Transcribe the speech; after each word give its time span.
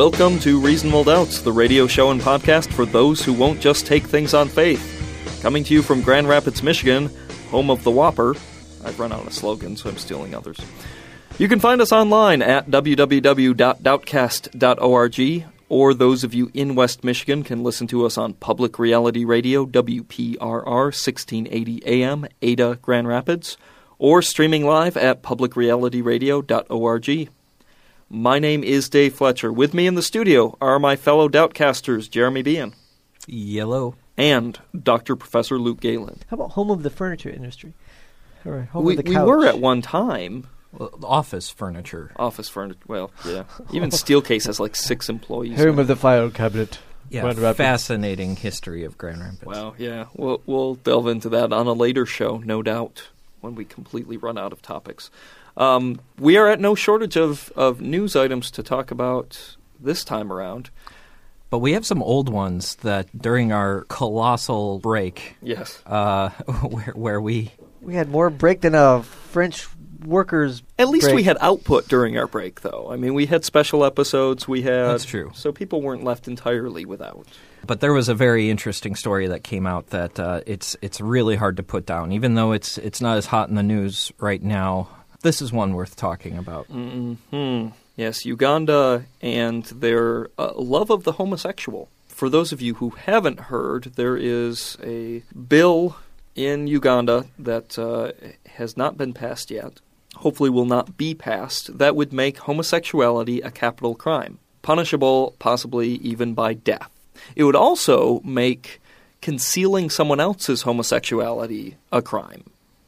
Welcome 0.00 0.40
to 0.40 0.58
Reasonable 0.58 1.04
Doubts, 1.04 1.42
the 1.42 1.52
radio 1.52 1.86
show 1.86 2.10
and 2.10 2.22
podcast 2.22 2.72
for 2.72 2.86
those 2.86 3.22
who 3.22 3.34
won't 3.34 3.60
just 3.60 3.84
take 3.84 4.04
things 4.04 4.32
on 4.32 4.48
faith. 4.48 4.80
Coming 5.42 5.62
to 5.64 5.74
you 5.74 5.82
from 5.82 6.00
Grand 6.00 6.26
Rapids, 6.26 6.62
Michigan, 6.62 7.10
home 7.50 7.70
of 7.70 7.84
the 7.84 7.90
Whopper. 7.90 8.30
I've 8.82 8.98
run 8.98 9.12
out 9.12 9.26
of 9.26 9.34
slogans, 9.34 9.82
so 9.82 9.90
I'm 9.90 9.98
stealing 9.98 10.34
others. 10.34 10.56
You 11.36 11.48
can 11.48 11.60
find 11.60 11.82
us 11.82 11.92
online 11.92 12.40
at 12.40 12.70
www.doubtcast.org, 12.70 15.44
or 15.68 15.92
those 15.92 16.24
of 16.24 16.32
you 16.32 16.50
in 16.54 16.74
West 16.74 17.04
Michigan 17.04 17.42
can 17.42 17.62
listen 17.62 17.86
to 17.88 18.06
us 18.06 18.16
on 18.16 18.32
Public 18.32 18.78
Reality 18.78 19.26
Radio, 19.26 19.66
WPRR 19.66 20.40
1680 20.40 21.82
AM, 21.84 22.26
Ada, 22.40 22.78
Grand 22.80 23.06
Rapids, 23.06 23.58
or 23.98 24.22
streaming 24.22 24.64
live 24.64 24.96
at 24.96 25.22
publicrealityradio.org. 25.22 27.28
My 28.12 28.40
name 28.40 28.64
is 28.64 28.88
Dave 28.88 29.14
Fletcher. 29.14 29.52
With 29.52 29.72
me 29.72 29.86
in 29.86 29.94
the 29.94 30.02
studio 30.02 30.58
are 30.60 30.80
my 30.80 30.96
fellow 30.96 31.28
Doubtcasters, 31.28 32.10
Jeremy 32.10 32.42
Beahan. 32.42 32.72
Yellow. 33.28 33.94
And 34.16 34.58
Dr. 34.76 35.14
Professor 35.14 35.60
Luke 35.60 35.78
Galen. 35.78 36.18
How 36.28 36.34
about 36.34 36.50
home 36.50 36.72
of 36.72 36.82
the 36.82 36.90
furniture 36.90 37.30
industry? 37.30 37.72
Or 38.44 38.62
home 38.62 38.84
we, 38.84 38.96
of 38.96 39.04
the 39.04 39.10
we 39.10 39.16
were 39.16 39.46
at 39.46 39.60
one 39.60 39.80
time. 39.80 40.48
Well, 40.72 40.90
office 41.04 41.50
furniture. 41.50 42.10
Office 42.16 42.48
furniture. 42.48 42.80
Well, 42.88 43.12
yeah. 43.24 43.44
Even 43.72 43.90
Steelcase 43.90 44.46
has 44.46 44.58
like 44.58 44.74
six 44.74 45.08
employees. 45.08 45.56
Home 45.60 45.78
of 45.78 45.86
the 45.86 45.94
file 45.94 46.30
cabinet. 46.30 46.80
Yeah, 47.10 47.32
fascinating 47.52 48.34
history 48.34 48.82
of 48.82 48.98
Grand 48.98 49.20
Rapids. 49.20 49.44
Wow, 49.44 49.74
yeah. 49.78 50.06
We'll, 50.14 50.42
we'll 50.46 50.74
delve 50.74 51.06
into 51.06 51.28
that 51.28 51.52
on 51.52 51.68
a 51.68 51.72
later 51.72 52.06
show, 52.06 52.38
no 52.38 52.60
doubt, 52.60 53.08
when 53.40 53.54
we 53.54 53.64
completely 53.64 54.16
run 54.16 54.36
out 54.36 54.52
of 54.52 54.62
topics. 54.62 55.10
Um, 55.60 56.00
we 56.18 56.38
are 56.38 56.48
at 56.48 56.58
no 56.58 56.74
shortage 56.74 57.16
of, 57.16 57.52
of 57.54 57.80
news 57.82 58.16
items 58.16 58.50
to 58.52 58.62
talk 58.62 58.90
about 58.90 59.56
this 59.78 60.04
time 60.04 60.32
around. 60.32 60.70
But 61.50 61.58
we 61.58 61.72
have 61.72 61.84
some 61.84 62.02
old 62.02 62.28
ones 62.30 62.76
that 62.76 63.08
during 63.16 63.52
our 63.52 63.82
colossal 63.88 64.78
break, 64.78 65.36
Yes. 65.42 65.82
uh, 65.84 66.30
where, 66.62 66.92
where 66.94 67.20
we 67.20 67.52
We 67.82 67.94
had 67.94 68.08
more 68.08 68.30
break 68.30 68.62
than 68.62 68.74
a 68.74 69.02
French 69.02 69.66
workers. 70.04 70.62
At 70.78 70.88
least 70.88 71.12
we 71.12 71.24
had 71.24 71.36
output 71.40 71.88
during 71.88 72.16
our 72.16 72.26
break, 72.26 72.62
though. 72.62 72.88
I 72.90 72.96
mean, 72.96 73.12
we 73.12 73.26
had 73.26 73.44
special 73.44 73.84
episodes. 73.84 74.48
We 74.48 74.62
had 74.62 74.86
That's 74.86 75.04
true. 75.04 75.32
So 75.34 75.52
people 75.52 75.82
weren't 75.82 76.04
left 76.04 76.26
entirely 76.26 76.86
without. 76.86 77.26
But 77.66 77.80
there 77.80 77.92
was 77.92 78.08
a 78.08 78.14
very 78.14 78.48
interesting 78.48 78.94
story 78.94 79.26
that 79.26 79.44
came 79.44 79.66
out 79.66 79.88
that 79.88 80.18
uh, 80.18 80.40
it's 80.46 80.76
it's 80.80 81.00
really 81.02 81.36
hard 81.36 81.58
to 81.58 81.62
put 81.62 81.84
down, 81.84 82.12
even 82.12 82.34
though 82.34 82.52
it's 82.52 82.78
it's 82.78 83.02
not 83.02 83.18
as 83.18 83.26
hot 83.26 83.50
in 83.50 83.56
the 83.56 83.62
news 83.62 84.10
right 84.18 84.42
now. 84.42 84.88
This 85.22 85.42
is 85.42 85.52
one 85.52 85.74
worth 85.74 85.96
talking 85.96 86.38
about. 86.38 86.66
Hmm. 86.66 87.68
Yes, 87.96 88.24
Uganda 88.24 89.04
and 89.20 89.64
their 89.64 90.28
uh, 90.38 90.52
love 90.56 90.88
of 90.90 91.04
the 91.04 91.12
homosexual. 91.12 91.88
For 92.08 92.30
those 92.30 92.52
of 92.52 92.62
you 92.62 92.74
who 92.74 92.90
haven't 92.90 93.40
heard, 93.40 93.92
there 93.96 94.16
is 94.16 94.78
a 94.82 95.22
bill 95.48 95.96
in 96.34 96.66
Uganda 96.66 97.26
that 97.38 97.78
uh, 97.78 98.12
has 98.52 98.76
not 98.76 98.96
been 98.96 99.12
passed 99.12 99.50
yet. 99.50 99.80
Hopefully, 100.16 100.50
will 100.50 100.64
not 100.64 100.96
be 100.96 101.14
passed. 101.14 101.76
That 101.76 101.96
would 101.96 102.12
make 102.12 102.38
homosexuality 102.38 103.40
a 103.42 103.50
capital 103.50 103.94
crime, 103.94 104.38
punishable 104.62 105.34
possibly 105.38 105.96
even 105.96 106.34
by 106.34 106.54
death. 106.54 106.90
It 107.36 107.44
would 107.44 107.56
also 107.56 108.20
make 108.24 108.80
concealing 109.20 109.90
someone 109.90 110.20
else's 110.20 110.62
homosexuality 110.62 111.76
a 111.92 112.00
crime. 112.00 112.44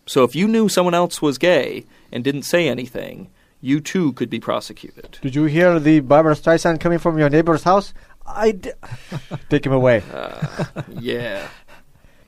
So 0.06 0.24
if 0.24 0.34
you 0.34 0.48
knew 0.48 0.68
someone 0.68 0.94
else 0.94 1.20
was 1.20 1.38
gay 1.38 1.84
and 2.12 2.22
didn't 2.22 2.42
say 2.42 2.68
anything, 2.68 3.30
you 3.60 3.80
too 3.80 4.12
could 4.14 4.28
be 4.30 4.40
prosecuted. 4.40 5.18
Did 5.22 5.34
you 5.34 5.44
hear 5.44 5.78
the 5.78 6.00
Barbra 6.00 6.34
Streisand 6.34 6.80
coming 6.80 6.98
from 6.98 7.18
your 7.18 7.28
neighbor's 7.30 7.62
house? 7.62 7.94
I 8.26 8.52
d- 8.52 8.70
take 9.48 9.64
him 9.66 9.72
away. 9.72 10.02
Yeah. 10.88 11.48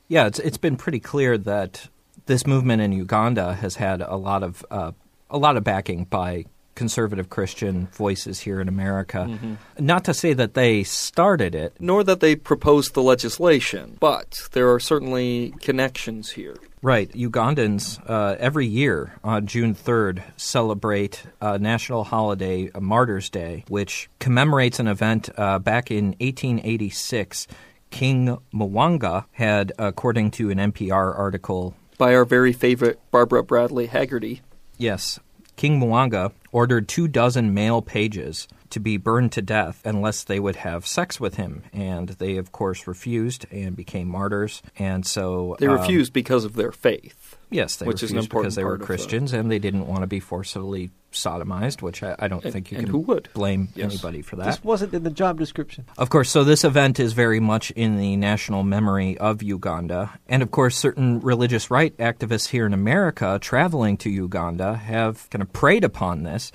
Yeah, 0.07 0.27
it's 0.27 0.39
it's 0.39 0.57
been 0.57 0.77
pretty 0.77 0.99
clear 0.99 1.37
that 1.39 1.89
this 2.25 2.45
movement 2.45 2.81
in 2.81 2.91
Uganda 2.91 3.53
has 3.55 3.75
had 3.75 4.01
a 4.01 4.15
lot 4.15 4.43
of 4.43 4.65
uh, 4.69 4.91
a 5.29 5.37
lot 5.37 5.57
of 5.57 5.63
backing 5.63 6.05
by 6.05 6.45
conservative 6.75 7.29
Christian 7.29 7.87
voices 7.87 8.41
here 8.41 8.59
in 8.59 8.67
America. 8.67 9.57
Not 9.79 10.03
to 10.05 10.13
say 10.13 10.33
that 10.33 10.53
they 10.53 10.83
started 10.83 11.55
it. 11.55 11.73
Nor 11.79 12.03
that 12.03 12.19
they 12.19 12.35
proposed 12.35 12.93
the 12.93 13.01
legislation, 13.01 13.97
but 13.99 14.35
there 14.51 14.71
are 14.73 14.79
certainly 14.79 15.53
connections 15.61 16.31
here. 16.31 16.57
Right, 16.85 17.11
Ugandans 17.13 17.99
uh, 18.07 18.35
every 18.37 18.67
year 18.67 19.15
on 19.23 19.47
June 19.47 19.73
3rd 19.73 20.21
celebrate 20.37 21.23
a 21.41 21.57
national 21.57 22.03
holiday, 22.03 22.69
a 22.75 22.79
Martyrs' 22.79 23.31
Day, 23.31 23.63
which 23.67 24.07
commemorates 24.19 24.79
an 24.79 24.87
event 24.87 25.31
uh, 25.35 25.57
back 25.57 25.89
in 25.89 26.09
1886. 26.19 27.47
King 27.89 28.37
Mwanga 28.53 29.25
had, 29.31 29.73
according 29.79 30.29
to 30.29 30.51
an 30.51 30.59
NPR 30.59 31.17
article, 31.17 31.73
By 31.97 32.13
our 32.13 32.23
very 32.23 32.53
favorite 32.53 32.99
Barbara 33.09 33.41
Bradley 33.41 33.87
Hagerty. 33.87 34.41
Yes. 34.77 35.19
King 35.55 35.79
Mwanga 35.79 36.33
ordered 36.51 36.87
two 36.87 37.07
dozen 37.07 37.51
male 37.55 37.81
pages 37.81 38.47
to 38.75 38.79
be 38.79 38.97
burned 38.97 39.31
to 39.33 39.41
death 39.41 39.81
unless 39.83 40.23
they 40.23 40.39
would 40.39 40.57
have 40.57 40.85
sex 40.85 41.19
with 41.19 41.35
him. 41.35 41.63
And 41.73 42.09
they, 42.09 42.37
of 42.37 42.51
course, 42.51 42.87
refused 42.87 43.45
and 43.51 43.75
became 43.75 44.07
martyrs. 44.07 44.61
And 44.77 45.05
so. 45.05 45.55
They 45.59 45.67
um, 45.67 45.73
refused 45.79 46.13
because 46.13 46.45
of 46.45 46.53
their 46.55 46.71
faith. 46.71 47.37
Yes, 47.49 47.75
they 47.77 47.85
which 47.85 48.03
is 48.03 48.11
an 48.11 48.17
refused 48.17 48.25
important 48.27 48.43
because 48.45 48.55
they 48.55 48.63
were 48.63 48.69
part 48.71 48.75
of 48.75 48.79
the- 48.81 48.85
Christians 48.85 49.33
and 49.33 49.49
they 49.51 49.59
didn't 49.59 49.87
want 49.87 50.01
to 50.01 50.07
be 50.07 50.19
forcibly 50.19 50.91
sodomized, 51.13 51.81
which 51.81 52.03
I, 52.03 52.13
I 52.19 52.27
don't 52.27 52.43
And- 52.43 52.51
think 52.51 52.71
you 52.71 52.77
and 52.77 52.87
can 52.87 52.91
who 52.91 52.99
would? 53.01 53.29
blame 53.33 53.69
Yes. 53.75 53.93
anybody 53.93 54.21
for 54.21 54.35
that. 54.35 54.45
This 54.47 54.63
wasn't 54.63 54.93
in 54.93 55.03
the 55.03 55.09
job 55.09 55.39
description. 55.39 55.85
Of 55.97 56.09
course, 56.09 56.29
so 56.29 56.43
this 56.43 56.65
event 56.65 56.99
is 56.99 57.13
very 57.13 57.39
much 57.39 57.71
in 57.71 57.97
the 57.97 58.17
national 58.17 58.63
memory 58.63 59.17
of 59.19 59.41
Uganda. 59.41 60.19
And 60.27 60.43
of 60.43 60.51
course, 60.51 60.75
certain 60.77 61.21
religious 61.21 61.71
right 61.71 61.95
activists 61.97 62.49
here 62.49 62.65
in 62.65 62.73
America 62.73 63.37
traveling 63.41 63.95
to 63.97 64.09
Uganda 64.09 64.73
have 64.75 65.29
kind 65.29 65.41
of 65.41 65.53
preyed 65.53 65.85
upon 65.85 66.23
this. 66.23 66.51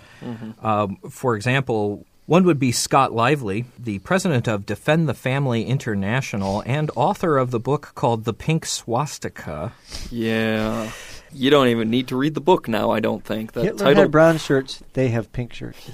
Um, 0.60 0.96
for 1.08 1.36
example, 1.36 2.04
one 2.30 2.44
would 2.44 2.60
be 2.60 2.70
Scott 2.70 3.12
Lively, 3.12 3.64
the 3.76 3.98
president 3.98 4.46
of 4.46 4.64
Defend 4.64 5.08
the 5.08 5.14
Family 5.14 5.64
International 5.64 6.62
and 6.64 6.88
author 6.94 7.36
of 7.36 7.50
the 7.50 7.58
book 7.58 7.90
called 7.96 8.22
The 8.22 8.32
Pink 8.32 8.66
Swastika. 8.66 9.72
Yeah. 10.12 10.92
You 11.32 11.50
don't 11.50 11.66
even 11.66 11.90
need 11.90 12.06
to 12.06 12.16
read 12.16 12.34
the 12.34 12.40
book 12.40 12.68
now, 12.68 12.92
I 12.92 13.00
don't 13.00 13.24
think. 13.24 13.54
That 13.54 13.64
Hitler 13.64 13.84
title 13.84 14.02
had 14.02 14.12
brown 14.12 14.38
shirts. 14.38 14.80
They 14.92 15.08
have 15.08 15.32
pink 15.32 15.52
shirts. 15.52 15.90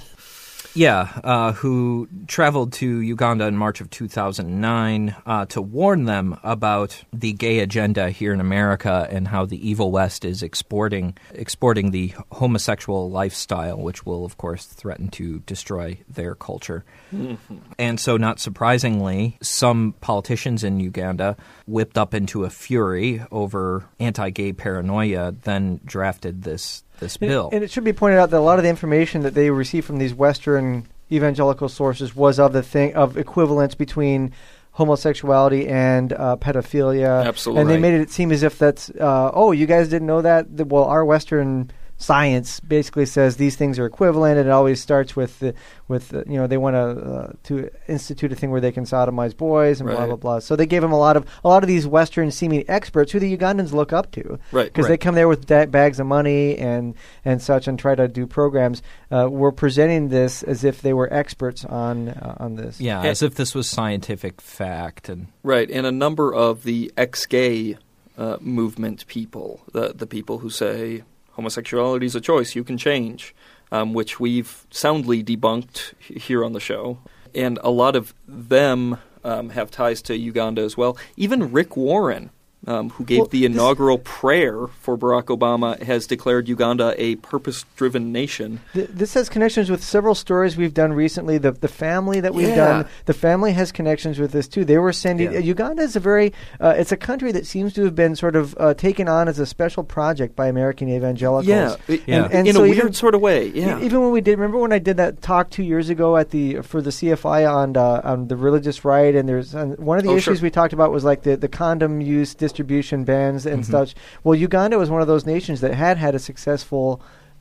Yeah, 0.77 1.09
uh, 1.23 1.53
who 1.53 2.07
traveled 2.27 2.73
to 2.73 3.01
Uganda 3.01 3.47
in 3.47 3.57
March 3.57 3.81
of 3.81 3.89
2009 3.89 5.15
uh, 5.25 5.45
to 5.47 5.59
warn 5.59 6.03
them 6.05 6.39
about 6.43 7.03
the 7.11 7.33
gay 7.33 7.61
agenda 7.61 8.11
here 8.11 8.31
in 8.31 8.39
America 8.39 9.07
and 9.09 9.27
how 9.27 9.47
the 9.47 9.67
evil 9.67 9.89
West 9.89 10.23
is 10.23 10.43
exporting 10.43 11.17
exporting 11.31 11.89
the 11.89 12.13
homosexual 12.31 13.09
lifestyle, 13.09 13.79
which 13.79 14.05
will, 14.05 14.23
of 14.23 14.37
course, 14.37 14.67
threaten 14.67 15.09
to 15.09 15.39
destroy 15.47 15.97
their 16.07 16.35
culture. 16.35 16.85
And 17.79 17.99
so, 17.99 18.17
not 18.17 18.39
surprisingly, 18.39 19.37
some 19.41 19.93
politicians 20.01 20.63
in 20.63 20.79
Uganda 20.79 21.37
whipped 21.67 21.97
up 21.97 22.13
into 22.13 22.43
a 22.43 22.49
fury 22.49 23.23
over 23.31 23.85
anti-gay 23.99 24.53
paranoia, 24.53 25.31
then 25.31 25.79
drafted 25.85 26.41
this 26.41 26.83
this 26.99 27.17
And- 27.17 27.29
bill. 27.29 27.49
And, 27.51 27.63
it 27.63 27.71
should 27.71 27.83
be 27.83 27.93
pointed 27.93 28.19
out 28.19 28.29
that 28.31 28.37
a 28.37 28.39
lot 28.39 28.59
of 28.59 28.63
the 28.63 28.69
information 28.69 29.23
that 29.23 29.33
they 29.33 29.49
received 29.49 29.85
from 29.85 29.97
these 29.97 30.13
Western 30.13 30.87
evangelical 31.11 31.69
sources 31.69 32.15
was 32.15 32.39
of 32.39 32.53
the 32.53 32.63
thing 32.63 32.93
of 32.95 33.17
equivalence 33.17 33.75
between 33.75 34.33
homosexuality 34.71 35.67
and 35.67 36.13
uh, 36.13 36.35
pedophilia. 36.39 37.25
Absolutely 37.25 37.61
And 37.61 37.69
they 37.69 37.79
made 37.79 37.99
it 37.99 38.11
seem 38.11 38.31
as 38.31 38.43
if 38.43 38.59
that's 38.59 38.89
uh, 38.91 39.31
oh, 39.33 39.51
you 39.51 39.65
guys 39.65 39.89
didn't 39.89 40.07
know 40.07 40.21
that. 40.21 40.47
Well, 40.49 40.83
our 40.83 41.03
Western 41.03 41.71
science 41.97 42.59
basically 42.59 43.05
says 43.05 43.37
these 43.37 43.55
things 43.55 43.79
are 43.79 43.85
equivalent, 43.85 44.37
and 44.37 44.47
it 44.47 44.51
always 44.51 44.79
starts 44.81 45.15
with 45.15 45.39
the, 45.39 45.53
with 45.87 46.09
the, 46.09 46.23
you 46.27 46.37
know 46.37 46.47
they 46.47 46.57
want 46.57 46.75
to 46.75 46.79
uh, 46.79 47.31
to 47.43 47.69
institute 47.87 48.31
a 48.31 48.35
thing 48.35 48.51
where 48.51 48.61
they 48.61 48.71
can 48.71 48.83
sodomize 48.85 49.35
boys 49.35 49.81
and 49.81 49.89
blah 49.89 49.99
Right. 49.99 50.07
blah 50.07 50.15
blah. 50.15 50.39
So 50.39 50.55
they 50.55 50.65
gave 50.65 50.83
him 50.83 50.91
a 50.91 50.97
lot 50.99 51.17
of 51.17 51.25
a 51.43 51.47
lot 51.47 51.63
of 51.63 51.67
these 51.67 51.87
Western 51.87 52.31
seeming 52.31 52.63
experts 52.67 53.11
who 53.11 53.19
the 53.19 53.35
Ugandans 53.37 53.71
look 53.73 53.91
up 53.93 54.11
to, 54.11 54.39
Right, 54.51 54.65
Because 54.65 54.87
they 54.87 54.97
come 54.97 55.15
there 55.15 55.27
with 55.27 55.45
da- 55.47 55.65
bags 55.65 55.99
of 55.99 56.07
money 56.07 56.57
and 56.57 56.93
and 57.25 57.41
such 57.41 57.67
and 57.67 57.77
try 57.79 57.95
to 57.95 58.07
do 58.07 58.27
programs. 58.27 58.81
Uh, 59.11 59.27
we're 59.29 59.51
presenting 59.51 60.09
this 60.09 60.43
as 60.43 60.63
if 60.63 60.81
they 60.81 60.93
were 60.93 61.11
experts 61.11 61.65
on 61.65 62.09
uh, 62.09 62.35
on 62.37 62.55
this. 62.55 62.79
Yeah, 62.79 62.99
And- 62.99 63.07
as 63.07 63.21
if 63.23 63.35
this 63.35 63.55
was 63.55 63.69
scientific 63.69 64.39
fact. 64.41 65.09
And 65.09 65.27
Right, 65.43 65.69
and 65.71 65.85
a 65.87 65.91
number 65.91 66.33
of 66.33 66.63
the 66.63 66.91
ex-gay 66.97 67.77
uh, 68.17 68.37
movement 68.41 69.07
people, 69.07 69.61
the 69.73 69.93
the 69.95 70.07
people 70.07 70.39
who 70.39 70.49
say 70.49 71.03
homosexuality 71.37 72.07
is 72.07 72.15
a 72.15 72.21
choice, 72.21 72.55
you 72.55 72.63
can 72.63 72.77
change, 72.77 73.33
um, 73.71 73.93
which 73.93 74.19
we've 74.19 74.65
soundly 74.71 75.23
debunked 75.23 75.93
here 75.99 76.43
on 76.43 76.51
the 76.53 76.59
show, 76.59 76.97
and 77.33 77.59
a 77.63 77.69
lot 77.69 77.95
of 77.95 78.13
them 78.27 78.97
um, 79.23 79.51
have 79.51 79.69
ties 79.69 80.01
to 80.01 80.17
Uganda 80.17 80.63
as 80.63 80.75
well. 80.75 80.97
Even 81.15 81.51
Rick 81.51 81.77
Warren. 81.77 82.31
Um, 82.67 82.89
who 82.89 83.05
gave 83.05 83.19
Well, 83.19 83.27
the 83.27 83.47
this- 83.47 83.55
inaugural 83.55 83.97
prayer 83.97 84.67
for 84.81 84.97
Barack 84.97 85.25
Obama 85.35 85.81
has 85.83 86.05
declared 86.05 86.49
Uganda 86.49 86.93
a 86.97 87.15
purpose-driven 87.15 88.11
nation. 88.11 88.59
Th- 88.73 88.89
this 88.89 89.13
has 89.13 89.29
connections 89.29 89.69
with 89.71 89.81
several 89.81 90.13
stories 90.15 90.57
we've 90.57 90.73
done 90.73 90.91
recently. 90.91 91.37
The 91.37 91.53
the 91.53 91.69
family 91.69 92.19
that 92.19 92.33
we've 92.33 92.49
Yeah. 92.49 92.55
done, 92.55 92.85
the 93.05 93.13
family 93.13 93.53
has 93.53 93.71
connections 93.71 94.19
with 94.19 94.33
this 94.33 94.47
too. 94.49 94.65
They 94.65 94.77
were 94.77 94.91
sending 94.91 95.31
Yeah. 95.31 95.39
uh, 95.39 95.43
Uganda 95.43 95.81
is 95.81 95.95
a 95.95 96.01
very 96.01 96.33
uh, 96.59 96.73
it's 96.77 96.91
a 96.91 96.97
country 96.97 97.31
that 97.31 97.45
seems 97.45 97.71
to 97.75 97.85
have 97.85 97.95
been 97.95 98.15
sort 98.17 98.35
of 98.35 98.53
uh, 98.59 98.73
taken 98.73 99.07
on 99.07 99.29
as 99.29 99.39
a 99.39 99.45
special 99.45 99.83
project 99.83 100.35
by 100.35 100.47
American 100.47 100.89
evangelicals. 100.89 101.47
Yeah, 101.47 101.75
i- 101.87 102.01
Yeah. 102.05 102.23
And, 102.25 102.33
and 102.33 102.47
in 102.49 102.53
so 102.55 102.63
a 102.63 102.67
even- 102.67 102.79
weird 102.79 102.95
sort 102.97 103.15
of 103.15 103.21
way. 103.21 103.47
Yeah, 103.47 103.79
E- 103.79 103.85
Even 103.85 104.01
when 104.01 104.11
we 104.11 104.19
did, 104.19 104.37
remember 104.37 104.57
when 104.57 104.73
I 104.73 104.79
did 104.79 104.97
that 104.97 105.21
talk 105.21 105.49
two 105.49 105.63
years 105.63 105.89
ago 105.89 106.17
at 106.17 106.31
the 106.31 106.57
for 106.63 106.81
the 106.81 106.91
CFI 106.91 107.45
on 107.49 107.77
uh, 107.77 108.01
on 108.03 108.27
the 108.27 108.35
religious 108.35 108.83
right, 108.83 109.15
and 109.15 109.29
there's 109.29 109.55
and 109.55 109.77
one 109.77 109.97
of 109.97 110.03
the 110.03 110.09
Oh, 110.11 110.17
issues 110.17 110.39
sure. 110.39 110.43
we 110.43 110.49
talked 110.49 110.73
about 110.73 110.91
was 110.91 111.05
like 111.05 111.23
the 111.23 111.37
the 111.37 111.47
condom 111.47 112.01
use, 112.01 112.33
distribution 112.61 113.03
bans, 113.03 113.45
and 113.45 113.63
Mhm. 113.63 113.69
such. 113.69 113.95
Well, 114.23 114.33
Uganda 114.35 114.77
was 114.79 114.89
one 114.89 115.01
of 115.01 115.07
those 115.07 115.25
nations 115.27 115.61
that 115.61 115.73
had 115.75 115.97
had 115.97 116.15
a 116.15 116.19
successful 116.19 116.99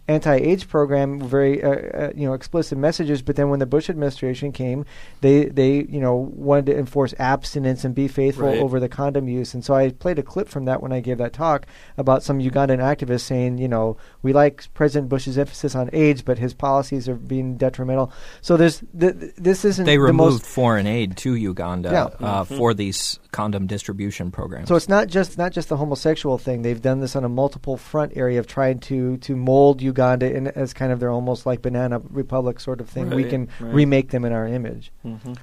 anti-AIDS 0.09 0.63
program, 0.63 1.21
very 1.21 1.61
uh, 1.65 1.69
uh, 1.71 2.11
you 2.15 2.29
know 2.29 2.33
explicit 2.33 2.79
messages. 2.79 3.23
But 3.23 3.35
then 3.35 3.49
when 3.51 3.59
the 3.59 3.67
Bush 3.67 3.91
administration 3.91 4.53
came, 4.53 4.85
they 5.21 5.47
they 5.47 5.85
you 5.89 5.99
know 6.01 6.15
wanted 6.33 6.67
to 6.67 6.79
enforce 6.79 7.13
abstinence 7.19 7.83
and 7.85 7.93
be 7.93 8.07
faithful 8.07 8.47
Right. 8.47 8.61
over 8.61 8.79
the 8.79 8.89
condom 8.89 9.27
use. 9.27 9.53
And 9.53 9.65
so 9.65 9.75
I 9.75 9.91
played 9.91 10.21
a 10.21 10.23
clip 10.23 10.47
from 10.49 10.65
that 10.67 10.81
when 10.81 10.93
I 10.93 11.01
gave 11.01 11.19
that 11.19 11.33
talk 11.33 11.67
about 11.99 12.23
some 12.23 12.39
Ugandan 12.39 12.79
activists 12.79 13.23
saying, 13.23 13.59
you 13.59 13.67
know, 13.67 13.97
we 14.23 14.33
like 14.33 14.63
President 14.75 15.09
Bush's 15.09 15.37
emphasis 15.39 15.75
on 15.75 15.91
AIDS, 15.93 16.23
but 16.23 16.39
his 16.39 16.55
policies 16.55 17.09
are 17.09 17.17
being 17.17 17.57
detrimental. 17.57 18.13
So 18.43 18.57
there's 18.57 18.85
th- 19.01 19.19
th- 19.19 19.33
this 19.37 19.65
isn't 19.65 19.87
they 19.87 19.97
the 19.97 20.03
removed 20.03 20.35
most. 20.35 20.47
foreign 20.47 20.87
aid 20.87 21.17
to 21.17 21.35
Uganda 21.35 21.91
Yeah. 21.91 22.05
uh, 22.25 22.45
Mhm. 22.45 22.57
for 22.59 22.75
these 22.75 23.19
condom 23.37 23.67
distribution 23.67 24.31
programs. 24.31 24.69
So 24.69 24.77
it's 24.77 24.89
not 24.89 25.09
just 25.09 25.37
not 25.37 25.53
just 25.53 25.69
the 25.69 25.77
homosexual 25.77 26.39
thing. 26.39 26.63
They've 26.63 26.81
done 26.81 27.01
this 27.01 27.15
on 27.15 27.25
a 27.25 27.29
multiple 27.29 27.77
front 27.77 28.17
area 28.17 28.41
of 28.41 28.47
trying 28.47 28.79
to 28.89 29.19
to 29.19 29.37
mold 29.37 29.83
Uganda 29.83 30.35
in 30.35 30.47
as 30.49 30.73
kind 30.73 30.91
of 30.91 31.01
their 31.01 31.11
almost 31.11 31.45
like 31.45 31.61
banana 31.61 32.01
republic 32.11 32.61
sort 32.61 32.81
of 32.81 32.89
thing. 32.89 33.11
we 33.11 33.25
can 33.25 33.49
right. 33.61 33.75
remake 33.75 34.11
them 34.11 34.25
in 34.25 34.33
our 34.33 34.47
image. 34.47 34.91
hmm 35.03 35.35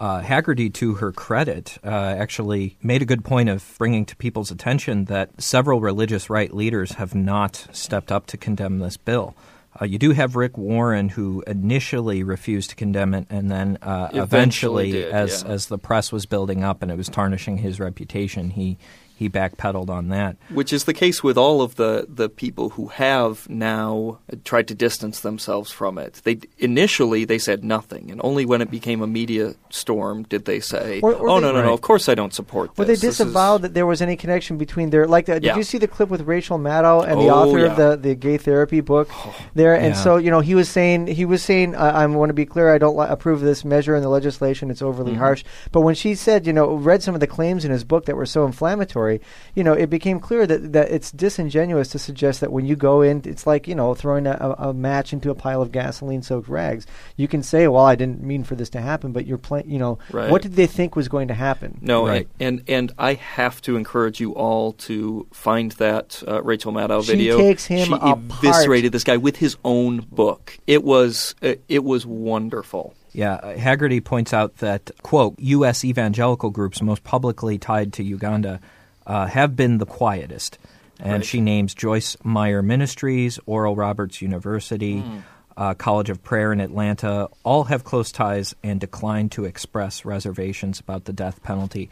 uh, 0.00 0.22
Hagerty, 0.22 0.72
to 0.74 0.94
her 0.94 1.12
credit, 1.12 1.76
uh, 1.84 1.88
actually 1.88 2.78
made 2.82 3.02
a 3.02 3.04
good 3.04 3.22
point 3.22 3.50
of 3.50 3.74
bringing 3.76 4.06
to 4.06 4.16
people's 4.16 4.50
attention 4.50 5.04
that 5.04 5.28
several 5.40 5.80
religious 5.80 6.30
right 6.30 6.54
leaders 6.54 6.92
have 6.92 7.14
not 7.14 7.66
stepped 7.72 8.10
up 8.10 8.26
to 8.28 8.38
condemn 8.38 8.78
this 8.78 8.96
bill. 8.96 9.34
Uh, 9.80 9.84
you 9.84 9.98
do 9.98 10.10
have 10.12 10.34
Rick 10.34 10.58
Warren, 10.58 11.08
who 11.10 11.44
initially 11.46 12.22
refused 12.22 12.70
to 12.70 12.76
condemn 12.76 13.14
it, 13.14 13.26
and 13.30 13.50
then 13.50 13.78
uh, 13.82 14.08
Eventually 14.12 14.22
eventually, 14.22 14.92
did, 14.92 15.12
as 15.12 15.42
yeah. 15.42 15.50
as 15.50 15.66
the 15.66 15.78
press 15.78 16.10
was 16.10 16.26
building 16.26 16.64
up 16.64 16.82
and 16.82 16.90
it 16.90 16.96
was 16.96 17.08
tarnishing 17.08 17.58
his 17.58 17.78
reputation, 17.78 18.50
he 18.50 18.78
he 19.20 19.28
backpedaled 19.28 19.90
on 19.90 20.08
that. 20.08 20.36
Which 20.48 20.72
is 20.72 20.84
the 20.84 20.94
case 20.94 21.22
with 21.22 21.36
all 21.36 21.60
of 21.60 21.76
the, 21.76 22.06
the 22.08 22.30
people 22.30 22.70
who 22.70 22.88
have 22.88 23.46
now 23.50 24.18
tried 24.44 24.66
to 24.68 24.74
distance 24.74 25.20
themselves 25.20 25.70
from 25.70 25.98
it. 25.98 26.22
They 26.24 26.40
initially 26.58 27.26
they 27.26 27.36
said 27.38 27.62
nothing, 27.62 28.10
and 28.10 28.18
only 28.24 28.44
when 28.46 28.62
it 28.62 28.70
became 28.70 29.02
a 29.02 29.06
media 29.06 29.54
storm 29.68 30.22
did 30.24 30.46
they 30.46 30.58
say, 30.58 31.00
Or- 31.02 31.12
or 31.14 31.28
"Oh 31.28 31.34
they- 31.34 31.40
no, 31.42 31.52
no, 31.52 31.58
Right. 31.58 31.66
no! 31.66 31.72
Of 31.74 31.82
course 31.82 32.08
I 32.08 32.14
don't 32.14 32.32
support 32.32 32.70
Well, 32.78 32.86
they 32.86 32.94
this." 32.94 33.02
This 33.02 33.10
is- 33.20 33.26
disavowed 33.26 33.60
that 33.62 33.74
there 33.74 33.86
was 33.86 34.00
any 34.00 34.16
connection 34.16 34.56
between 34.56 34.88
their 34.90 35.06
like. 35.06 35.26
The, 35.26 35.34
did 35.34 35.44
Yeah. 35.44 35.56
you 35.56 35.64
see 35.64 35.76
the 35.78 35.86
clip 35.86 36.08
with 36.08 36.22
Rachel 36.22 36.58
Maddow 36.58 37.02
and 37.06 37.20
the 37.20 37.28
Oh, 37.28 37.40
author 37.40 37.64
of 37.66 37.76
yeah. 37.78 37.84
Oh, 37.84 37.90
the 37.90 37.96
the 38.08 38.14
gay 38.14 38.38
therapy 38.38 38.80
book 38.80 39.10
there? 39.54 39.74
And 39.74 39.94
Yeah. 39.94 40.02
so 40.02 40.16
you 40.16 40.30
know 40.30 40.40
he 40.40 40.54
was 40.54 40.68
saying 40.70 41.08
he 41.08 41.26
was 41.26 41.42
saying 41.42 41.74
I, 41.76 42.02
I 42.02 42.06
want 42.06 42.30
to 42.30 42.34
be 42.34 42.46
clear. 42.46 42.72
I 42.74 42.78
don't 42.78 42.96
li- 42.96 43.06
approve 43.08 43.40
of 43.40 43.44
this 43.44 43.64
measure 43.64 43.94
in 43.96 44.02
the 44.02 44.08
legislation. 44.08 44.70
It's 44.70 44.80
overly 44.82 45.12
Mhm. 45.12 45.18
harsh. 45.18 45.44
But 45.72 45.82
when 45.82 45.94
she 45.94 46.14
said 46.14 46.46
you 46.46 46.52
know 46.54 46.74
read 46.74 47.02
some 47.02 47.14
of 47.14 47.20
the 47.20 47.26
claims 47.26 47.64
in 47.66 47.70
his 47.70 47.84
book 47.84 48.06
that 48.06 48.16
were 48.16 48.26
so 48.26 48.44
inflammatory, 48.46 49.09
you 49.54 49.64
know 49.64 49.72
it 49.72 49.88
became 49.90 50.20
clear 50.20 50.46
that 50.46 50.72
that 50.72 50.90
it's 50.90 51.10
disingenuous 51.10 51.88
to 51.88 51.98
suggest 51.98 52.40
that 52.40 52.52
when 52.52 52.66
you 52.66 52.76
go 52.76 53.00
in, 53.02 53.22
it's 53.24 53.46
like 53.46 53.66
you 53.66 53.74
know 53.74 53.94
throwing 53.94 54.26
a, 54.26 54.36
a, 54.58 54.68
a 54.68 54.74
match 54.74 55.12
into 55.12 55.30
a 55.30 55.34
pile 55.34 55.62
of 55.62 55.72
gasoline 55.72 56.22
soaked 56.22 56.48
rags. 56.48 56.86
You 57.16 57.28
can 57.28 57.42
say, 57.42 57.66
well, 57.68 57.84
I 57.84 57.94
didn't 57.94 58.22
mean 58.22 58.44
for 58.44 58.54
this 58.54 58.70
to 58.70 58.80
happen, 58.80 59.12
but 59.12 59.26
you're 59.26 59.38
playing. 59.38 59.70
You 59.70 59.78
know 59.78 59.98
Right. 60.12 60.30
what 60.30 60.42
did 60.42 60.54
they 60.54 60.66
think 60.66 60.96
was 60.96 61.08
going 61.08 61.28
to 61.28 61.34
happen? 61.34 61.78
No, 61.80 62.06
Right. 62.06 62.28
and, 62.38 62.58
and 62.60 62.80
and 62.80 62.92
I 62.98 63.14
have 63.14 63.60
to 63.62 63.76
encourage 63.76 64.20
you 64.20 64.32
all 64.32 64.72
to 64.88 65.26
find 65.32 65.72
that 65.72 66.22
uh, 66.26 66.42
Rachel 66.42 66.72
Maddow 66.72 67.04
She 67.04 67.12
video. 67.12 67.38
takes 67.38 67.64
him 67.66 67.86
she 67.88 67.92
apart. 67.92 68.18
eviscerated 68.42 68.92
this 68.92 69.04
guy 69.04 69.16
with 69.16 69.36
his 69.36 69.56
own 69.64 70.06
book. 70.10 70.58
It 70.66 70.82
was 70.84 71.34
uh, 71.42 71.54
it 71.68 71.84
was 71.84 72.04
wonderful. 72.06 72.94
Yeah, 73.12 73.34
uh, 73.34 73.54
Hagerty 73.56 74.02
points 74.04 74.32
out 74.32 74.58
that, 74.58 74.90
quote, 75.02 75.34
U.S. 75.38 75.84
evangelical 75.84 76.50
groups 76.50 76.80
most 76.80 77.02
publicly 77.02 77.58
tied 77.58 77.92
to 77.94 78.04
Uganda 78.04 78.60
uh, 79.06 79.26
have 79.26 79.56
been 79.56 79.78
the 79.78 79.86
quietest. 79.86 80.58
And 80.98 81.12
Right. 81.12 81.24
she 81.24 81.40
names 81.40 81.74
Joyce 81.74 82.16
Meyer 82.22 82.62
Ministries, 82.62 83.38
Oral 83.46 83.74
Roberts 83.74 84.20
University, 84.20 85.00
Hmm. 85.00 85.18
uh, 85.56 85.74
College 85.74 86.10
of 86.10 86.22
Prayer 86.22 86.52
in 86.52 86.60
Atlanta, 86.60 87.28
all 87.42 87.64
have 87.64 87.84
close 87.84 88.12
ties 88.12 88.54
and 88.62 88.78
decline 88.80 89.28
to 89.30 89.44
express 89.46 90.04
reservations 90.04 90.78
about 90.80 91.04
the 91.06 91.12
death 91.12 91.42
penalty. 91.42 91.88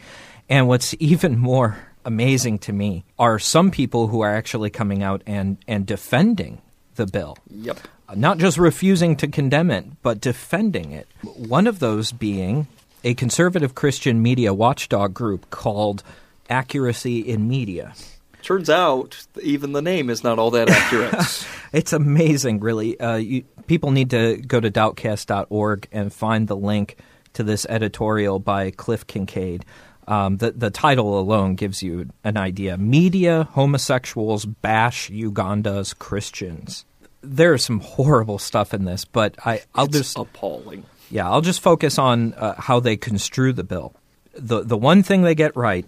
And 0.49 0.69
what's 0.69 0.95
even 0.99 1.39
more 1.39 1.79
amazing 2.05 2.59
to 2.61 2.73
me 2.73 3.05
are 3.19 3.39
some 3.39 3.71
people 3.71 4.09
who 4.09 4.21
are 4.21 4.35
actually 4.35 4.71
coming 4.71 5.03
out 5.03 5.23
and, 5.27 5.57
and 5.67 5.85
defending 5.87 6.61
the 6.97 7.07
bill 7.07 7.37
Yep. 7.51 7.79
not 8.17 8.39
just 8.39 8.59
refusing 8.59 9.15
to 9.17 9.29
condemn 9.29 9.71
it, 9.71 9.85
but 10.03 10.21
defending 10.21 10.93
it. 10.93 11.07
One 11.23 11.67
of 11.67 11.79
those 11.79 12.11
being 12.13 12.67
a 13.05 13.15
conservative 13.15 13.75
Christian 13.75 14.21
media 14.23 14.53
watchdog 14.53 15.15
group 15.15 15.49
called 15.51 16.03
Accuracy 16.49 17.21
in 17.21 17.49
Media. 17.49 17.95
Turns 18.43 18.71
out 18.71 19.27
even 19.43 19.73
the 19.73 19.83
name 19.83 20.09
is 20.11 20.25
not 20.25 20.39
all 20.39 20.51
that 20.53 20.69
accurate. 20.71 21.47
It's 21.71 21.93
amazing, 21.93 22.61
really. 22.61 22.99
Uh, 22.99 23.17
you, 23.17 23.45
people 23.67 23.91
need 23.91 24.09
to 24.11 24.39
go 24.39 24.59
to 24.59 24.71
doubtcast.org 24.71 25.87
and 25.93 26.11
find 26.11 26.49
the 26.49 26.57
link 26.57 26.97
to 27.35 27.43
this 27.43 27.67
editorial 27.69 28.39
by 28.39 28.71
Cliff 28.71 29.07
Kincaid. 29.07 29.67
Um, 30.07 30.39
the, 30.39 30.53
the 30.53 30.71
title 30.71 31.21
alone 31.21 31.57
gives 31.57 31.83
you 31.83 32.09
an 32.25 32.39
idea. 32.39 32.79
Media 32.79 33.49
homosexuals 33.53 34.47
bash 34.47 35.11
Uganda's 35.11 35.93
Christians. 35.93 36.87
There's 37.21 37.67
some 37.67 37.81
horrible 37.81 38.39
stuff 38.39 38.73
in 38.73 38.87
this, 38.87 39.05
but 39.05 39.35
I, 39.45 39.61
I'll 39.75 39.85
it's 39.85 39.99
just 39.99 40.19
appalling. 40.19 40.85
Yeah, 41.11 41.31
I'll 41.31 41.43
just 41.43 41.61
focus 41.61 41.99
on 41.99 42.33
uh, 42.33 42.55
how 42.59 42.81
they 42.81 42.97
construe 42.97 43.53
the 43.53 43.65
bill. 43.65 43.95
the 44.35 44.63
The 44.63 44.79
one 44.79 45.03
thing 45.03 45.21
they 45.21 45.35
get 45.35 45.55
right 45.55 45.87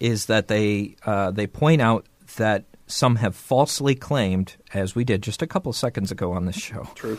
is 0.00 0.26
that 0.26 0.48
they 0.48 0.96
uh, 1.04 1.30
they 1.30 1.46
point 1.46 1.82
out 1.82 2.06
that 2.36 2.64
some 2.86 3.16
have 3.16 3.36
falsely 3.36 3.94
claimed, 3.94 4.56
as 4.72 4.94
we 4.94 5.04
did 5.04 5.22
just 5.22 5.42
a 5.42 5.46
couple 5.46 5.72
seconds 5.72 6.10
ago 6.10 6.32
on 6.32 6.46
this 6.46 6.56
show. 6.56 6.88
True. 6.94 7.18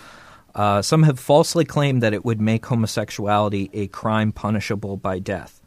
Uh, 0.56 0.82
some 0.82 1.04
have 1.04 1.20
falsely 1.20 1.64
claimed 1.64 2.02
that 2.02 2.14
it 2.14 2.26
would 2.26 2.42
make 2.42 2.66
homosexuality 2.66 3.70
a 3.74 3.88
crime 3.88 4.32
punishable 4.32 4.98
by 4.98 5.20
death. 5.20 5.62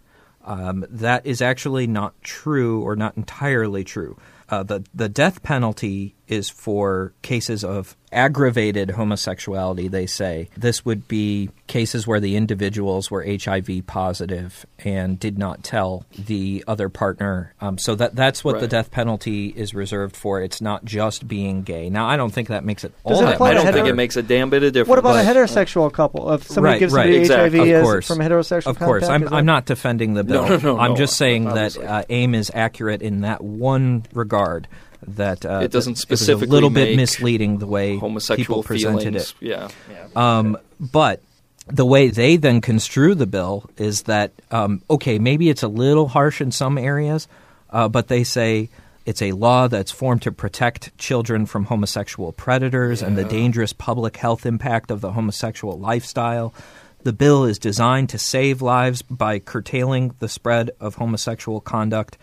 Um, 0.45 0.85
that 0.91 1.25
is 1.25 1.41
actually 1.41 1.87
not 1.87 2.21
true, 2.23 2.83
or 2.83 2.97
not 2.97 3.17
entirely 3.17 3.85
true. 3.85 4.19
Uh, 4.49 4.63
the 4.65 4.85
the 4.93 5.09
death 5.09 5.43
penalty 5.43 6.17
is 6.29 6.49
for 6.49 7.13
cases 7.23 7.65
of 7.65 7.97
aggravated 8.11 8.91
homosexuality. 8.91 9.89
They 9.89 10.07
say 10.07 10.49
this 10.57 10.85
would 10.85 11.09
be 11.09 11.51
cases 11.67 12.07
where 12.07 12.21
the 12.21 12.37
individuals 12.37 13.11
were 13.11 13.25
HIV 13.27 13.87
positive 13.87 14.65
and 14.79 15.19
did 15.19 15.39
not 15.39 15.65
tell 15.65 16.05
the 16.19 16.63
other 16.69 16.89
partner. 16.89 17.55
Um, 17.61 17.79
so 17.79 17.95
that 17.97 18.15
that's 18.15 18.45
what 18.45 18.61
the 18.61 18.69
death 18.69 18.91
penalty 18.91 19.49
is 19.49 19.75
reserved 19.75 20.15
for. 20.17 20.41
It's 20.43 20.61
not 20.61 20.85
just 20.85 21.27
being 21.27 21.63
gay. 21.63 21.91
Now, 21.91 22.07
I 22.07 22.17
don't 22.17 22.31
think 22.33 22.49
that 22.49 22.65
makes 22.65 22.85
it 22.85 22.93
Does 23.07 23.17
all 23.19 23.23
it 23.23 23.27
that 23.27 23.35
apply 23.35 23.47
I 23.49 23.51
to 23.51 23.57
much 23.57 23.65
don't 23.67 23.75
think 23.75 23.89
it 23.89 23.95
makes 23.97 24.17
a 24.17 24.23
damn 24.23 24.51
bit 24.51 24.63
of 24.63 24.73
difference. 24.73 24.89
What 24.89 24.99
about 24.99 25.17
a 25.17 25.25
But- 25.27 25.37
heterosexual 25.37 25.93
couple? 25.93 26.33
If 26.33 26.45
somebody 26.45 26.75
Right, 26.75 26.81
gives 26.81 26.93
right. 26.93 27.03
somebody 27.05 27.19
Exactly. 27.21 27.59
HIV 27.59 27.69
Of 27.69 27.75
as 27.77 27.83
course. 27.83 28.07
from 28.09 28.19
heterosexual 28.19 28.67
Of 28.67 28.79
course, 28.79 29.07
contact, 29.07 29.33
I'm, 29.33 29.39
I'm 29.39 29.47
not 29.47 29.65
defending 29.67 30.15
the 30.15 30.25
bill. 30.25 30.43
No, 30.43 30.57
no, 30.57 30.75
no, 30.75 30.79
I'm 30.79 30.91
no, 30.93 30.97
just 30.97 31.17
saying 31.17 31.45
that 31.45 31.77
uh, 31.79 32.05
AIM 32.09 32.35
is 32.35 32.51
accurate 32.55 33.03
in 33.03 33.23
that 33.23 33.43
one 33.43 34.05
regard. 34.15 34.69
That 35.07 35.45
uh, 35.45 35.61
It 35.63 35.71
doesn't 35.73 35.95
that- 35.95 36.09
was 36.11 36.21
specifically 36.21 36.49
a 36.49 36.51
little 36.51 36.71
bit 36.71 36.89
make 36.91 36.97
misleading 36.97 37.59
the 37.59 37.67
way 37.67 37.99
Homosexual 37.99 38.39
people 38.39 38.63
presented 38.63 39.03
feelings. 39.03 39.35
it. 39.41 39.49
Yeah. 39.49 39.69
Um, 40.15 40.59
but 40.81 41.21
the 41.67 41.87
way 41.87 42.09
they 42.09 42.37
then 42.37 42.61
construe 42.61 43.15
the 43.15 43.27
bill 43.27 43.69
is 43.77 44.03
that 44.03 44.33
um, 44.51 44.83
okay, 44.91 45.19
maybe 45.19 45.49
it's 45.49 45.63
a 45.63 45.69
little 45.69 46.09
harsh 46.09 46.41
in 46.41 46.51
some 46.53 46.77
areas, 46.79 47.29
uh, 47.71 47.89
but 47.89 48.09
they 48.09 48.25
say 48.25 48.69
it's 49.05 49.23
a 49.23 49.33
law 49.33 49.67
that's 49.69 49.91
formed 49.91 50.23
to 50.23 50.33
protect 50.33 50.97
children 50.99 51.47
from 51.47 51.65
homosexual 51.65 52.33
predators 52.33 53.03
and 53.03 53.17
the 53.19 53.25
dangerous 53.25 53.73
public 53.73 54.17
health 54.17 54.47
impact 54.47 54.91
of 54.91 55.01
the 55.01 55.13
homosexual 55.13 55.79
lifestyle. 55.79 56.55
The 57.03 57.13
bill 57.13 57.45
is 57.45 57.59
designed 57.59 58.11
to 58.11 58.19
save 58.19 58.63
lives 58.63 59.03
by 59.03 59.41
curtailing 59.41 60.15
the 60.21 60.29
spread 60.29 60.71
of 60.79 60.95
homosexual 60.97 61.61
conduct 61.61 62.17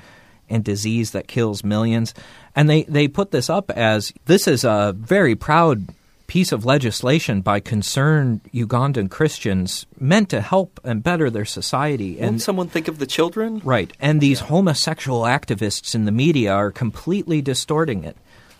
and 0.50 0.63
disease 0.63 1.12
that 1.12 1.27
kills 1.27 1.63
millions. 1.63 2.13
And 2.56 2.70
they, 2.70 2.84
they 2.84 3.08
put 3.08 3.32
this 3.32 3.50
up 3.50 3.72
as 3.72 4.13
this 4.25 4.48
is 4.48 4.63
a 4.63 4.94
very 4.98 5.36
proud 5.36 5.88
piece 6.29 6.51
of 6.51 6.63
legislation 6.63 7.41
by 7.41 7.60
concerned 7.60 8.41
Ugandan 8.53 9.10
Christians 9.10 9.88
meant 10.00 10.29
to 10.29 10.41
help 10.41 10.79
and 10.84 11.01
better 11.01 11.29
their 11.29 11.44
society. 11.44 12.12
Won't 12.13 12.25
And 12.25 12.41
someone 12.41 12.68
think 12.68 12.88
of 12.88 13.00
the 13.00 13.08
children? 13.08 13.62
Right. 13.63 13.91
And 14.00 14.22
these 14.22 14.41
homosexual 14.41 15.22
activists 15.22 15.96
in 15.96 16.06
the 16.06 16.12
media 16.12 16.53
are 16.53 16.72
completely 16.72 17.41
distorting 17.41 18.03
it. 18.03 18.15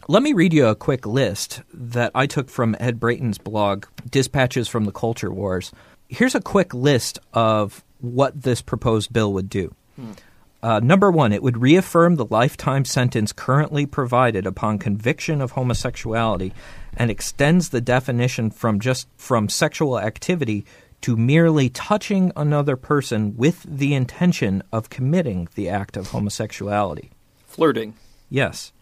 Let 0.08 0.24
me 0.24 0.34
read 0.34 0.54
you 0.54 0.66
a 0.66 0.76
quick 0.76 1.06
list 1.06 1.62
that 1.72 2.12
I 2.16 2.26
took 2.26 2.50
from 2.50 2.76
Ed 2.80 3.00
Brayton's 3.00 3.38
blog, 3.38 3.86
Dispatches 4.10 4.68
from 4.68 4.86
the 4.86 4.92
Culture 4.92 5.32
Wars. 5.32 5.72
Here's 6.08 6.34
a 6.34 6.42
quick 6.42 6.74
list 6.74 7.20
of 7.36 7.84
what 8.00 8.42
this 8.42 8.64
proposed 8.64 9.14
bill 9.14 9.32
would 9.34 9.50
do. 9.50 9.76
Hmm. 9.96 10.14
Uh, 10.62 10.80
number 10.82 11.10
one, 11.10 11.32
it 11.32 11.42
would 11.42 11.58
reaffirm 11.58 12.16
the 12.16 12.26
lifetime 12.26 12.84
sentence 12.84 13.32
currently 13.32 13.86
provided 13.86 14.46
upon 14.46 14.78
conviction 14.78 15.42
of 15.42 15.52
homosexuality 15.52 16.54
and 16.98 17.10
extends 17.10 17.70
the 17.70 17.82
definition 17.82 18.52
from 18.52 18.80
just 18.80 19.08
from 19.16 19.48
sexual 19.48 20.00
activity 20.00 20.66
to 21.02 21.16
merely 21.16 21.70
touching 21.70 22.32
another 22.36 22.76
person 22.76 23.38
with 23.38 23.64
the 23.64 23.94
intention 23.94 24.62
of 24.74 24.90
committing 24.90 25.48
the 25.56 25.70
act 25.70 25.96
of 25.96 26.10
homosexuality. 26.10 27.10
Flirting. 27.46 27.94
Yes. 28.30 28.74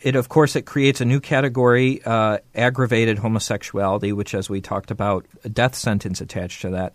It, 0.00 0.14
of 0.14 0.28
course, 0.28 0.54
it 0.54 0.62
creates 0.62 1.00
a 1.00 1.04
new 1.04 1.20
category, 1.20 2.00
uh, 2.04 2.38
aggravated 2.54 3.18
homosexuality, 3.18 4.12
which, 4.12 4.34
as 4.34 4.48
we 4.48 4.60
talked 4.60 4.90
about, 4.90 5.26
a 5.44 5.48
death 5.48 5.74
sentence 5.74 6.20
attached 6.20 6.62
to 6.62 6.70
that. 6.70 6.94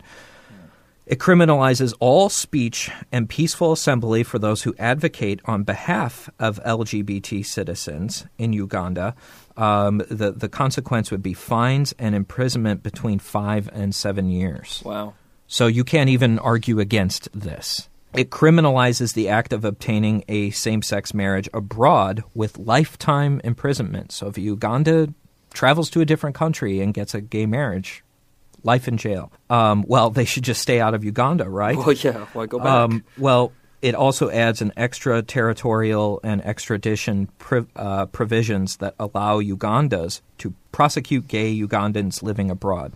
It 1.06 1.18
criminalizes 1.18 1.94
all 2.00 2.30
speech 2.30 2.90
and 3.12 3.28
peaceful 3.28 3.72
assembly 3.72 4.22
for 4.22 4.38
those 4.38 4.62
who 4.62 4.74
advocate 4.78 5.40
on 5.44 5.62
behalf 5.62 6.30
of 6.38 6.62
LGBT 6.64 7.44
citizens 7.44 8.26
in 8.38 8.54
Uganda. 8.54 9.14
Um, 9.56 10.02
the, 10.08 10.32
the 10.32 10.48
consequence 10.48 11.10
would 11.10 11.22
be 11.22 11.34
fines 11.34 11.92
and 11.98 12.14
imprisonment 12.14 12.82
between 12.82 13.18
five 13.18 13.68
and 13.72 13.94
seven 13.94 14.30
years. 14.30 14.82
Wow. 14.84 15.12
So 15.46 15.66
you 15.66 15.84
can't 15.84 16.08
even 16.08 16.38
argue 16.38 16.80
against 16.80 17.28
this. 17.38 17.90
It 18.14 18.30
criminalizes 18.30 19.12
the 19.12 19.28
act 19.28 19.52
of 19.52 19.64
obtaining 19.64 20.24
a 20.28 20.50
same 20.50 20.80
sex 20.80 21.12
marriage 21.12 21.50
abroad 21.52 22.24
with 22.32 22.56
lifetime 22.56 23.42
imprisonment. 23.44 24.10
So 24.10 24.28
if 24.28 24.38
Uganda 24.38 25.12
travels 25.52 25.90
to 25.90 26.00
a 26.00 26.06
different 26.06 26.34
country 26.34 26.80
and 26.80 26.94
gets 26.94 27.14
a 27.14 27.20
gay 27.20 27.44
marriage, 27.44 28.04
life 28.64 28.88
in 28.88 28.96
jail. 28.96 29.30
Um, 29.48 29.84
well, 29.86 30.10
they 30.10 30.24
should 30.24 30.42
just 30.44 30.60
stay 30.60 30.80
out 30.80 30.94
of 30.94 31.04
Uganda, 31.04 31.48
right? 31.48 31.76
Well, 31.76 31.92
yeah. 31.92 32.26
Why 32.32 32.46
go 32.46 32.58
back? 32.58 32.66
Um, 32.66 33.04
well, 33.18 33.52
it 33.82 33.94
also 33.94 34.30
adds 34.30 34.62
an 34.62 34.72
extraterritorial 34.76 36.20
and 36.24 36.44
extradition 36.44 37.28
pri- 37.38 37.66
uh, 37.76 38.06
provisions 38.06 38.78
that 38.78 38.94
allow 38.98 39.40
Ugandans 39.40 40.22
to 40.38 40.54
prosecute 40.72 41.28
gay 41.28 41.54
Ugandans 41.60 42.22
living 42.22 42.50
abroad. 42.50 42.94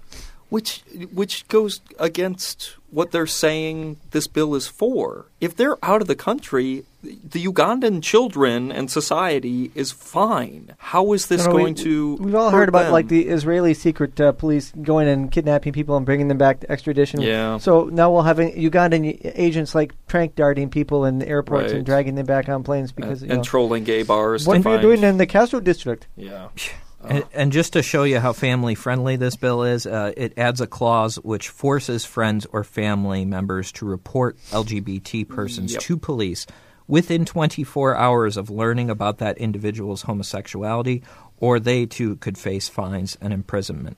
Which 0.48 0.82
which 1.12 1.46
goes 1.48 1.80
against 1.98 2.74
what 2.90 3.10
they're 3.10 3.26
saying 3.26 3.98
this 4.12 4.26
bill 4.26 4.54
is 4.54 4.66
for. 4.66 5.26
If 5.42 5.54
they're 5.54 5.76
out 5.84 6.00
of 6.00 6.08
the 6.08 6.16
country, 6.16 6.84
the 7.02 7.44
Ugandan 7.44 8.02
children 8.02 8.72
and 8.72 8.90
society 8.90 9.70
is 9.74 9.92
fine. 9.92 10.74
How 10.78 11.12
is 11.12 11.26
this 11.26 11.44
No, 11.44 11.50
no, 11.50 11.52
going 11.58 11.74
we, 11.74 11.82
to? 11.82 12.14
We've 12.16 12.34
all 12.34 12.50
heard 12.50 12.70
about 12.70 12.84
them? 12.84 12.92
like 12.92 13.08
the 13.08 13.28
Israeli 13.28 13.74
secret 13.74 14.18
uh, 14.18 14.32
police 14.32 14.72
going 14.82 15.06
and 15.06 15.30
kidnapping 15.30 15.74
people 15.74 15.98
and 15.98 16.06
bringing 16.06 16.28
them 16.28 16.38
back 16.38 16.60
to 16.60 16.72
extradition. 16.72 17.20
Yeah. 17.20 17.58
So 17.58 17.84
now 17.84 18.10
we'll 18.10 18.22
have 18.22 18.38
Ugandan 18.38 19.20
agents 19.36 19.74
like 19.74 19.92
trank 20.06 20.34
darting 20.34 20.70
people 20.70 21.04
in 21.04 21.20
airports 21.22 21.72
Right. 21.72 21.76
and 21.76 21.84
dragging 21.86 22.14
them 22.14 22.26
back 22.26 22.48
on 22.48 22.62
planes 22.64 22.90
because 22.90 23.20
and, 23.20 23.22
you 23.22 23.28
know, 23.28 23.34
and 23.34 23.44
trolling 23.44 23.84
gay 23.84 24.02
bars. 24.02 24.46
what 24.46 24.64
are 24.64 24.76
you 24.76 24.80
doing 24.80 25.02
in 25.02 25.18
the 25.18 25.26
Castro 25.26 25.60
district? 25.60 26.06
Yeah. 26.16 26.48
And, 27.04 27.24
and 27.32 27.52
just 27.52 27.74
to 27.74 27.82
show 27.82 28.02
you 28.02 28.18
how 28.18 28.32
family 28.32 28.74
friendly 28.74 29.16
this 29.16 29.36
bill 29.36 29.62
is, 29.62 29.86
uh, 29.86 30.12
it 30.16 30.36
adds 30.36 30.60
a 30.60 30.66
clause 30.66 31.16
which 31.16 31.48
forces 31.48 32.04
friends 32.04 32.46
or 32.52 32.64
family 32.64 33.24
members 33.24 33.70
to 33.72 33.86
report 33.86 34.36
LGBT 34.50 35.28
persons 35.28 35.72
Yep. 35.74 35.82
to 35.82 35.96
police 35.96 36.46
within 36.88 37.24
24 37.24 37.94
hours 37.94 38.36
of 38.36 38.50
learning 38.50 38.90
about 38.90 39.18
that 39.18 39.38
individual's 39.38 40.02
homosexuality, 40.02 41.02
or 41.38 41.60
they 41.60 41.86
too 41.86 42.16
could 42.16 42.36
face 42.36 42.68
fines 42.68 43.16
and 43.20 43.32
imprisonment. 43.32 43.96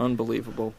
Unbelievable. 0.00 0.74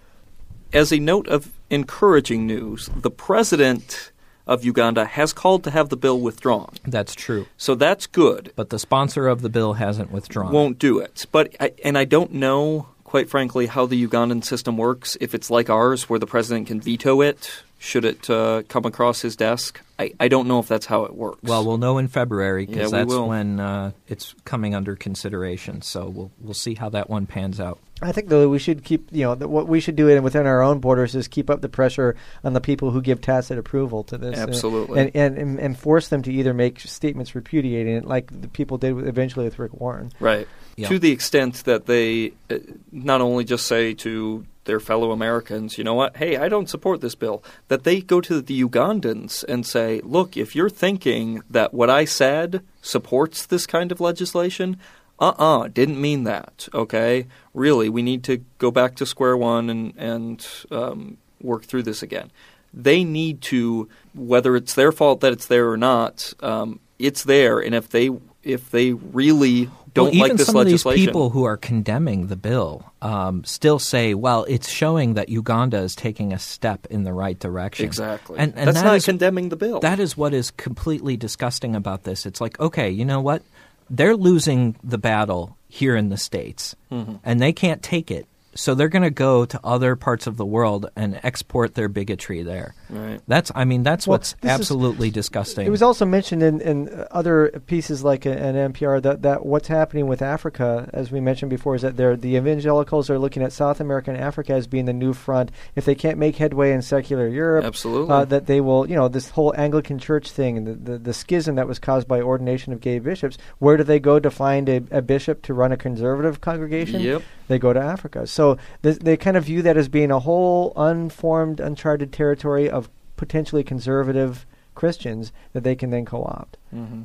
As 0.73 0.91
a 0.91 0.99
note 0.99 1.27
of 1.27 1.51
encouraging 1.69 2.47
news, 2.47 2.89
the 2.95 3.11
president 3.11 4.11
of 4.45 4.63
Uganda 4.65 5.05
has 5.05 5.33
called 5.33 5.63
to 5.63 5.71
have 5.71 5.89
the 5.89 5.97
bill 5.97 6.19
withdrawn. 6.19 6.73
That's 6.85 7.15
true. 7.15 7.47
So 7.57 7.75
that's 7.75 8.07
good. 8.07 8.51
But 8.55 8.69
the 8.69 8.79
sponsor 8.79 9.27
of 9.27 9.41
the 9.41 9.49
bill 9.49 9.73
hasn't 9.73 10.11
withdrawn. 10.11 10.51
won't 10.51 10.79
do 10.79 10.99
it. 10.99 11.25
But 11.31 11.55
I, 11.59 11.71
and 11.83 11.97
I 11.97 12.05
don't 12.05 12.33
know, 12.33 12.87
quite 13.03 13.29
frankly, 13.29 13.67
how 13.67 13.85
the 13.85 14.07
Ugandan 14.07 14.43
system 14.43 14.77
works. 14.77 15.17
If 15.21 15.33
it's 15.33 15.49
like 15.49 15.69
ours, 15.69 16.09
where 16.09 16.19
the 16.19 16.27
president 16.27 16.67
can 16.67 16.81
veto 16.81 17.21
it, 17.21 17.63
should 17.79 18.05
it 18.05 18.29
uh, 18.29 18.63
come 18.69 18.85
across 18.85 19.21
his 19.21 19.35
desk? 19.35 19.81
I, 19.99 20.13
I 20.19 20.27
don't 20.29 20.47
know 20.47 20.59
if 20.59 20.67
that's 20.67 20.85
how 20.85 21.03
it 21.03 21.15
works. 21.15 21.43
Well, 21.43 21.65
we'll 21.65 21.77
know 21.77 21.97
in 21.97 22.07
February 22.07 22.65
because 22.65 22.91
we 22.91 22.97
that's 22.97 23.09
will. 23.09 23.27
when 23.27 23.59
uh, 23.59 23.91
it's 24.07 24.35
coming 24.45 24.73
under 24.73 24.95
consideration. 24.95 25.81
So 25.81 26.07
we'll 26.07 26.31
we'll 26.39 26.53
see 26.53 26.75
how 26.75 26.89
that 26.89 27.09
one 27.09 27.25
pans 27.25 27.59
out. 27.59 27.79
I 28.03 28.11
think 28.11 28.29
though 28.29 28.47
we 28.49 28.59
should 28.59 28.83
keep 28.83 29.07
you 29.11 29.23
know 29.23 29.35
the, 29.35 29.47
what 29.47 29.67
we 29.67 29.79
should 29.79 29.95
do 29.95 30.07
in 30.09 30.23
within 30.23 30.45
our 30.45 30.61
own 30.61 30.79
borders 30.79 31.15
is 31.15 31.27
keep 31.27 31.49
up 31.49 31.61
the 31.61 31.69
pressure 31.69 32.15
on 32.43 32.53
the 32.53 32.61
people 32.61 32.91
who 32.91 33.01
give 33.01 33.21
tacit 33.21 33.57
approval 33.57 34.03
to 34.05 34.17
this, 34.17 34.37
uh, 34.37 34.43
Absolutely. 34.43 34.99
and, 34.99 35.11
and 35.15 35.37
and 35.37 35.59
and 35.59 35.79
force 35.79 36.09
them 36.09 36.21
to 36.23 36.31
either 36.31 36.53
make 36.53 36.79
statements 36.79 37.35
repudiating 37.35 37.95
it, 37.95 38.05
like 38.05 38.41
the 38.41 38.47
people 38.47 38.77
did 38.77 38.93
with, 38.93 39.07
eventually 39.07 39.45
with 39.45 39.59
Rick 39.59 39.73
Warren. 39.79 40.11
right. 40.19 40.47
Yeah. 40.75 40.87
To 40.87 40.97
the 40.97 41.11
extent 41.11 41.65
that 41.65 41.85
they 41.85 42.33
uh, 42.49 42.57
not 42.91 43.21
only 43.21 43.43
just 43.43 43.67
say 43.67 43.93
to 43.93 44.43
their 44.65 44.79
fellow 44.79 45.11
Americans, 45.11 45.77
you 45.77 45.83
know 45.83 45.93
what, 45.93 46.17
hey, 46.17 46.37
I 46.37 46.49
don't 46.49 46.69
support 46.69 47.01
this 47.01 47.15
bill, 47.15 47.43
that 47.67 47.83
they 47.83 48.01
go 48.01 48.21
to 48.21 48.41
the 48.41 48.63
Ugandans 48.63 49.43
and 49.43 49.65
say, 49.65 50.01
look, 50.03 50.37
if 50.37 50.55
you're 50.55 50.69
thinking 50.69 51.43
that 51.49 51.73
what 51.73 51.89
I 51.89 52.05
said 52.05 52.63
supports 52.81 53.45
this 53.45 53.67
kind 53.67 53.91
of 53.91 53.99
legislation, 54.01 54.77
uh 55.19 55.33
uh 55.37 55.67
didn't 55.67 55.99
mean 55.99 56.23
that, 56.23 56.67
okay? 56.73 57.27
Really, 57.53 57.89
we 57.89 58.01
need 58.01 58.23
to 58.25 58.43
go 58.57 58.71
back 58.71 58.95
to 58.95 59.05
square 59.05 59.37
one 59.37 59.69
and, 59.69 59.93
and 59.97 60.47
um, 60.71 61.17
work 61.41 61.65
through 61.65 61.83
this 61.83 62.01
again. 62.01 62.31
They 62.73 63.03
need 63.03 63.41
to, 63.43 63.87
whether 64.15 64.55
it's 64.55 64.73
their 64.73 64.91
fault 64.91 65.21
that 65.21 65.31
it's 65.31 65.45
there 65.45 65.69
or 65.69 65.77
not, 65.77 66.33
um, 66.41 66.79
it's 66.97 67.23
there, 67.23 67.59
and 67.59 67.75
if 67.75 67.89
they 67.89 68.09
if 68.43 68.71
they 68.71 68.93
really 68.93 69.69
don't 69.93 70.05
well, 70.05 70.15
even 70.15 70.19
like 70.29 70.37
this 70.37 70.47
some 70.47 70.55
of 70.55 70.65
these 70.65 70.85
legislation, 70.85 71.05
people 71.05 71.29
who 71.29 71.43
are 71.43 71.57
condemning 71.57 72.27
the 72.27 72.35
bill 72.35 72.91
um, 73.01 73.43
still 73.43 73.79
say, 73.79 74.13
"Well, 74.13 74.45
it's 74.49 74.69
showing 74.69 75.13
that 75.13 75.29
Uganda 75.29 75.77
is 75.77 75.95
taking 75.95 76.33
a 76.33 76.39
step 76.39 76.87
in 76.89 77.03
the 77.03 77.13
right 77.13 77.37
direction." 77.37 77.85
exactly, 77.85 78.37
and, 78.39 78.53
and 78.55 78.67
that's 78.67 78.79
that 78.79 78.85
not 78.85 78.95
is- 78.97 79.05
condemning 79.05 79.49
the 79.49 79.55
bill. 79.55 79.79
That 79.79 79.99
is 79.99 80.17
what 80.17 80.33
is 80.33 80.51
completely 80.51 81.17
disgusting 81.17 81.75
about 81.75 82.03
this. 82.03 82.25
It's 82.25 82.41
like, 82.41 82.59
okay, 82.59 82.89
you 82.89 83.05
know 83.05 83.21
what? 83.21 83.43
They're 83.89 84.15
losing 84.15 84.75
the 84.83 84.97
battle 84.97 85.57
here 85.67 85.95
in 85.95 86.09
the 86.09 86.17
states, 86.17 86.75
Mm-hmm. 86.91 87.15
and 87.23 87.39
they 87.41 87.53
can't 87.53 87.81
take 87.81 88.11
it. 88.11 88.27
So 88.55 88.75
they're 88.75 88.87
going 88.89 89.03
to 89.03 89.09
go 89.09 89.45
to 89.45 89.59
other 89.63 89.95
parts 89.95 90.27
of 90.27 90.37
the 90.37 90.45
world 90.45 90.89
and 90.95 91.19
export 91.23 91.75
their 91.75 91.87
bigotry 91.89 92.43
there. 92.43 92.75
right. 92.89 93.19
That's, 93.27 93.51
I 93.55 93.65
mean, 93.65 93.83
that's 93.83 94.05
Well, 94.07 94.15
what's 94.15 94.33
this 94.33 94.51
is- 94.51 94.59
absolutely 94.59 95.09
disgusting. 95.11 95.65
It 95.65 95.69
was 95.71 95.81
also 95.81 96.05
mentioned 96.05 96.43
in, 96.43 96.61
in 96.61 97.05
other 97.11 97.49
pieces 97.67 98.03
like 98.03 98.25
an 98.25 98.55
NPR 98.73 99.01
that, 99.01 99.21
that 99.23 99.45
what's 99.45 99.67
happening 99.67 100.07
with 100.07 100.21
Africa, 100.21 100.89
as 100.93 101.11
we 101.11 101.19
mentioned 101.19 101.49
before, 101.49 101.75
is 101.75 101.81
that 101.81 101.97
they're, 101.97 102.15
the 102.15 102.35
evangelicals 102.35 103.09
are 103.09 103.17
looking 103.19 103.41
at 103.43 103.51
South 103.51 103.79
America 103.79 104.11
and 104.11 104.19
Africa 104.19 104.53
as 104.53 104.67
being 104.67 104.85
the 104.85 104.93
new 104.93 105.13
front. 105.13 105.51
If 105.75 105.85
they 105.85 105.95
can't 105.95 106.17
make 106.17 106.35
headway 106.35 106.71
in 106.73 106.81
secular 106.81 107.27
Europe, 107.27 107.65
Absolutely. 107.65 108.13
uh, 108.13 108.25
that 108.25 108.45
they 108.45 108.61
will, 108.61 108.87
you 108.89 108.95
know, 108.95 109.07
this 109.07 109.29
whole 109.29 109.53
Anglican 109.57 109.99
Church 109.99 110.29
thing 110.31 110.57
and 110.57 110.67
the, 110.67 110.73
the, 110.91 110.97
the 110.99 111.13
schism 111.13 111.55
that 111.55 111.67
was 111.67 111.79
caused 111.79 112.07
by 112.07 112.21
ordination 112.21 112.73
of 112.73 112.81
gay 112.81 112.99
bishops. 112.99 113.37
Where 113.59 113.77
do 113.77 113.83
they 113.83 113.99
go 113.99 114.19
to 114.19 114.29
find 114.29 114.69
a, 114.69 114.83
a 114.91 115.01
bishop 115.01 115.41
to 115.43 115.53
run 115.53 115.71
a 115.71 115.77
conservative 115.77 116.41
congregation? 116.41 117.01
Yep. 117.01 117.23
They 117.47 117.59
go 117.59 117.73
to 117.73 117.79
Africa. 117.79 118.27
So 118.27 118.57
th- 118.81 118.99
they 118.99 119.17
kind 119.17 119.37
of 119.37 119.45
view 119.45 119.61
that 119.63 119.77
as 119.77 119.89
being 119.89 120.11
a 120.11 120.19
whole 120.19 120.73
unformed, 120.75 121.59
uncharted 121.59 122.11
territory 122.13 122.69
of 122.69 122.89
potentially 123.17 123.63
conservative 123.63 124.45
Christians 124.75 125.31
that 125.53 125.63
they 125.63 125.75
can 125.75 125.89
then 125.89 126.05
co-opt. 126.05 126.57
hmm 126.71 127.03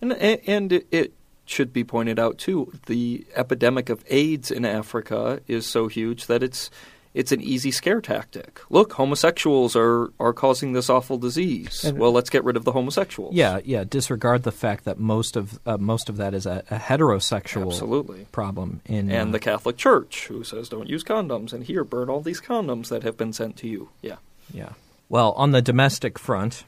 And 0.00 0.12
and 0.12 0.40
and 0.46 0.72
it, 0.72 0.86
it 0.90 1.12
should 1.44 1.72
be 1.72 1.84
pointed 1.84 2.18
out 2.18 2.38
too. 2.38 2.72
The 2.86 3.26
epidemic 3.34 3.88
of 3.88 4.04
AIDS 4.08 4.50
in 4.50 4.64
Africa 4.64 5.40
is 5.46 5.66
so 5.66 5.88
huge 5.88 6.26
that 6.26 6.42
it's 6.42 6.70
it's 7.12 7.32
an 7.32 7.40
easy 7.40 7.70
scare 7.70 8.00
tactic. 8.00 8.60
Look, 8.70 8.92
homosexuals 8.92 9.74
are, 9.74 10.12
are 10.20 10.32
causing 10.32 10.72
this 10.74 10.88
awful 10.88 11.18
disease. 11.18 11.84
And- 11.84 11.98
well, 11.98 12.12
let's 12.12 12.30
get 12.30 12.44
rid 12.44 12.56
of 12.56 12.64
the 12.64 12.72
homosexuals. 12.72 13.34
Yeah, 13.34 13.60
yeah. 13.64 13.84
Disregard 13.84 14.44
the 14.44 14.52
fact 14.52 14.84
that 14.84 14.98
most 14.98 15.36
of 15.36 15.58
uh, 15.66 15.76
most 15.78 16.08
of 16.08 16.16
that 16.18 16.34
is 16.34 16.46
a, 16.46 16.62
a 16.70 16.76
heterosexual 16.78 17.66
Absolutely. 17.66 18.26
problem 18.32 18.80
in 18.86 19.10
And 19.10 19.30
uh, 19.30 19.32
the 19.32 19.40
Catholic 19.40 19.76
Church, 19.76 20.26
who 20.28 20.44
says 20.44 20.68
don't 20.68 20.88
use 20.88 21.02
condoms, 21.02 21.52
and 21.52 21.64
here, 21.64 21.82
burn 21.84 22.08
all 22.08 22.20
these 22.20 22.40
condoms 22.40 22.88
that 22.88 23.02
have 23.02 23.16
been 23.16 23.32
sent 23.32 23.56
to 23.58 23.68
you. 23.68 23.88
Yeah. 24.02 24.16
Yeah. 24.52 24.70
Well, 25.08 25.32
on 25.32 25.50
the 25.50 25.62
domestic 25.62 26.18
front, 26.18 26.62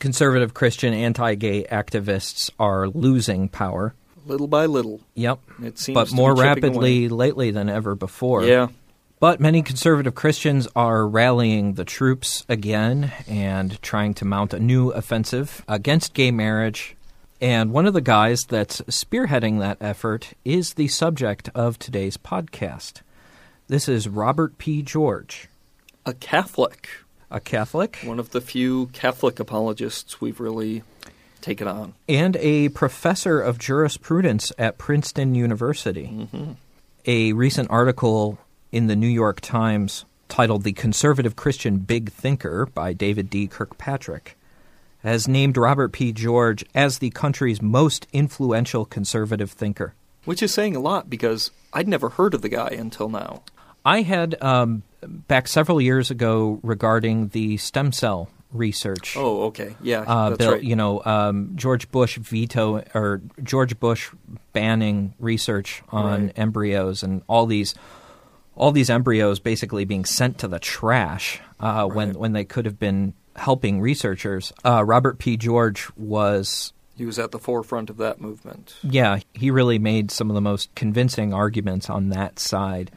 conservative 0.00 0.54
Christian 0.54 0.92
anti-gay 0.92 1.64
activists 1.64 2.50
are 2.58 2.88
losing 2.88 3.48
power. 3.48 3.94
Little 4.26 4.48
by 4.48 4.66
little. 4.66 5.00
Yep. 5.14 5.38
It 5.62 5.78
seems 5.78 5.94
But 5.94 6.12
more 6.12 6.34
rapidly 6.34 7.04
away. 7.04 7.08
lately 7.08 7.50
than 7.52 7.68
ever 7.68 7.94
before. 7.94 8.42
Yeah. 8.44 8.68
But 9.24 9.40
many 9.40 9.62
conservative 9.62 10.14
Christians 10.14 10.68
are 10.76 11.08
rallying 11.08 11.76
the 11.76 11.84
troops 11.86 12.44
again 12.46 13.10
and 13.26 13.80
trying 13.80 14.12
to 14.16 14.26
mount 14.26 14.52
a 14.52 14.60
new 14.60 14.90
offensive 14.90 15.64
against 15.66 16.12
gay 16.12 16.30
marriage. 16.30 16.94
And 17.40 17.72
one 17.72 17.86
of 17.86 17.94
the 17.94 18.02
guys 18.02 18.42
that's 18.46 18.82
spearheading 18.82 19.60
that 19.60 19.78
effort 19.80 20.34
is 20.44 20.74
the 20.74 20.88
subject 20.88 21.48
of 21.54 21.78
today's 21.78 22.18
podcast. 22.18 23.00
This 23.66 23.88
is 23.88 24.08
Robert 24.08 24.58
P. 24.58 24.82
George, 24.82 25.48
A 26.04 26.12
Catholic. 26.12 26.90
a 27.30 27.40
Catholic 27.40 28.00
One 28.04 28.18
of 28.18 28.32
the 28.32 28.42
few 28.42 28.88
Catholic 28.88 29.40
apologists 29.40 30.20
we've 30.20 30.38
really 30.38 30.82
taken 31.40 31.66
on. 31.66 31.94
and 32.06 32.36
a 32.40 32.68
professor 32.68 33.40
of 33.40 33.58
jurisprudence 33.58 34.52
at 34.58 34.76
Princeton 34.76 35.34
University. 35.34 36.10
Mm-hmm. 36.12 36.52
A 37.06 37.32
recent 37.32 37.70
article 37.70 38.38
in 38.74 38.88
the 38.88 38.96
New 38.96 39.06
York 39.06 39.40
Times 39.40 40.04
titled 40.28 40.64
The 40.64 40.72
Conservative 40.72 41.36
Christian 41.36 41.78
Big 41.78 42.10
Thinker 42.10 42.66
by 42.66 42.92
David 42.92 43.30
D. 43.30 43.46
Kirkpatrick 43.46 44.36
has 45.04 45.28
named 45.28 45.56
Robert 45.56 45.92
P. 45.92 46.12
George 46.12 46.64
as 46.74 46.98
the 46.98 47.10
country's 47.10 47.62
most 47.62 48.08
influential 48.12 48.84
conservative 48.84 49.52
thinker. 49.52 49.94
Which 50.24 50.42
is 50.42 50.52
saying 50.52 50.74
a 50.74 50.80
lot 50.80 51.08
because 51.08 51.52
I'd 51.72 51.86
never 51.86 52.08
heard 52.08 52.34
of 52.34 52.42
the 52.42 52.48
guy 52.48 52.70
until 52.70 53.08
now. 53.08 53.42
I 53.84 54.02
had 54.02 54.42
um, 54.42 54.82
back 55.02 55.46
several 55.46 55.80
years 55.80 56.10
ago 56.10 56.58
regarding 56.64 57.28
the 57.28 57.58
stem 57.58 57.92
cell 57.92 58.28
research. 58.50 59.14
Oh, 59.16 59.44
okay. 59.44 59.76
Yeah, 59.82 60.00
uh, 60.00 60.30
that's 60.30 60.38
bill, 60.38 60.52
right. 60.52 60.62
you 60.64 60.74
know, 60.74 61.00
um, 61.04 61.52
George 61.54 61.88
Bush 61.92 62.18
veto 62.18 62.82
or 62.92 63.20
George 63.40 63.78
Bush 63.78 64.10
banning 64.52 65.14
research 65.20 65.84
on 65.90 66.24
Right. 66.24 66.32
embryos 66.38 67.04
and 67.04 67.22
all 67.28 67.46
these 67.46 67.76
all 68.56 68.72
these 68.72 68.90
embryos 68.90 69.38
basically 69.40 69.84
being 69.84 70.04
sent 70.04 70.38
to 70.38 70.48
the 70.48 70.58
trash 70.58 71.40
uh, 71.60 71.86
when 71.86 72.08
Right. 72.08 72.16
when 72.16 72.32
they 72.32 72.44
could 72.44 72.64
have 72.66 72.78
been 72.78 73.14
helping 73.36 73.80
researchers. 73.80 74.52
Uh, 74.64 74.84
Robert 74.84 75.18
P. 75.18 75.36
George 75.36 75.88
was. 75.96 76.72
He 76.96 77.04
was 77.04 77.18
at 77.18 77.32
the 77.32 77.40
forefront 77.40 77.90
of 77.90 77.96
that 77.96 78.20
movement. 78.20 78.76
Yeah, 78.84 79.18
he 79.32 79.50
really 79.50 79.80
made 79.80 80.12
some 80.12 80.30
of 80.30 80.34
the 80.34 80.40
most 80.40 80.72
convincing 80.76 81.34
arguments 81.34 81.90
on 81.90 82.10
that 82.10 82.38
side. 82.38 82.92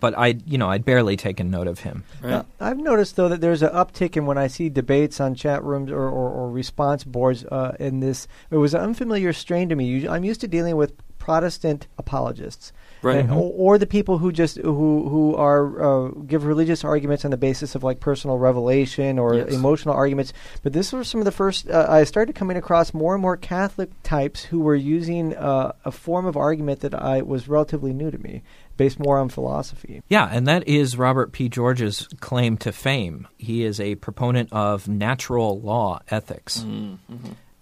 But 0.00 0.18
I, 0.18 0.34
you 0.44 0.58
know, 0.58 0.68
I'd 0.68 0.84
barely 0.84 1.16
taken 1.16 1.50
note 1.50 1.68
of 1.68 1.78
him. 1.80 2.04
Right? 2.20 2.32
Uh, 2.34 2.42
I've 2.60 2.76
noticed 2.78 3.14
though 3.16 3.28
that 3.28 3.40
there's 3.40 3.62
an 3.62 3.70
uptick 3.70 4.16
in 4.16 4.26
when 4.26 4.36
I 4.36 4.48
see 4.48 4.68
debates 4.68 5.20
on 5.20 5.34
chat 5.36 5.62
rooms 5.64 5.90
or, 5.90 6.02
or, 6.02 6.28
or 6.30 6.50
response 6.50 7.02
boards. 7.04 7.44
Uh, 7.44 7.76
in 7.78 8.00
this, 8.00 8.26
it 8.50 8.56
was 8.56 8.74
an 8.74 8.80
unfamiliar 8.82 9.32
strain 9.32 9.68
to 9.70 9.76
me. 9.76 10.06
I'm 10.08 10.24
used 10.24 10.40
to 10.42 10.48
dealing 10.48 10.76
with 10.76 10.92
Protestant 11.18 11.86
apologists, 11.98 12.72
Right. 13.02 13.18
And- 13.18 13.30
or, 13.30 13.52
or 13.74 13.78
the 13.78 13.86
people 13.86 14.18
who 14.18 14.32
just 14.32 14.56
who 14.56 15.08
who 15.08 15.34
are 15.36 16.06
uh, 16.06 16.08
give 16.26 16.44
religious 16.44 16.82
arguments 16.84 17.24
on 17.24 17.30
the 17.30 17.36
basis 17.36 17.74
of 17.74 17.84
like 17.84 18.00
personal 18.00 18.38
revelation 18.38 19.18
or 19.18 19.34
Yes. 19.34 19.52
emotional 19.52 19.94
arguments. 19.94 20.32
But 20.62 20.72
this 20.72 20.92
was 20.92 21.06
some 21.08 21.20
of 21.20 21.24
the 21.24 21.32
first. 21.32 21.68
Uh, 21.68 21.86
I 21.88 22.04
started 22.04 22.34
coming 22.34 22.56
across 22.56 22.92
more 22.94 23.14
and 23.14 23.22
more 23.22 23.36
Catholic 23.36 23.90
types 24.02 24.44
who 24.44 24.60
were 24.60 24.74
using 24.74 25.36
uh, 25.36 25.72
a 25.84 25.92
form 25.92 26.26
of 26.26 26.36
argument 26.36 26.80
that 26.80 26.94
I 26.94 27.22
was 27.22 27.48
relatively 27.48 27.92
new 27.92 28.10
to 28.10 28.18
me, 28.18 28.42
based 28.76 28.98
more 28.98 29.18
on 29.18 29.28
philosophy. 29.28 30.02
Yeah, 30.08 30.28
and 30.32 30.46
that 30.46 30.66
is 30.66 30.96
Robert 30.96 31.32
P. 31.32 31.48
George's 31.48 32.08
claim 32.20 32.56
to 32.58 32.72
fame. 32.72 33.28
He 33.36 33.62
is 33.64 33.78
a 33.78 33.94
proponent 33.96 34.48
of 34.52 34.88
natural 34.88 35.60
law 35.60 36.00
ethics, 36.08 36.64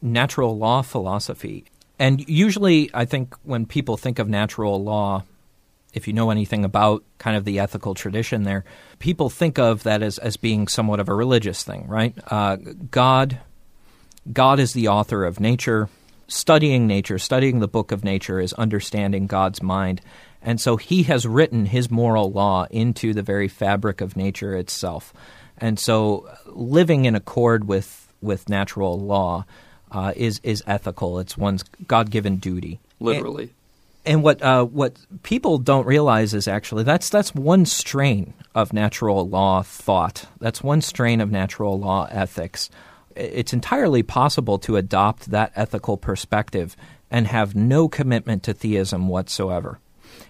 natural 0.02 0.56
law 0.56 0.82
philosophy. 0.82 1.64
And 1.98 2.28
usually, 2.28 2.90
I 2.92 3.04
think 3.04 3.34
when 3.44 3.66
people 3.66 3.96
think 3.96 4.18
of 4.18 4.28
natural 4.28 4.82
law, 4.82 5.24
if 5.92 6.08
you 6.08 6.12
know 6.12 6.30
anything 6.30 6.64
about 6.64 7.04
kind 7.18 7.36
of 7.36 7.44
the 7.44 7.60
ethical 7.60 7.94
tradition 7.94 8.42
there, 8.42 8.64
people 8.98 9.30
think 9.30 9.58
of 9.58 9.84
that 9.84 10.02
as, 10.02 10.18
as 10.18 10.36
being 10.36 10.66
somewhat 10.66 11.00
of 11.00 11.08
a 11.08 11.14
religious 11.14 11.62
thing, 11.62 11.86
right? 11.86 12.14
Uh, 12.26 12.56
God, 12.90 13.38
God 14.32 14.58
is 14.58 14.72
the 14.72 14.88
author 14.88 15.24
of 15.24 15.38
nature. 15.38 15.88
Studying 16.26 16.86
nature, 16.86 17.18
studying 17.18 17.60
the 17.60 17.68
book 17.68 17.92
of 17.92 18.02
nature, 18.02 18.40
is 18.40 18.52
understanding 18.54 19.26
God's 19.26 19.62
mind. 19.62 20.00
And 20.42 20.60
so 20.60 20.76
he 20.76 21.04
has 21.04 21.26
written 21.26 21.66
his 21.66 21.90
moral 21.90 22.32
law 22.32 22.66
into 22.70 23.14
the 23.14 23.22
very 23.22 23.46
fabric 23.46 24.00
of 24.00 24.16
nature 24.16 24.56
itself. 24.56 25.12
And 25.58 25.78
so 25.78 26.28
living 26.46 27.04
in 27.04 27.14
accord 27.14 27.68
with, 27.68 28.12
with 28.20 28.48
natural 28.48 28.98
law 28.98 29.44
uh, 29.94 30.12
is, 30.16 30.40
is 30.42 30.62
ethical. 30.66 31.18
It's 31.18 31.38
one's 31.38 31.62
God 31.86 32.10
given 32.10 32.36
duty. 32.36 32.80
Literally. 33.00 33.50
And 34.06 34.22
what 34.22 34.42
uh, 34.42 34.64
what 34.64 34.98
people 35.22 35.56
don't 35.56 35.86
realize 35.86 36.34
is 36.34 36.46
actually 36.46 36.82
that's 36.82 37.08
that's 37.08 37.34
one 37.34 37.64
strain 37.64 38.34
of 38.54 38.74
natural 38.74 39.26
law 39.26 39.62
thought. 39.62 40.26
That's 40.40 40.62
one 40.62 40.82
strain 40.82 41.22
of 41.22 41.30
natural 41.30 41.78
law 41.78 42.06
ethics. 42.10 42.68
It's 43.16 43.54
entirely 43.54 44.02
possible 44.02 44.58
to 44.58 44.76
adopt 44.76 45.30
that 45.30 45.52
ethical 45.56 45.96
perspective 45.96 46.76
and 47.10 47.28
have 47.28 47.54
no 47.54 47.88
commitment 47.88 48.42
to 48.42 48.52
theism 48.52 49.08
whatsoever. 49.08 49.78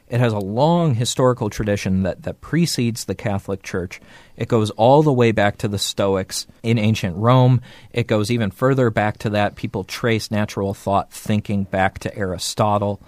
It 0.09 0.21
has 0.21 0.33
a 0.33 0.39
long 0.39 0.95
historical 0.95 1.49
tradition 1.49 2.03
that, 2.03 2.23
that 2.23 2.41
precedes 2.41 3.05
the 3.05 3.15
Catholic 3.15 3.63
Church. 3.63 4.01
It 4.37 4.49
goes 4.49 4.71
all 4.71 5.03
the 5.03 5.13
way 5.13 5.33
back 5.33 5.59
to 5.59 5.69
the 5.69 5.79
Stoics 5.79 6.47
in 6.63 6.79
ancient 6.79 7.17
Rome. 7.17 7.61
It 7.93 8.07
goes 8.07 8.31
even 8.31 8.51
further 8.51 8.91
back 8.91 9.19
to 9.19 9.31
that. 9.31 9.57
People 9.57 9.83
trace 9.83 10.31
natural 10.31 10.75
thought 10.75 11.11
thinking 11.11 11.65
back 11.65 11.99
to 12.01 12.17
Aristotle. 12.17 13.01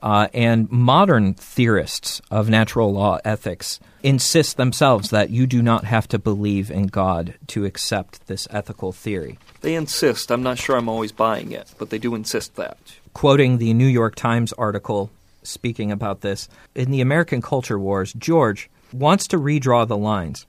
Uh, 0.00 0.28
and 0.34 0.70
modern 0.70 1.32
theorists 1.32 2.20
of 2.30 2.50
natural 2.50 2.92
law 2.92 3.18
ethics 3.24 3.80
insist 4.02 4.58
themselves 4.58 5.08
that 5.08 5.30
you 5.30 5.46
do 5.46 5.62
not 5.62 5.84
have 5.84 6.06
to 6.06 6.18
believe 6.18 6.70
in 6.70 6.86
God 6.88 7.34
to 7.46 7.64
accept 7.64 8.26
this 8.26 8.46
ethical 8.50 8.92
theory. 8.92 9.38
They 9.62 9.74
insist. 9.74 10.30
I'm 10.30 10.42
not 10.42 10.58
sure 10.58 10.76
I'm 10.76 10.90
always 10.90 11.10
buying 11.10 11.52
it, 11.52 11.72
but 11.78 11.88
they 11.88 11.98
do 11.98 12.14
insist 12.14 12.56
that. 12.56 12.76
quoting 13.14 13.56
the 13.56 13.72
New 13.72 13.86
York 13.86 14.14
Times 14.14 14.52
article 14.54 15.10
speaking 15.44 15.92
about 15.92 16.22
this, 16.22 16.48
in 16.74 16.90
the 16.90 17.00
American 17.00 17.40
culture 17.40 17.78
wars, 17.78 18.12
George 18.14 18.70
wants 18.92 19.26
to 19.28 19.38
redraw 19.38 19.86
the 19.86 19.96
lines. 19.96 20.46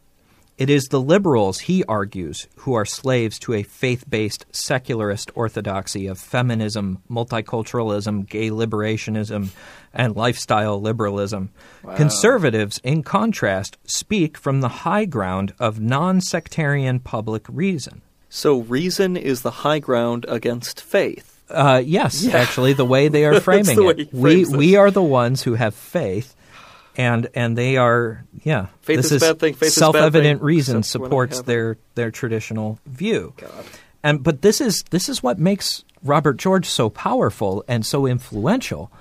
It 0.58 0.70
is 0.70 0.86
the 0.86 1.02
liberals, 1.02 1.60
he 1.60 1.84
argues, 1.84 2.48
who 2.60 2.76
are 2.76 2.86
slaves 2.86 3.38
to 3.40 3.54
a 3.54 3.64
faith 3.64 4.06
based 4.10 4.46
secularist 4.54 5.30
orthodoxy 5.36 6.08
of 6.08 6.18
feminism, 6.18 7.02
multiculturalism, 7.12 8.26
gay 8.30 8.50
liberationism, 8.50 9.50
and 9.94 10.16
lifestyle 10.16 10.80
liberalism. 10.80 11.50
Conservatives, 11.96 12.80
in 12.86 13.04
contrast, 13.04 13.78
speak 13.84 14.38
from 14.38 14.62
the 14.62 14.70
high 14.70 15.04
ground 15.04 15.54
of 15.60 15.82
non 15.82 16.22
sectarian 16.22 17.02
public 17.02 17.46
reason. 17.50 18.02
So 18.30 18.62
reason 18.62 19.18
is 19.18 19.42
the 19.42 19.52
high 19.52 19.80
ground 19.80 20.26
against 20.30 20.80
faith. 20.80 21.35
Uh, 21.50 21.82
yes, 21.86 22.24
Yeah. 22.24 22.38
actually, 22.38 22.74
the 22.74 22.86
way 22.86 23.08
they 23.08 23.26
are 23.30 23.40
framing 23.40 23.76
the 23.76 23.88
it, 23.90 24.14
we 24.14 24.44
this. 24.44 24.54
we 24.54 24.76
are 24.76 24.90
the 24.92 25.04
ones 25.04 25.44
who 25.44 25.54
have 25.54 25.76
faith, 25.76 26.36
and 26.98 27.28
and 27.36 27.58
they 27.58 27.78
are 27.78 28.24
yeah. 28.44 28.68
Faith 28.82 28.98
this 28.98 29.12
is 29.12 29.22
a 29.24 29.28
bad 29.34 29.40
thing, 29.40 29.54
faith 29.54 29.68
is 29.70 29.76
bad 29.76 29.80
self-evident 29.80 30.40
thing, 30.40 30.46
reason 30.46 30.78
except 30.80 30.92
supports 31.04 31.42
their 31.44 31.78
their 31.96 32.10
traditional 32.12 32.80
view. 32.86 33.34
God. 33.38 33.66
And 34.04 34.24
but 34.24 34.42
this 34.42 34.60
is 34.62 34.84
this 34.90 35.08
is 35.10 35.22
what 35.22 35.38
makes 35.40 35.84
Robert 36.04 36.38
George 36.38 36.68
so 36.68 36.90
powerful 36.90 37.64
and 37.68 37.86
so 37.86 38.06
influential, 38.06 38.92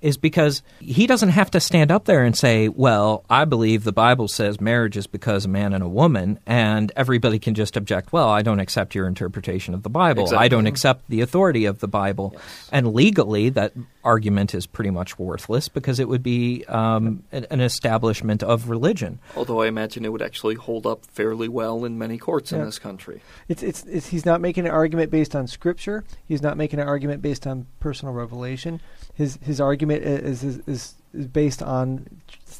is 0.00 0.16
because 0.16 0.62
he 0.80 1.06
doesn't 1.06 1.30
have 1.30 1.50
to 1.52 1.60
stand 1.60 1.90
up 1.90 2.04
there 2.04 2.24
and 2.24 2.36
say, 2.36 2.68
Well, 2.68 3.24
I 3.30 3.44
believe 3.44 3.84
the 3.84 3.92
Bible 3.92 4.28
says 4.28 4.60
marriage 4.60 4.96
is 4.96 5.06
because 5.06 5.44
a 5.44 5.48
man 5.48 5.72
and 5.72 5.82
a 5.82 5.88
woman, 5.88 6.38
and 6.46 6.92
everybody 6.96 7.38
can 7.38 7.54
just 7.54 7.76
object, 7.76 8.12
Well, 8.12 8.28
I 8.28 8.42
don't 8.42 8.60
accept 8.60 8.94
your 8.94 9.06
interpretation 9.06 9.74
of 9.74 9.82
the 9.82 9.90
Bible. 9.90 10.24
Exactly. 10.24 10.44
I 10.44 10.48
don't 10.48 10.66
accept 10.66 11.08
the 11.08 11.20
authority 11.20 11.64
of 11.64 11.80
the 11.80 11.88
Bible. 11.88 12.32
Yes. 12.34 12.68
And 12.72 12.94
legally, 12.94 13.48
that 13.50 13.72
argument 14.06 14.54
is 14.54 14.66
pretty 14.66 14.90
much 14.90 15.18
worthless 15.18 15.68
because 15.68 15.98
it 16.00 16.08
would 16.08 16.22
be 16.22 16.64
um, 16.68 17.22
an, 17.32 17.46
an 17.50 17.60
establishment 17.60 18.42
of 18.42 18.70
religion. 18.70 19.18
Although 19.36 19.60
I 19.62 19.66
imagine 19.66 20.04
it 20.04 20.12
would 20.12 20.22
actually 20.22 20.54
hold 20.54 20.86
up 20.86 21.04
fairly 21.04 21.48
well 21.48 21.84
in 21.84 21.98
many 21.98 22.16
courts 22.16 22.52
in 22.52 22.64
this 22.64 22.78
country. 22.78 23.20
It's, 23.48 23.62
it's, 23.62 23.84
it's 23.84 24.06
he's 24.08 24.24
not 24.24 24.40
making 24.40 24.64
an 24.66 24.70
argument 24.72 25.10
based 25.10 25.34
on 25.34 25.46
scripture. 25.46 26.04
He's 26.26 26.42
not 26.42 26.56
making 26.56 26.80
an 26.80 26.88
argument 26.88 27.20
based 27.20 27.46
on 27.46 27.66
personal 27.80 28.14
revelation. 28.14 28.80
His 29.14 29.38
his 29.42 29.60
argument 29.60 30.04
is 30.04 30.42
is, 30.44 30.58
is, 30.66 30.94
is 31.14 31.26
based 31.26 31.62
on 31.62 32.06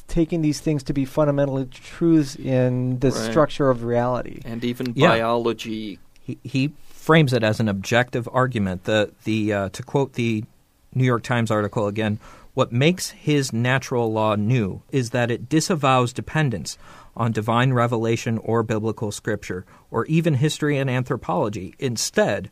taking 0.07 0.41
these 0.41 0.59
things 0.59 0.83
to 0.83 0.93
be 0.93 1.05
fundamental 1.05 1.65
truths 1.65 2.35
in 2.35 2.99
the 2.99 3.11
Right. 3.11 3.29
structure 3.31 3.69
of 3.69 3.83
reality. 3.83 4.41
And 4.45 4.63
even 4.63 4.93
Yeah. 4.95 5.09
biology. 5.09 5.99
He, 6.21 6.37
he 6.43 6.71
frames 6.89 7.31
it 7.31 7.43
as 7.43 7.59
an 7.59 7.69
objective 7.69 8.27
argument. 8.33 8.83
The 8.83 9.11
the 9.23 9.53
uh, 9.53 9.69
to 9.69 9.83
quote 9.83 10.13
the 10.13 10.43
New 10.93 11.05
York 11.05 11.23
Times 11.23 11.51
article 11.51 11.87
again, 11.87 12.19
what 12.53 12.71
makes 12.71 13.11
his 13.11 13.53
natural 13.53 14.11
law 14.11 14.35
new 14.35 14.81
is 14.91 15.11
that 15.11 15.29
it 15.29 15.47
disavows 15.47 16.11
dependence 16.11 16.77
on 17.15 17.31
divine 17.31 17.73
revelation 17.73 18.37
or 18.39 18.63
biblical 18.63 19.11
scripture 19.11 19.65
or 19.91 20.05
even 20.05 20.35
history 20.35 20.77
and 20.77 20.89
anthropology. 20.89 21.75
Instead, 21.77 22.49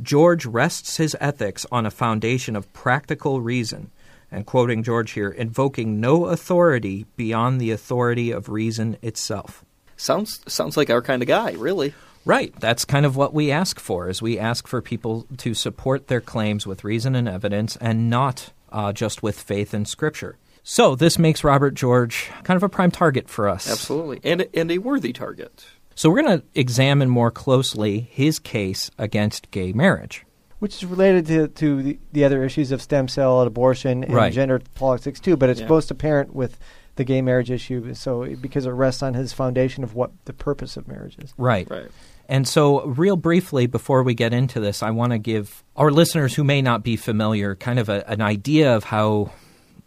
George 0.00 0.46
rests 0.46 0.96
his 0.96 1.16
ethics 1.20 1.66
on 1.70 1.84
a 1.84 1.90
foundation 1.90 2.56
of 2.56 2.72
practical 2.72 3.40
reason. 3.42 3.90
And 4.30 4.46
quoting 4.46 4.82
George 4.82 5.10
here, 5.10 5.28
invoking 5.28 6.00
no 6.00 6.26
authority 6.26 7.04
beyond 7.16 7.60
the 7.60 7.70
authority 7.70 8.30
of 8.30 8.48
reason 8.48 8.96
itself. 9.02 9.64
Sounds 9.98 10.40
sounds 10.46 10.78
like 10.78 10.88
our 10.88 11.02
kind 11.02 11.20
of 11.20 11.28
guy, 11.28 11.52
really. 11.52 11.92
Right. 12.24 12.54
That's 12.60 12.84
kind 12.84 13.04
of 13.04 13.16
what 13.16 13.34
we 13.34 13.50
ask 13.50 13.80
for. 13.80 14.08
Is 14.08 14.22
we 14.22 14.38
ask 14.38 14.66
for 14.66 14.80
people 14.80 15.26
to 15.38 15.54
support 15.54 16.06
their 16.08 16.20
claims 16.20 16.66
with 16.66 16.84
reason 16.84 17.14
and 17.14 17.28
evidence, 17.28 17.76
and 17.76 18.08
not 18.08 18.52
uh, 18.70 18.92
just 18.92 19.22
with 19.22 19.40
faith 19.40 19.74
in 19.74 19.84
Scripture. 19.84 20.36
So 20.62 20.94
this 20.94 21.18
makes 21.18 21.42
Robert 21.42 21.74
George 21.74 22.30
kind 22.44 22.56
of 22.56 22.62
a 22.62 22.68
prime 22.68 22.92
target 22.92 23.28
for 23.28 23.48
us. 23.48 23.70
Absolutely. 23.70 24.20
And 24.22 24.46
and 24.54 24.70
a 24.70 24.78
worthy 24.78 25.12
target. 25.12 25.64
So 25.94 26.08
we're 26.08 26.22
going 26.22 26.40
to 26.40 26.44
examine 26.54 27.08
more 27.10 27.30
closely 27.30 28.00
his 28.00 28.38
case 28.38 28.90
against 28.98 29.50
gay 29.50 29.72
marriage. 29.72 30.24
which 30.60 30.76
is 30.76 30.84
related 30.84 31.26
to, 31.26 31.48
to 31.48 31.82
the, 31.82 31.98
the 32.12 32.24
other 32.24 32.44
issues 32.44 32.70
of 32.70 32.80
stem 32.80 33.08
cell 33.08 33.40
and 33.40 33.48
abortion 33.48 34.04
and 34.04 34.14
Right. 34.14 34.32
gender 34.32 34.60
politics 34.76 35.18
too. 35.18 35.36
But 35.36 35.50
it's 35.50 35.60
Yeah. 35.60 35.66
most 35.66 35.90
apparent 35.90 36.32
with 36.36 36.56
the 36.94 37.02
gay 37.02 37.20
marriage 37.20 37.50
issue, 37.50 37.92
so 37.94 38.24
because 38.36 38.64
it 38.64 38.70
rests 38.70 39.02
on 39.02 39.14
his 39.14 39.32
foundation 39.32 39.82
of 39.82 39.94
what 39.96 40.12
the 40.26 40.32
purpose 40.32 40.76
of 40.76 40.86
marriage 40.86 41.16
is. 41.18 41.34
Right. 41.36 41.68
Right. 41.68 41.88
And 42.28 42.46
so, 42.46 42.86
real 42.86 43.16
briefly, 43.16 43.66
before 43.66 44.02
we 44.02 44.14
get 44.14 44.32
into 44.32 44.60
this, 44.60 44.82
I 44.82 44.90
want 44.90 45.12
to 45.12 45.18
give 45.18 45.62
our 45.76 45.90
listeners 45.90 46.34
who 46.34 46.44
may 46.44 46.62
not 46.62 46.82
be 46.82 46.96
familiar 46.96 47.54
kind 47.54 47.78
of 47.78 47.88
a, 47.88 48.08
an 48.08 48.20
idea 48.20 48.74
of 48.76 48.84
how 48.84 49.32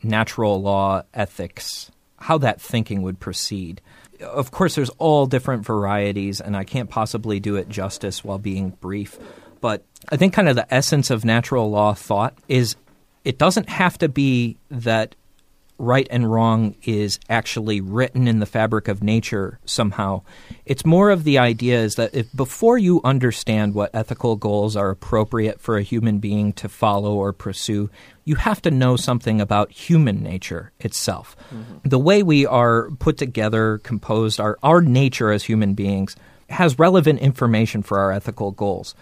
natural 0.03 0.61
law 0.61 1.03
ethics, 1.13 1.91
how 2.17 2.37
that 2.39 2.61
thinking 2.61 3.01
would 3.01 3.19
proceed. 3.19 3.81
Of 4.21 4.51
course, 4.51 4.75
there's 4.75 4.89
all 4.91 5.25
different 5.25 5.65
varieties, 5.65 6.39
and 6.39 6.55
I 6.55 6.63
can't 6.63 6.89
possibly 6.89 7.39
do 7.39 7.55
it 7.55 7.69
justice 7.69 8.23
while 8.23 8.37
being 8.37 8.69
brief. 8.69 9.17
But 9.61 9.83
I 10.09 10.17
think 10.17 10.33
kind 10.33 10.47
of 10.47 10.55
the 10.55 10.71
essence 10.73 11.09
of 11.09 11.25
natural 11.25 11.69
law 11.69 11.93
thought 11.93 12.37
is 12.47 12.75
it 13.23 13.37
doesn't 13.37 13.69
have 13.69 13.97
to 13.97 14.07
be 14.07 14.57
that 14.69 15.15
right 15.77 16.07
and 16.09 16.31
wrong 16.31 16.75
is 16.83 17.19
actually 17.29 17.81
written 17.81 18.27
in 18.27 18.39
the 18.39 18.45
fabric 18.45 18.87
of 18.87 19.03
nature 19.03 19.59
somehow. 19.65 20.21
It's 20.65 20.85
more 20.85 21.09
of 21.09 21.23
the 21.23 21.37
idea 21.37 21.79
is 21.79 21.95
that 21.95 22.15
if 22.15 22.31
before 22.35 22.77
you 22.77 23.01
understand 23.03 23.73
what 23.73 23.93
ethical 23.93 24.35
goals 24.35 24.75
are 24.75 24.89
appropriate 24.89 25.59
for 25.59 25.77
a 25.77 25.83
human 25.83 26.19
being 26.19 26.53
to 26.53 26.69
follow 26.69 27.13
or 27.15 27.33
pursue, 27.33 27.89
you 28.23 28.35
have 28.35 28.61
to 28.63 28.71
know 28.71 28.95
something 28.95 29.41
about 29.41 29.71
human 29.71 30.23
nature 30.23 30.71
itself. 30.79 31.35
The 31.83 31.99
way 31.99 32.23
we 32.23 32.45
are 32.45 32.89
put 32.91 33.17
together, 33.17 33.79
composed, 33.79 34.39
our, 34.39 34.57
our 34.63 34.81
nature 34.81 35.31
as 35.31 35.43
human 35.43 35.73
beings 35.73 36.15
has 36.49 36.79
relevant 36.79 37.19
information 37.19 37.83
for 37.83 37.99
our 37.99 38.11
ethical 38.11 38.51
goals. 38.51 38.95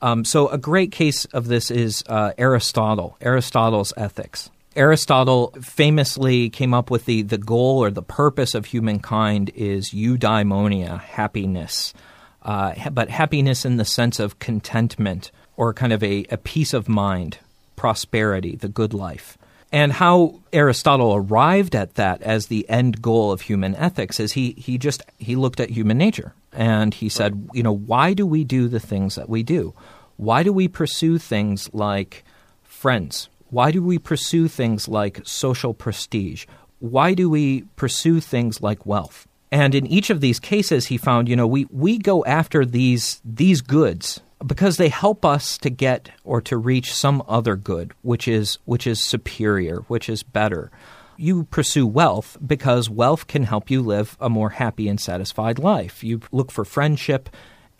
Um, 0.00 0.24
so, 0.24 0.48
a 0.48 0.58
great 0.58 0.92
case 0.92 1.24
of 1.26 1.48
this 1.48 1.70
is 1.70 2.04
uh, 2.06 2.32
Aristotle, 2.38 3.16
Aristotle's 3.20 3.92
ethics. 3.96 4.50
Aristotle 4.76 5.54
famously 5.60 6.50
came 6.50 6.74
up 6.74 6.90
with 6.90 7.04
the, 7.06 7.22
the 7.22 7.38
goal 7.38 7.82
or 7.82 7.90
the 7.90 8.02
purpose 8.02 8.54
of 8.54 8.66
humankind 8.66 9.50
is 9.54 9.90
eudaimonia, 9.90 11.00
happiness, 11.00 11.94
uh, 12.42 12.74
but 12.90 13.10
happiness 13.10 13.64
in 13.64 13.76
the 13.76 13.84
sense 13.84 14.20
of 14.20 14.38
contentment 14.38 15.30
or 15.56 15.74
kind 15.74 15.92
of 15.92 16.02
a, 16.02 16.24
a 16.30 16.36
peace 16.36 16.72
of 16.72 16.88
mind, 16.88 17.38
prosperity, 17.76 18.56
the 18.56 18.68
good 18.68 18.94
life. 18.94 19.36
And 19.70 19.92
how 19.92 20.40
Aristotle 20.52 21.14
arrived 21.14 21.74
at 21.74 21.96
that 21.96 22.22
as 22.22 22.46
the 22.46 22.68
end 22.70 23.02
goal 23.02 23.32
of 23.32 23.42
human 23.42 23.74
ethics 23.74 24.18
is 24.18 24.32
he, 24.32 24.52
he 24.52 24.78
just 24.78 25.02
he 25.18 25.36
looked 25.36 25.60
at 25.60 25.70
human 25.70 25.98
nature 25.98 26.32
and 26.52 26.94
he 26.94 27.08
said, 27.08 27.48
you 27.52 27.62
know, 27.62 27.74
why 27.74 28.14
do 28.14 28.26
we 28.26 28.44
do 28.44 28.68
the 28.68 28.80
things 28.80 29.16
that 29.16 29.28
we 29.28 29.42
do? 29.42 29.74
Why 30.16 30.42
do 30.42 30.52
we 30.52 30.68
pursue 30.68 31.18
things 31.18 31.68
like 31.74 32.24
friends? 32.62 33.28
Why 33.50 33.70
do 33.70 33.82
we 33.82 33.98
pursue 33.98 34.48
things 34.48 34.88
like 34.88 35.20
social 35.24 35.74
prestige? 35.74 36.46
Why 36.80 37.14
do 37.14 37.30
we 37.30 37.62
pursue 37.76 38.20
things 38.20 38.60
like 38.60 38.86
wealth? 38.86 39.26
And 39.50 39.74
in 39.74 39.86
each 39.86 40.10
of 40.10 40.20
these 40.20 40.38
cases, 40.38 40.86
he 40.86 40.98
found, 40.98 41.28
you 41.28 41.36
know, 41.36 41.46
we, 41.46 41.66
we 41.70 41.98
go 41.98 42.24
after 42.24 42.64
these 42.64 43.20
these 43.24 43.60
goods 43.62 44.20
because 44.46 44.76
they 44.76 44.88
help 44.88 45.24
us 45.24 45.58
to 45.58 45.70
get 45.70 46.10
or 46.24 46.40
to 46.42 46.56
reach 46.56 46.92
some 46.92 47.22
other 47.26 47.56
good, 47.56 47.92
which 48.02 48.28
is 48.28 48.58
which 48.66 48.86
is 48.86 49.00
superior, 49.00 49.78
which 49.88 50.08
is 50.08 50.22
better. 50.22 50.70
You 51.16 51.44
pursue 51.44 51.86
wealth 51.86 52.36
because 52.46 52.90
wealth 52.90 53.26
can 53.26 53.42
help 53.42 53.70
you 53.70 53.82
live 53.82 54.16
a 54.20 54.28
more 54.28 54.50
happy 54.50 54.88
and 54.88 55.00
satisfied 55.00 55.58
life. 55.58 56.04
You 56.04 56.20
look 56.30 56.52
for 56.52 56.64
friendship 56.64 57.28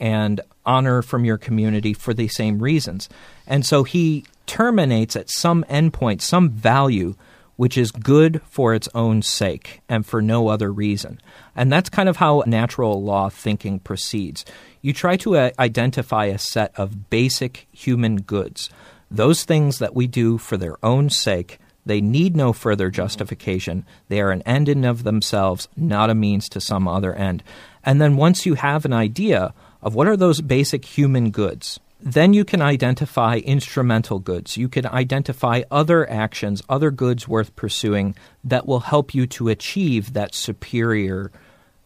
and 0.00 0.40
honor 0.64 1.02
from 1.02 1.24
your 1.24 1.38
community 1.38 1.92
for 1.92 2.14
the 2.14 2.28
same 2.28 2.60
reasons. 2.60 3.08
And 3.46 3.64
so 3.64 3.84
he 3.84 4.24
terminates 4.48 5.14
at 5.14 5.30
some 5.30 5.64
endpoint, 5.70 6.20
some 6.20 6.50
value 6.50 7.14
which 7.58 7.76
is 7.76 7.90
good 7.90 8.40
for 8.48 8.72
its 8.72 8.88
own 8.94 9.20
sake 9.20 9.80
and 9.88 10.06
for 10.06 10.22
no 10.22 10.46
other 10.46 10.72
reason. 10.72 11.20
And 11.56 11.72
that's 11.72 11.90
kind 11.90 12.08
of 12.08 12.18
how 12.18 12.44
natural 12.46 13.02
law 13.02 13.28
thinking 13.28 13.80
proceeds. 13.80 14.44
You 14.80 14.92
try 14.92 15.16
to 15.18 15.36
uh, 15.36 15.50
identify 15.58 16.26
a 16.26 16.38
set 16.38 16.72
of 16.78 17.10
basic 17.10 17.66
human 17.72 18.22
goods, 18.22 18.70
those 19.10 19.42
things 19.42 19.80
that 19.80 19.92
we 19.92 20.06
do 20.06 20.38
for 20.38 20.56
their 20.56 20.76
own 20.84 21.10
sake. 21.10 21.58
They 21.84 22.00
need 22.00 22.36
no 22.36 22.52
further 22.52 22.90
justification. 22.90 23.84
They 24.06 24.20
are 24.20 24.30
an 24.30 24.42
end 24.42 24.68
in 24.68 24.84
of 24.84 25.02
themselves, 25.02 25.66
not 25.76 26.10
a 26.10 26.14
means 26.14 26.48
to 26.50 26.60
some 26.60 26.86
other 26.86 27.12
end. 27.12 27.42
And 27.82 28.00
then 28.00 28.16
once 28.16 28.46
you 28.46 28.54
have 28.54 28.84
an 28.84 28.92
idea 28.92 29.52
of 29.82 29.96
what 29.96 30.06
are 30.06 30.16
those 30.16 30.40
basic 30.40 30.84
human 30.84 31.32
goods, 31.32 31.80
then 32.00 32.32
you 32.32 32.44
can 32.44 32.62
identify 32.62 33.36
instrumental 33.38 34.18
goods. 34.18 34.56
You 34.56 34.68
can 34.68 34.86
identify 34.86 35.62
other 35.70 36.08
actions, 36.08 36.62
other 36.68 36.90
goods 36.90 37.26
worth 37.26 37.54
pursuing 37.56 38.14
that 38.44 38.66
will 38.66 38.80
help 38.80 39.14
you 39.14 39.26
to 39.28 39.48
achieve 39.48 40.12
that 40.12 40.34
superior, 40.34 41.32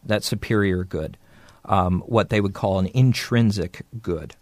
that 0.04 0.22
superior 0.22 0.84
good, 0.84 1.16
um, 1.64 2.00
what 2.06 2.28
they 2.28 2.40
would 2.40 2.54
call 2.54 2.78
an 2.78 2.90
intrinsic 2.92 3.86
good. 4.02 4.34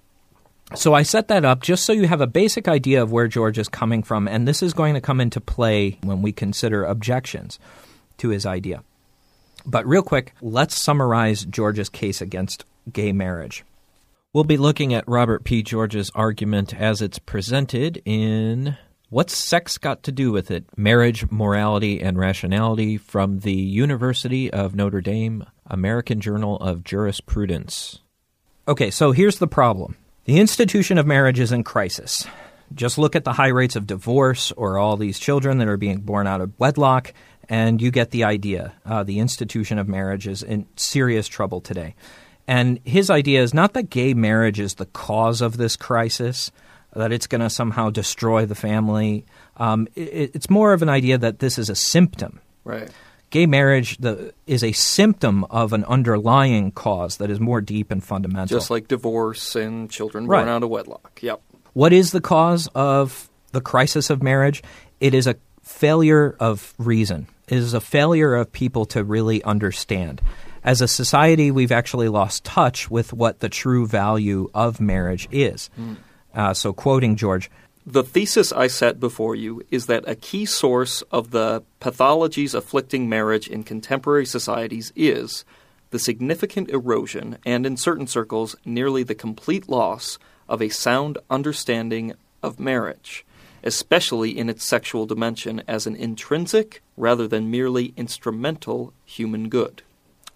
So 0.74 0.94
I 0.94 1.02
set 1.02 1.28
that 1.28 1.44
up 1.44 1.62
just 1.62 1.84
so 1.84 1.92
you 1.92 2.06
have 2.06 2.20
a 2.20 2.28
basic 2.28 2.68
idea 2.68 3.02
of 3.02 3.10
where 3.10 3.26
George 3.26 3.58
is 3.58 3.68
coming 3.68 4.02
from, 4.02 4.28
and 4.28 4.46
this 4.46 4.62
is 4.62 4.72
going 4.72 4.94
to 4.94 5.00
come 5.00 5.20
into 5.20 5.40
play 5.40 5.98
when 6.02 6.22
we 6.22 6.32
consider 6.32 6.84
objections 6.84 7.58
to 8.18 8.28
his 8.28 8.46
idea. 8.46 8.82
But 9.66 9.86
real 9.86 10.02
quick, 10.02 10.32
let's 10.40 10.80
summarize 10.80 11.44
George's 11.44 11.88
case 11.88 12.20
against 12.20 12.64
gay 12.92 13.12
marriage. 13.12 13.64
We'll 14.32 14.44
be 14.44 14.58
looking 14.58 14.94
at 14.94 15.08
Robert 15.08 15.42
P. 15.42 15.60
George's 15.60 16.08
argument 16.14 16.72
as 16.72 17.02
it's 17.02 17.18
presented 17.18 18.00
in 18.04 18.76
What's 19.08 19.36
Sex 19.36 19.76
Got 19.76 20.04
to 20.04 20.12
Do 20.12 20.30
with 20.30 20.52
It? 20.52 20.66
Marriage, 20.76 21.28
Morality, 21.32 22.00
and 22.00 22.16
Rationality 22.16 22.96
from 22.96 23.40
the 23.40 23.52
University 23.52 24.48
of 24.48 24.76
Notre 24.76 25.00
Dame, 25.00 25.44
American 25.66 26.20
Journal 26.20 26.58
of 26.58 26.84
Jurisprudence. 26.84 27.98
Okay, 28.68 28.92
so 28.92 29.10
here's 29.10 29.40
the 29.40 29.48
problem 29.48 29.96
the 30.26 30.38
institution 30.38 30.96
of 30.96 31.08
marriage 31.08 31.40
is 31.40 31.50
in 31.50 31.64
crisis. 31.64 32.24
Just 32.72 32.98
look 32.98 33.16
at 33.16 33.24
the 33.24 33.32
high 33.32 33.48
rates 33.48 33.74
of 33.74 33.88
divorce 33.88 34.52
or 34.52 34.78
all 34.78 34.96
these 34.96 35.18
children 35.18 35.58
that 35.58 35.66
are 35.66 35.76
being 35.76 36.02
born 36.02 36.28
out 36.28 36.40
of 36.40 36.56
wedlock, 36.56 37.12
and 37.48 37.82
you 37.82 37.90
get 37.90 38.12
the 38.12 38.22
idea. 38.22 38.74
Uh, 38.86 39.02
the 39.02 39.18
institution 39.18 39.76
of 39.76 39.88
marriage 39.88 40.28
is 40.28 40.44
in 40.44 40.68
serious 40.76 41.26
trouble 41.26 41.60
today. 41.60 41.96
And 42.50 42.80
his 42.84 43.10
idea 43.10 43.44
is 43.44 43.54
not 43.54 43.74
that 43.74 43.90
gay 43.90 44.12
marriage 44.12 44.58
is 44.58 44.74
the 44.74 44.86
cause 44.86 45.40
of 45.40 45.56
this 45.56 45.76
crisis, 45.76 46.50
that 46.96 47.12
it's 47.12 47.28
going 47.28 47.42
to 47.42 47.48
somehow 47.48 47.90
destroy 47.90 48.44
the 48.44 48.56
family. 48.56 49.24
Um, 49.56 49.86
it, 49.94 50.32
it's 50.34 50.50
more 50.50 50.72
of 50.72 50.82
an 50.82 50.88
idea 50.88 51.16
that 51.16 51.38
this 51.38 51.58
is 51.58 51.70
a 51.70 51.76
symptom. 51.76 52.40
Right. 52.64 52.90
Gay 53.30 53.46
marriage 53.46 53.98
the, 53.98 54.34
is 54.48 54.64
a 54.64 54.72
symptom 54.72 55.44
of 55.44 55.72
an 55.72 55.84
underlying 55.84 56.72
cause 56.72 57.18
that 57.18 57.30
is 57.30 57.38
more 57.38 57.60
deep 57.60 57.92
and 57.92 58.02
fundamental. 58.02 58.58
Just 58.58 58.68
like 58.68 58.88
divorce 58.88 59.54
and 59.54 59.88
children 59.88 60.26
Right. 60.26 60.40
born 60.40 60.48
out 60.48 60.64
of 60.64 60.70
wedlock. 60.70 61.20
Yep. 61.22 61.40
What 61.74 61.92
is 61.92 62.10
the 62.10 62.20
cause 62.20 62.68
of 62.74 63.30
the 63.52 63.60
crisis 63.60 64.10
of 64.10 64.24
marriage? 64.24 64.60
It 64.98 65.14
is 65.14 65.28
a 65.28 65.36
failure 65.62 66.34
of 66.40 66.74
reason. 66.78 67.28
It 67.46 67.58
is 67.58 67.74
a 67.74 67.80
failure 67.80 68.34
of 68.34 68.50
people 68.50 68.86
to 68.86 69.04
really 69.04 69.40
understand. 69.44 70.20
As 70.62 70.82
a 70.82 70.88
society, 70.88 71.50
we've 71.50 71.72
actually 71.72 72.08
lost 72.08 72.44
touch 72.44 72.90
with 72.90 73.12
what 73.12 73.40
the 73.40 73.48
true 73.48 73.86
value 73.86 74.50
of 74.52 74.80
marriage 74.80 75.26
is. 75.30 75.70
Uh, 76.34 76.52
so, 76.52 76.72
quoting 76.72 77.16
George, 77.16 77.50
The 77.86 78.04
thesis 78.04 78.52
I 78.52 78.66
set 78.66 79.00
before 79.00 79.34
you 79.34 79.62
is 79.70 79.86
that 79.86 80.04
a 80.06 80.14
key 80.14 80.44
source 80.44 81.02
of 81.10 81.30
the 81.30 81.62
pathologies 81.80 82.54
afflicting 82.54 83.08
marriage 83.08 83.48
in 83.48 83.64
contemporary 83.64 84.26
societies 84.26 84.92
is 84.94 85.44
the 85.90 85.98
significant 85.98 86.68
erosion 86.68 87.38
and, 87.44 87.64
in 87.64 87.76
certain 87.76 88.06
circles, 88.06 88.54
nearly 88.64 89.02
the 89.02 89.14
complete 89.14 89.68
loss 89.68 90.18
of 90.48 90.60
a 90.60 90.68
sound 90.68 91.16
understanding 91.30 92.12
of 92.42 92.60
marriage, 92.60 93.24
especially 93.64 94.36
in 94.36 94.50
its 94.50 94.68
sexual 94.68 95.06
dimension 95.06 95.62
as 95.66 95.86
an 95.86 95.96
intrinsic 95.96 96.82
rather 96.96 97.26
than 97.26 97.50
merely 97.50 97.94
instrumental 97.96 98.92
human 99.04 99.48
good. 99.48 99.82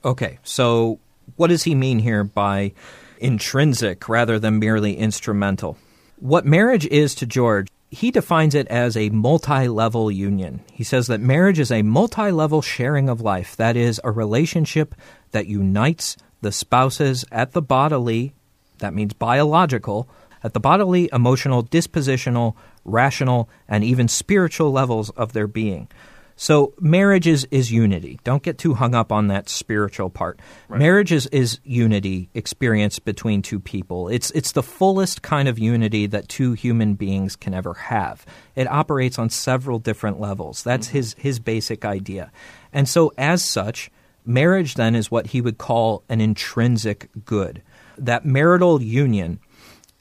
Okay, 0.04 0.38
so 0.42 1.00
what 1.36 1.48
does 1.48 1.62
he 1.62 1.74
mean 1.74 1.98
here 1.98 2.24
by 2.24 2.72
intrinsic 3.18 4.08
rather 4.08 4.38
than 4.38 4.58
merely 4.58 4.96
instrumental? 4.96 5.78
What 6.18 6.44
marriage 6.44 6.86
is 6.86 7.14
to 7.16 7.26
George, 7.26 7.68
he 7.90 8.10
defines 8.10 8.54
it 8.54 8.66
as 8.68 8.96
a 8.96 9.08
multi 9.10 9.68
level 9.68 10.10
union. 10.10 10.60
He 10.72 10.84
says 10.84 11.06
that 11.06 11.20
marriage 11.20 11.58
is 11.58 11.70
a 11.70 11.82
multi 11.82 12.30
level 12.30 12.60
sharing 12.60 13.08
of 13.08 13.20
life, 13.20 13.56
that 13.56 13.76
is, 13.76 14.00
a 14.04 14.10
relationship 14.10 14.94
that 15.30 15.46
unites 15.46 16.16
the 16.42 16.52
spouses 16.52 17.24
at 17.32 17.52
the 17.52 17.62
bodily, 17.62 18.34
that 18.78 18.94
means 18.94 19.14
biological, 19.14 20.08
at 20.42 20.52
the 20.52 20.60
bodily, 20.60 21.08
emotional, 21.12 21.64
dispositional, 21.64 22.54
rational, 22.84 23.48
and 23.66 23.82
even 23.82 24.08
spiritual 24.08 24.70
levels 24.70 25.08
of 25.10 25.32
their 25.32 25.46
being. 25.46 25.88
So 26.36 26.74
marriage 26.80 27.26
is, 27.26 27.46
is 27.50 27.70
unity. 27.70 28.18
Don't 28.24 28.42
get 28.42 28.58
too 28.58 28.74
hung 28.74 28.94
up 28.94 29.12
on 29.12 29.28
that 29.28 29.48
spiritual 29.48 30.10
part. 30.10 30.40
Marriage 30.68 31.12
is, 31.12 31.26
is 31.28 31.60
unity 31.62 32.28
experienced 32.34 33.04
between 33.04 33.40
two 33.40 33.60
people. 33.60 34.08
It's 34.08 34.30
it's 34.32 34.52
the 34.52 34.62
fullest 34.62 35.22
kind 35.22 35.48
of 35.48 35.58
unity 35.58 36.06
that 36.06 36.28
two 36.28 36.52
human 36.52 36.94
beings 36.94 37.36
can 37.36 37.54
ever 37.54 37.74
have. 37.74 38.26
It 38.56 38.66
operates 38.66 39.18
on 39.18 39.30
several 39.30 39.78
different 39.78 40.20
levels. 40.20 40.62
That's 40.62 40.88
mm-hmm. 40.88 40.96
his 40.96 41.14
his 41.18 41.38
basic 41.38 41.84
idea. 41.84 42.32
And 42.72 42.88
so 42.88 43.12
as 43.16 43.44
such, 43.44 43.90
marriage 44.24 44.74
then 44.74 44.94
is 44.96 45.10
what 45.10 45.28
he 45.28 45.40
would 45.40 45.58
call 45.58 46.02
an 46.08 46.20
intrinsic 46.20 47.08
good. 47.24 47.62
That 47.96 48.24
marital 48.24 48.82
union 48.82 49.38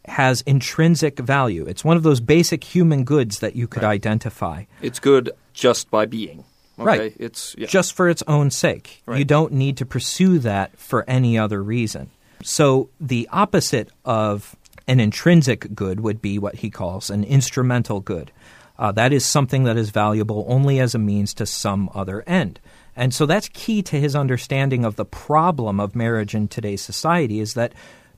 has 0.05 0.41
intrinsic 0.41 1.19
value. 1.19 1.65
It's 1.65 1.83
one 1.83 1.97
of 1.97 2.03
those 2.03 2.19
basic 2.19 2.63
human 2.63 3.03
goods 3.03 3.39
that 3.39 3.55
you 3.55 3.67
could 3.67 3.83
identify. 3.83 4.65
It's 4.81 4.99
good 4.99 5.31
just 5.53 5.89
by 5.89 6.05
being. 6.05 6.43
Okay? 6.79 6.99
Right. 6.99 7.13
It's 7.19 7.55
yeah. 7.57 7.67
just 7.67 7.93
for 7.93 8.09
its 8.09 8.23
own 8.27 8.49
sake. 8.51 9.03
You 9.07 9.25
don't 9.25 9.53
need 9.53 9.77
to 9.77 9.85
pursue 9.85 10.39
that 10.39 10.77
for 10.77 11.05
any 11.07 11.37
other 11.37 11.61
reason. 11.63 12.09
So 12.43 12.89
the 12.99 13.29
opposite 13.31 13.89
of 14.03 14.55
an 14.87 14.99
intrinsic 14.99 15.73
good 15.73 16.01
would 16.01 16.21
be 16.21 16.37
what 16.37 16.55
he 16.55 16.69
calls 16.69 17.09
an 17.09 17.23
instrumental 17.23 17.99
good. 18.01 18.31
Uh, 18.77 18.91
that 18.91 19.13
is 19.13 19.25
something 19.25 19.63
that 19.63 19.77
is 19.77 19.91
valuable 19.91 20.45
only 20.49 20.79
as 20.79 20.95
a 20.95 20.99
means 20.99 21.33
to 21.35 21.45
some 21.45 21.89
other 21.93 22.23
end. 22.27 22.59
And 22.95 23.13
so 23.13 23.25
that's 23.25 23.49
key 23.49 23.81
to 23.83 23.99
his 23.99 24.15
understanding 24.15 24.83
of 24.83 24.95
the 24.95 25.05
problem 25.05 25.79
of 25.79 25.95
marriage 25.95 26.35
in 26.35 26.47
today's 26.47 26.81
society 26.81 27.39
is 27.39 27.53
that 27.53 27.73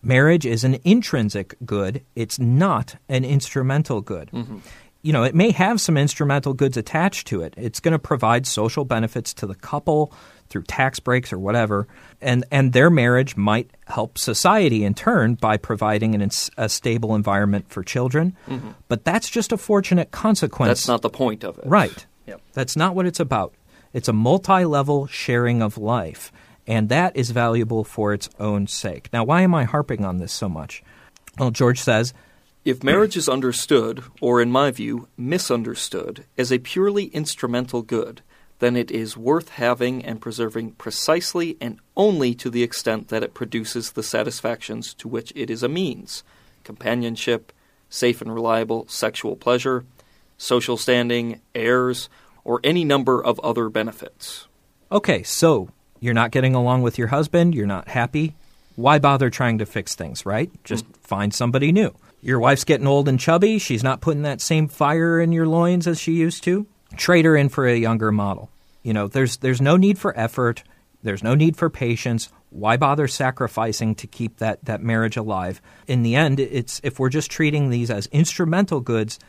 marriage 0.06 0.46
is 0.46 0.64
an 0.64 0.80
intrinsic 0.84 1.56
good, 1.66 2.02
it's 2.16 2.40
not 2.40 2.96
an 3.10 3.26
instrumental 3.26 4.02
good 4.02 4.30
mm-hmm. 4.32 4.58
you 5.02 5.14
know, 5.14 5.24
it 5.24 5.36
may 5.36 5.52
have 5.52 5.80
some 5.80 5.98
instrumental 5.98 6.56
goods 6.56 6.78
attached 6.78 7.28
to 7.28 7.42
it. 7.42 7.54
It's 7.58 7.80
going 7.80 7.92
to 7.92 8.00
provide 8.00 8.48
social 8.48 8.86
benefits 8.86 9.36
to 9.36 9.46
the 9.46 9.54
couple 9.54 10.12
through 10.50 10.64
tax 10.64 11.00
breaks 11.00 11.34
or 11.34 11.40
whatever, 11.40 11.88
and 12.22 12.44
and 12.52 12.74
their 12.74 12.90
marriage 12.90 13.36
might 13.36 13.70
help 13.86 14.18
society 14.18 14.84
in 14.84 14.94
turn 14.94 15.36
by 15.36 15.58
providing 15.58 16.16
an, 16.16 16.30
a 16.58 16.70
stable 16.70 17.16
environment 17.16 17.66
for 17.70 17.84
children. 17.84 18.36
Mm-hmm. 18.48 18.72
But 18.88 19.04
that's 19.04 19.30
just 19.30 19.52
a 19.52 19.58
fortunate 19.58 20.12
consequence. 20.12 20.70
That's 20.70 20.88
not 20.88 21.02
the 21.02 21.10
point 21.10 21.44
of 21.44 21.58
it. 21.58 21.66
right. 21.66 22.06
Yep. 22.28 22.42
That's 22.54 22.76
not 22.76 22.96
what 22.96 23.06
it's 23.06 23.20
about. 23.20 23.54
It's 23.94 24.08
a 24.08 24.14
multi-level 24.14 25.06
sharing 25.08 25.62
of 25.62 25.78
life, 25.78 26.32
and 26.68 26.90
that 26.90 27.16
is 27.16 27.32
valuable 27.32 27.84
for 27.84 28.14
its 28.14 28.30
own 28.40 28.68
sake. 28.68 29.10
Now, 29.14 29.24
why 29.24 29.42
am 29.42 29.54
I 29.54 29.64
harping 29.64 30.04
on 30.04 30.18
this 30.18 30.34
so 30.34 30.50
much? 30.50 30.84
Well, 31.38 31.52
George 31.52 31.80
says 31.80 32.14
If 32.64 32.84
marriage 32.84 33.18
is 33.18 33.30
understood, 33.30 34.04
or 34.22 34.42
in 34.42 34.52
my 34.52 34.72
view, 34.72 35.08
misunderstood, 35.18 36.26
as 36.38 36.52
a 36.52 36.60
purely 36.60 37.06
instrumental 37.06 37.82
good, 37.82 38.22
then 38.60 38.76
it 38.76 38.90
is 38.90 39.18
worth 39.18 39.50
having 39.50 40.04
and 40.04 40.22
preserving 40.22 40.72
precisely 40.72 41.58
and 41.60 41.80
only 41.98 42.34
to 42.36 42.50
the 42.50 42.64
extent 42.64 43.10
that 43.10 43.24
it 43.24 43.34
produces 43.34 43.92
the 43.92 44.04
satisfactions 44.04 44.94
to 44.94 45.08
which 45.08 45.34
it 45.36 45.50
is 45.50 45.64
a 45.64 45.70
means 45.70 46.24
companionship, 46.64 47.52
safe 47.90 48.22
and 48.22 48.34
reliable 48.34 48.88
sexual 48.88 49.36
pleasure, 49.36 49.86
social 50.38 50.78
standing, 50.78 51.40
heirs, 51.54 52.10
or 52.44 52.60
any 52.64 52.84
number 52.84 53.24
of 53.24 53.40
other 53.42 53.70
benefits. 53.70 54.48
Okay, 54.92 55.22
so 55.22 55.70
you're 56.06 56.14
not 56.14 56.32
getting 56.32 56.56
along 56.56 56.84
with 56.84 56.98
your 56.98 57.08
husband, 57.08 57.56
you're 57.56 57.66
not 57.66 57.88
happy. 57.88 58.36
Why 58.76 59.00
bother 59.00 59.30
trying 59.30 59.58
to 59.58 59.66
fix 59.66 59.96
things, 59.96 60.26
right? 60.26 60.52
Just 60.64 60.86
mm. 60.86 60.96
find 60.98 61.34
somebody 61.34 61.72
new. 61.72 61.94
Your 62.22 62.40
wife's 62.40 62.64
getting 62.64 62.88
old 62.88 63.08
and 63.08 63.20
chubby, 63.20 63.60
she's 63.60 63.84
not 63.84 64.02
putting 64.02 64.22
that 64.22 64.42
same 64.42 64.68
fire 64.68 65.20
in 65.20 65.32
your 65.32 65.48
loins 65.48 65.88
as 65.88 66.00
she 66.00 66.14
used 66.14 66.44
to. 66.44 66.68
Trade 66.96 67.26
her 67.26 67.36
in 67.36 67.50
for 67.50 67.68
a 67.68 67.76
younger 67.76 68.12
model. 68.12 68.50
You 68.84 68.94
know, 68.94 69.08
there's 69.08 69.38
there's 69.38 69.62
no 69.62 69.78
need 69.78 69.98
for 69.98 70.18
effort, 70.18 70.64
there's 71.04 71.24
no 71.24 71.36
need 71.36 71.58
for 71.58 71.70
patience. 71.70 72.30
Why 72.52 72.78
bother 72.78 73.08
sacrificing 73.08 73.96
to 73.96 74.08
keep 74.08 74.38
that, 74.38 74.64
that 74.64 74.82
marriage 74.82 75.18
alive? 75.18 75.62
In 75.88 76.04
the 76.04 76.16
end, 76.16 76.40
it's 76.40 76.80
if 76.84 77.00
we're 77.00 77.10
just 77.10 77.30
treating 77.30 77.70
these 77.70 77.92
as 77.92 78.08
instrumental 78.08 78.80
goods, 78.80 79.20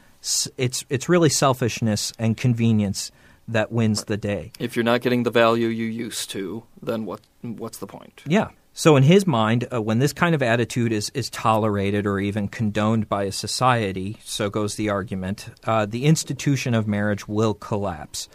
it's 0.57 0.85
it's 0.89 1.09
really 1.09 1.31
selfishness 1.31 2.13
and 2.19 2.37
convenience 2.37 3.11
that 3.49 3.71
wins 3.73 4.05
the 4.05 4.17
day. 4.17 4.53
If 4.59 4.77
you're 4.77 4.85
not 4.85 5.01
getting 5.01 5.23
the 5.23 5.31
value 5.31 5.69
you 5.69 5.87
used 5.87 6.31
to, 6.31 6.65
then 6.83 7.05
what 7.07 7.21
what's 7.43 7.79
the 7.79 7.87
point? 7.87 8.23
Yeah. 8.27 8.49
So 8.73 8.97
in 8.97 9.05
his 9.05 9.27
mind, 9.27 9.67
uh, 9.73 9.81
when 9.81 10.01
this 10.01 10.13
kind 10.13 10.35
of 10.35 10.43
attitude 10.43 10.93
is, 10.93 11.11
is 11.15 11.31
tolerated 11.31 12.07
or 12.07 12.19
even 12.21 12.47
condoned 12.47 13.09
by 13.09 13.23
a 13.25 13.33
society, 13.33 14.19
so 14.23 14.51
goes 14.51 14.75
the 14.75 14.91
argument, 14.91 15.49
uh, 15.65 15.87
the 15.87 16.05
institution 16.05 16.75
of 16.75 16.87
marriage 16.87 17.27
will 17.27 17.55
collapse. 17.55 18.29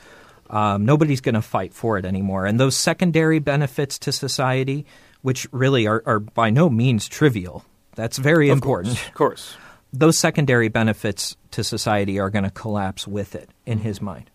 Um, 0.49 0.83
nobody's 0.83 1.21
going 1.21 1.35
to 1.35 1.43
fight 1.43 1.75
for 1.75 1.99
it 1.99 2.05
anymore. 2.05 2.47
And 2.47 2.59
those 2.59 2.75
secondary 2.75 3.37
benefits 3.37 3.99
to 3.99 4.11
society, 4.11 4.87
which 5.21 5.45
really 5.51 5.85
are, 5.85 6.01
are 6.07 6.19
by 6.19 6.49
no 6.49 6.71
means 6.71 7.07
trivial, 7.07 7.63
that's 7.95 8.17
very 8.17 8.49
Of 8.49 8.57
important. 8.57 8.95
course, 8.95 9.07
Of 9.07 9.13
course. 9.13 9.55
Those 9.93 10.17
secondary 10.17 10.69
benefits 10.69 11.35
to 11.51 11.65
society 11.65 12.17
are 12.17 12.29
going 12.29 12.45
to 12.45 12.49
collapse 12.49 13.05
with 13.05 13.35
it, 13.35 13.49
in 13.65 13.79
his 13.79 14.01
mind. 14.01 14.31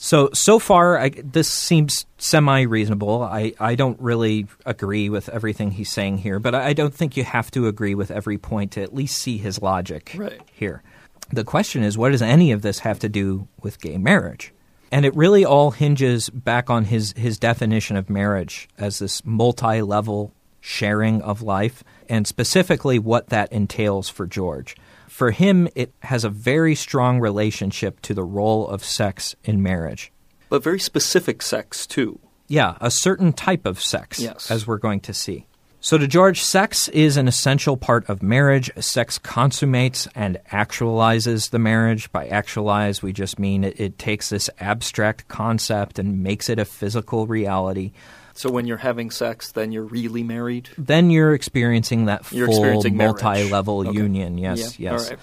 So 0.00 0.30
so 0.32 0.60
far, 0.60 0.96
I, 0.96 1.08
this 1.10 1.48
seems 1.50 2.06
semi 2.18 2.62
reasonable. 2.62 3.20
I, 3.22 3.52
I 3.58 3.74
don't 3.74 4.00
really 4.00 4.46
agree 4.64 5.08
with 5.08 5.28
everything 5.28 5.72
he's 5.72 5.90
saying 5.90 6.18
here, 6.18 6.38
but 6.38 6.54
I, 6.54 6.66
I 6.68 6.72
don't 6.72 6.94
think 6.94 7.16
you 7.16 7.24
have 7.24 7.50
to 7.50 7.66
agree 7.66 7.96
with 7.96 8.12
every 8.12 8.38
point 8.38 8.70
to 8.72 8.82
at 8.82 8.94
least 8.94 9.18
see 9.18 9.38
his 9.38 9.60
logic 9.60 10.12
Right. 10.16 10.40
here. 10.52 10.84
The 11.30 11.42
question 11.42 11.82
is, 11.82 11.98
what 11.98 12.12
does 12.12 12.22
any 12.22 12.52
of 12.52 12.62
this 12.62 12.78
have 12.78 13.00
to 13.00 13.08
do 13.08 13.48
with 13.60 13.80
gay 13.80 13.98
marriage? 13.98 14.52
And 14.92 15.04
it 15.04 15.14
really 15.16 15.44
all 15.44 15.72
hinges 15.72 16.30
back 16.30 16.70
on 16.70 16.84
his, 16.84 17.12
his 17.12 17.36
definition 17.36 17.96
of 17.96 18.08
marriage 18.08 18.68
as 18.78 19.00
this 19.00 19.24
multi 19.24 19.82
level 19.82 20.32
sharing 20.60 21.20
of 21.22 21.42
life, 21.42 21.82
and 22.08 22.24
specifically 22.26 22.98
what 23.00 23.28
that 23.30 23.52
entails 23.52 24.08
for 24.08 24.26
George. 24.28 24.76
For 25.18 25.32
him, 25.32 25.66
it 25.74 25.92
has 26.02 26.22
a 26.22 26.28
very 26.28 26.76
strong 26.76 27.18
relationship 27.18 28.00
to 28.02 28.14
the 28.14 28.22
role 28.22 28.68
of 28.68 28.84
sex 28.84 29.34
in 29.42 29.60
marriage. 29.60 30.12
But 30.48 30.62
very 30.62 30.78
specific 30.78 31.42
sex 31.42 31.88
too. 31.88 32.20
Yeah, 32.46 32.76
a 32.80 32.88
certain 32.88 33.32
type 33.32 33.66
of 33.66 33.80
sex, 33.80 34.20
Yes. 34.20 34.48
as 34.48 34.64
we're 34.64 34.78
going 34.78 35.00
to 35.00 35.12
see. 35.12 35.48
So, 35.80 35.98
to 35.98 36.06
George, 36.06 36.40
sex 36.40 36.86
is 36.86 37.16
an 37.16 37.26
essential 37.26 37.76
part 37.76 38.08
of 38.08 38.22
marriage. 38.22 38.70
Sex 38.78 39.18
consummates 39.18 40.06
and 40.14 40.38
actualizes 40.52 41.50
the 41.50 41.58
marriage. 41.58 42.12
By 42.12 42.28
actualize, 42.28 43.02
we 43.02 43.12
just 43.12 43.40
mean 43.40 43.64
it, 43.64 43.80
it 43.80 43.98
takes 43.98 44.28
this 44.28 44.48
abstract 44.60 45.26
concept 45.26 45.98
and 45.98 46.22
makes 46.22 46.48
it 46.48 46.60
a 46.60 46.64
physical 46.64 47.26
reality. 47.26 47.90
So 48.38 48.48
when 48.52 48.68
you're 48.68 48.76
having 48.76 49.10
sex, 49.10 49.50
then 49.50 49.72
you're 49.72 49.82
really 49.82 50.22
married. 50.22 50.68
Then 50.78 51.10
you're 51.10 51.34
experiencing 51.34 52.04
that 52.04 52.30
You're 52.30 52.46
full 52.46 52.54
experiencing 52.54 52.96
multi 52.96 53.50
level 53.50 53.80
Okay. 53.80 53.98
union. 53.98 54.38
Yes, 54.38 54.78
Yeah, 54.78 54.92
yes. 54.92 55.02
all 55.02 55.10
right. 55.10 55.18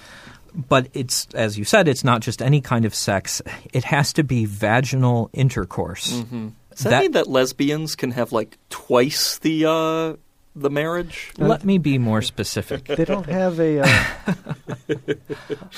but 0.68 0.90
it's 0.94 1.26
as 1.34 1.58
you 1.58 1.64
said, 1.64 1.88
it's 1.88 2.04
not 2.04 2.20
just 2.20 2.42
any 2.42 2.60
kind 2.60 2.84
of 2.84 2.94
sex. 2.94 3.42
It 3.72 3.86
has 3.86 4.12
to 4.14 4.24
be 4.26 4.44
vaginal 4.44 5.30
intercourse. 5.32 6.12
Mm-hmm. 6.12 6.50
Does 6.72 6.80
that, 6.80 6.90
that, 6.90 7.02
mean 7.04 7.12
that 7.14 7.28
lesbians 7.28 7.96
can 7.96 8.12
have 8.12 8.34
like 8.34 8.58
twice 8.70 9.38
the 9.38 9.66
uh, 9.66 10.18
the 10.54 10.70
marriage? 10.70 11.32
Let 11.38 11.64
me 11.64 11.78
be 11.78 11.98
more 11.98 12.22
specific. 12.22 12.84
they 12.84 13.06
don't 13.06 13.30
have 13.30 13.62
a 13.62 13.80
uh... 13.80 14.34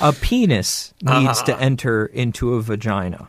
a 0.00 0.12
penis 0.12 0.92
needs 1.02 1.44
to 1.44 1.56
enter 1.56 2.04
into 2.04 2.54
a 2.54 2.62
vagina. 2.62 3.28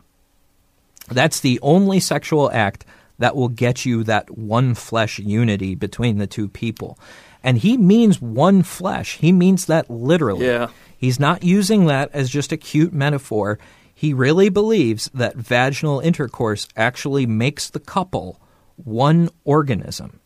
That's 1.06 1.38
the 1.38 1.60
only 1.62 2.00
sexual 2.00 2.50
act 2.50 2.84
that 3.20 3.36
will 3.36 3.48
get 3.48 3.84
you 3.84 4.02
that 4.04 4.36
one 4.36 4.74
flesh 4.74 5.18
unity 5.18 5.74
between 5.74 6.16
the 6.16 6.26
two 6.26 6.48
people. 6.48 6.98
And 7.44 7.58
he 7.58 7.76
means 7.76 8.20
one 8.20 8.62
flesh. 8.62 9.18
He 9.18 9.30
means 9.30 9.66
that 9.66 9.88
literally. 9.90 10.46
Yeah. 10.46 10.68
He's 10.96 11.20
not 11.20 11.44
using 11.44 11.86
that 11.86 12.10
as 12.12 12.30
just 12.30 12.50
a 12.50 12.56
cute 12.56 12.92
metaphor. 12.92 13.58
He 13.94 14.14
really 14.14 14.48
believes 14.48 15.10
that 15.12 15.36
vaginal 15.36 16.00
intercourse 16.00 16.66
actually 16.76 17.26
makes 17.26 17.68
the 17.68 17.80
couple 17.80 18.40
one 18.76 19.28
organism. 19.44 20.20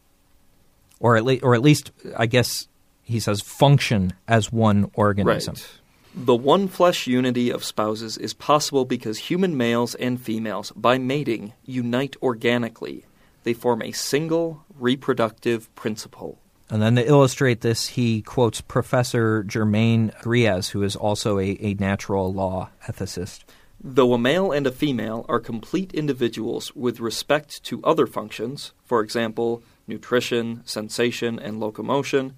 Or 1.01 1.17
at, 1.17 1.25
le- 1.25 1.41
or 1.43 1.57
at 1.57 1.63
least, 1.63 1.91
I 2.17 2.27
guess 2.27 2.69
he 3.03 3.19
says, 3.19 3.41
function 3.41 4.13
as 4.29 4.53
one 4.53 4.91
organism. 4.95 5.55
Right. 5.55 5.69
The 6.17 6.37
one 6.37 6.69
flesh 6.69 7.09
unity 7.09 7.51
of 7.51 7.65
spouses 7.65 8.17
is 8.17 8.35
possible 8.35 8.85
because 8.85 9.19
human 9.19 9.57
males 9.57 9.97
and 9.97 10.21
females, 10.21 10.71
by 10.77 10.97
mating, 10.97 11.55
unite 11.65 12.15
organically. 12.23 13.05
They 13.43 13.53
form 13.53 13.83
a 13.83 13.91
single 13.91 14.65
reproductive 14.79 15.75
principle. 15.75 16.39
And 16.71 16.81
then 16.81 16.95
to 16.97 17.07
illustrate 17.07 17.63
this, 17.63 17.89
he 17.89 18.23
quotes 18.23 18.61
Professor 18.61 19.43
Germain 19.43 20.13
Grisez, 20.23 20.71
who 20.71 20.85
is 20.85 20.95
also 20.95 21.41
a, 21.41 21.59
a 21.61 21.75
natural 21.75 22.33
law 22.33 22.71
ethicist. 22.87 23.41
Though 23.83 24.15
a 24.15 24.19
male 24.19 24.53
and 24.53 24.69
a 24.69 24.73
female 24.73 25.27
are 25.29 25.41
complete 25.41 25.93
individuals 25.93 26.75
with 26.77 27.01
respect 27.01 27.63
to 27.65 27.83
other 27.83 28.07
functions, 28.07 28.73
for 28.85 29.01
example, 29.01 29.65
nutrition, 29.89 30.63
sensation, 30.65 31.41
and 31.41 31.59
locomotion, 31.59 32.35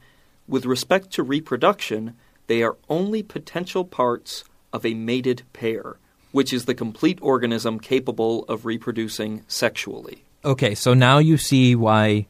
with 0.49 0.65
respect 0.65 1.11
to 1.13 1.23
reproduction, 1.23 2.17
they 2.47 2.63
are 2.63 2.77
only 2.89 3.23
potential 3.23 3.85
parts 3.85 4.45
of 4.73 4.85
a 4.85 4.95
mated 4.95 5.43
pair, 5.53 5.97
which 6.33 6.53
is 6.53 6.65
the 6.65 6.75
complete 6.75 7.19
organism 7.23 7.81
capable 7.81 8.45
of 8.45 8.67
reproducing 8.67 9.43
sexually. 9.49 10.25
Okay, 10.45 10.75
so 10.75 10.95
now 10.95 11.19
you 11.19 11.37
see 11.37 11.75
why 11.75 12.27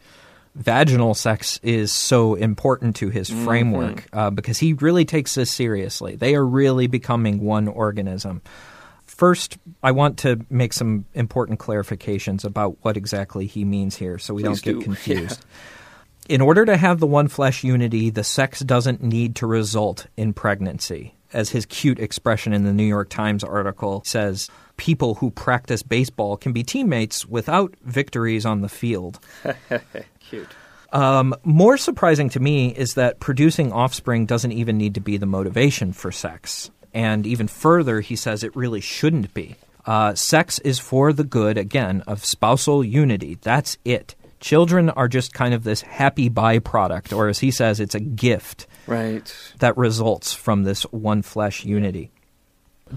vaginal 0.54 1.14
sex 1.14 1.60
is 1.62 1.92
so 1.92 2.34
important 2.34 2.96
to 2.96 3.10
his 3.10 3.28
mm-hmm. 3.28 3.44
framework 3.44 3.96
mm-hmm. 3.96 4.18
uh, 4.18 4.30
because 4.30 4.58
he 4.58 4.72
really 4.72 5.04
takes 5.04 5.34
this 5.34 5.52
seriously. 5.52 6.16
They 6.16 6.34
are 6.34 6.44
really 6.44 6.86
becoming 6.86 7.40
one 7.40 7.68
organism. 7.68 8.40
First, 9.04 9.58
I 9.82 9.92
want 9.92 10.18
to 10.18 10.44
make 10.50 10.72
some 10.72 11.04
important 11.14 11.58
clarifications 11.58 12.44
about 12.44 12.78
what 12.82 12.96
exactly 12.96 13.46
he 13.46 13.64
means 13.64 13.96
here 13.96 14.18
so 14.18 14.34
we 14.34 14.42
Please 14.42 14.62
don't 14.62 14.62
get 14.62 14.80
do. 14.80 14.84
confused. 14.84 15.40
Yeah. 15.40 15.56
In 16.28 16.40
order 16.40 16.64
to 16.64 16.76
have 16.76 16.98
the 16.98 17.06
one 17.06 17.28
flesh 17.28 17.62
unity, 17.62 18.10
the 18.10 18.24
sex 18.24 18.60
doesn't 18.60 19.02
need 19.02 19.36
to 19.36 19.46
result 19.46 20.06
in 20.16 20.32
pregnancy. 20.32 21.14
As 21.32 21.50
his 21.50 21.66
cute 21.66 22.00
expression 22.00 22.52
in 22.52 22.64
the 22.64 22.72
New 22.72 22.84
York 22.84 23.10
Times 23.10 23.44
article 23.44 24.02
says, 24.04 24.48
people 24.76 25.16
who 25.16 25.30
practice 25.30 25.82
baseball 25.82 26.36
can 26.36 26.52
be 26.52 26.64
teammates 26.64 27.26
without 27.26 27.74
victories 27.82 28.44
on 28.44 28.60
the 28.60 28.68
field. 28.68 29.20
Cute. 30.20 30.48
Um, 30.92 31.34
more 31.44 31.76
surprising 31.76 32.28
to 32.30 32.40
me 32.40 32.68
is 32.74 32.94
that 32.94 33.20
producing 33.20 33.72
offspring 33.72 34.26
doesn't 34.26 34.52
even 34.52 34.78
need 34.78 34.94
to 34.94 35.00
be 35.00 35.16
the 35.16 35.26
motivation 35.26 35.92
for 35.92 36.10
sex. 36.10 36.70
And 36.94 37.26
even 37.26 37.48
further, 37.48 38.00
he 38.00 38.16
says 38.16 38.42
it 38.42 38.56
really 38.56 38.80
shouldn't 38.80 39.34
be. 39.34 39.56
Uh, 39.84 40.14
sex 40.14 40.58
is 40.60 40.78
for 40.78 41.12
the 41.12 41.24
good, 41.24 41.58
again, 41.58 42.02
of 42.06 42.24
spousal 42.24 42.82
unity. 42.82 43.38
That's 43.42 43.76
it. 43.84 44.14
Children 44.40 44.90
are 44.90 45.08
just 45.08 45.32
kind 45.32 45.54
of 45.54 45.64
this 45.64 45.80
happy 45.80 46.28
byproduct, 46.28 47.16
or 47.16 47.28
as 47.28 47.38
he 47.38 47.50
says, 47.50 47.80
it's 47.80 47.94
a 47.94 48.00
gift 48.00 48.66
right. 48.86 49.34
that 49.58 49.76
results 49.76 50.32
from 50.32 50.64
this 50.64 50.82
one 50.84 51.22
flesh 51.22 51.64
unity. 51.64 52.10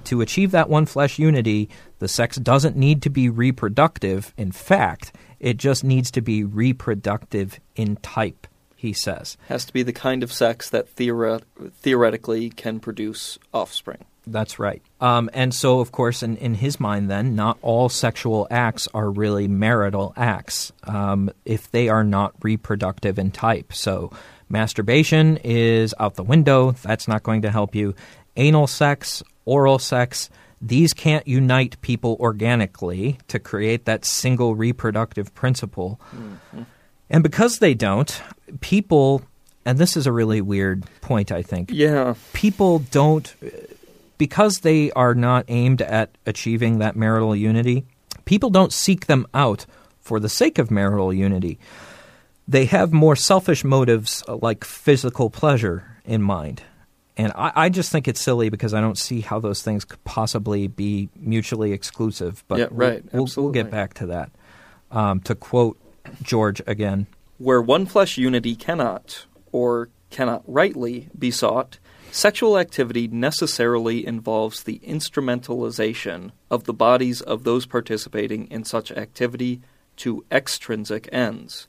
To 0.06 0.22
achieve 0.22 0.52
that 0.52 0.70
one 0.70 0.86
flesh 0.86 1.18
unity, 1.18 1.70
the 1.98 2.08
sex 2.08 2.38
doesn't 2.38 2.76
need 2.76 3.02
to 3.04 3.10
be 3.10 3.30
reproductive. 3.30 4.34
In 4.38 4.52
fact, 4.52 5.16
it 5.40 5.58
just 5.58 5.84
needs 5.84 6.12
to 6.12 6.22
be 6.22 6.44
reproductive 6.44 7.60
in 7.76 7.96
type, 7.98 8.46
he 8.76 8.94
says. 8.94 9.36
Has 9.48 9.66
to 9.66 9.74
be 9.74 9.82
the 9.82 9.94
kind 9.94 10.22
of 10.22 10.32
sex 10.32 10.70
that 10.70 10.96
theoret- 10.96 11.44
theoretically 11.74 12.50
can 12.52 12.80
produce 12.80 13.40
offspring. 13.52 14.06
That's 14.28 14.60
right. 14.60 14.82
Um, 15.02 15.30
and 15.34 15.54
so, 15.54 15.80
of 15.80 15.92
course, 15.92 16.22
in, 16.22 16.38
in 16.38 16.56
his 16.56 16.80
mind, 16.80 17.10
then, 17.10 17.36
not 17.36 17.58
all 17.62 17.90
sexual 17.90 18.48
acts 18.52 18.88
are 18.94 19.10
really 19.10 19.48
marital 19.48 20.14
acts 20.16 20.72
um, 20.84 21.32
if 21.46 21.72
they 21.72 21.90
are 21.90 22.04
not 22.04 22.34
reproductive 22.44 23.18
in 23.18 23.32
type. 23.32 23.74
So, 23.74 24.12
masturbation 24.50 25.38
is 25.44 25.96
out 26.00 26.16
the 26.16 26.24
window. 26.24 26.72
That's 26.72 27.08
not 27.08 27.24
going 27.24 27.42
to 27.44 27.52
help 27.52 27.76
you. 27.76 27.96
Anal 28.36 28.68
sex, 28.68 29.24
oral 29.46 29.80
sex, 29.80 30.30
these 30.62 30.94
can't 30.94 31.28
unite 31.28 31.80
people 31.82 32.18
organically 32.20 33.18
to 33.28 33.40
create 33.40 33.86
that 33.86 34.06
single 34.06 34.56
reproductive 34.56 35.34
principle. 35.34 36.00
Mm-hmm. 36.14 36.64
And 37.10 37.24
because 37.24 37.60
they 37.60 37.74
don't, 37.74 38.22
people, 38.60 39.22
and 39.66 39.78
this 39.78 39.98
is 39.98 40.06
a 40.06 40.12
really 40.12 40.42
weird 40.42 40.84
point, 41.02 41.32
I 41.32 41.42
think. 41.42 41.72
Yeah. 41.72 42.16
People 42.34 42.80
don't, 42.80 43.34
because 44.20 44.60
they 44.60 44.92
are 44.92 45.16
not 45.16 45.46
aimed 45.48 45.82
at 45.82 46.12
achieving 46.28 46.78
that 46.78 46.96
marital 46.96 47.36
unity, 47.36 47.86
people 48.26 48.52
don't 48.52 48.72
seek 48.72 49.08
them 49.08 49.26
out 49.34 49.66
for 50.00 50.20
the 50.20 50.30
sake 50.30 50.60
of 50.60 50.70
marital 50.70 51.12
unity. 51.12 51.58
They 52.48 52.66
have 52.66 52.92
more 52.92 53.16
selfish 53.16 53.64
motives 53.64 54.24
like 54.28 54.64
physical 54.64 55.32
pleasure 55.32 55.98
in 56.06 56.22
mind. 56.22 56.62
And 57.16 57.32
I, 57.34 57.52
I, 57.56 57.70
just 57.70 57.92
think 57.92 58.08
it's 58.08 58.20
silly 58.20 58.50
because 58.50 58.74
I 58.74 58.82
don't 58.82 58.98
see 58.98 59.22
how 59.22 59.40
those 59.40 59.62
things 59.62 59.84
could 59.84 60.04
possibly 60.04 60.68
be 60.68 61.10
mutually 61.16 61.74
exclusive. 61.74 62.44
But 62.48 62.60
yeah, 62.60 62.68
right. 62.72 63.04
We'll, 63.12 63.24
Absolutely. 63.24 63.44
we'll 63.44 63.64
get 63.64 63.72
back 63.72 63.94
to 63.96 64.06
that. 64.08 64.32
Um, 64.92 65.20
to 65.22 65.36
quote 65.36 65.78
George 66.24 66.62
again 66.66 67.08
Where 67.38 67.62
one 67.62 67.86
flesh 67.86 68.18
unity 68.18 68.56
cannot, 68.56 69.26
or 69.52 69.90
cannot 70.10 70.44
rightly, 70.48 71.10
be 71.18 71.30
sought, 71.30 71.78
sexual 72.12 72.58
activity 72.58 73.08
necessarily 73.08 74.06
involves 74.06 74.64
the 74.64 74.80
instrumentalization 74.80 76.32
of 76.50 76.66
the 76.66 76.74
bodies 76.74 77.22
of 77.22 77.44
those 77.44 77.66
participating 77.66 78.50
in 78.52 78.64
such 78.64 78.92
activity 78.92 79.62
to 79.98 80.24
extrinsic 80.32 81.10
ends. 81.12 81.68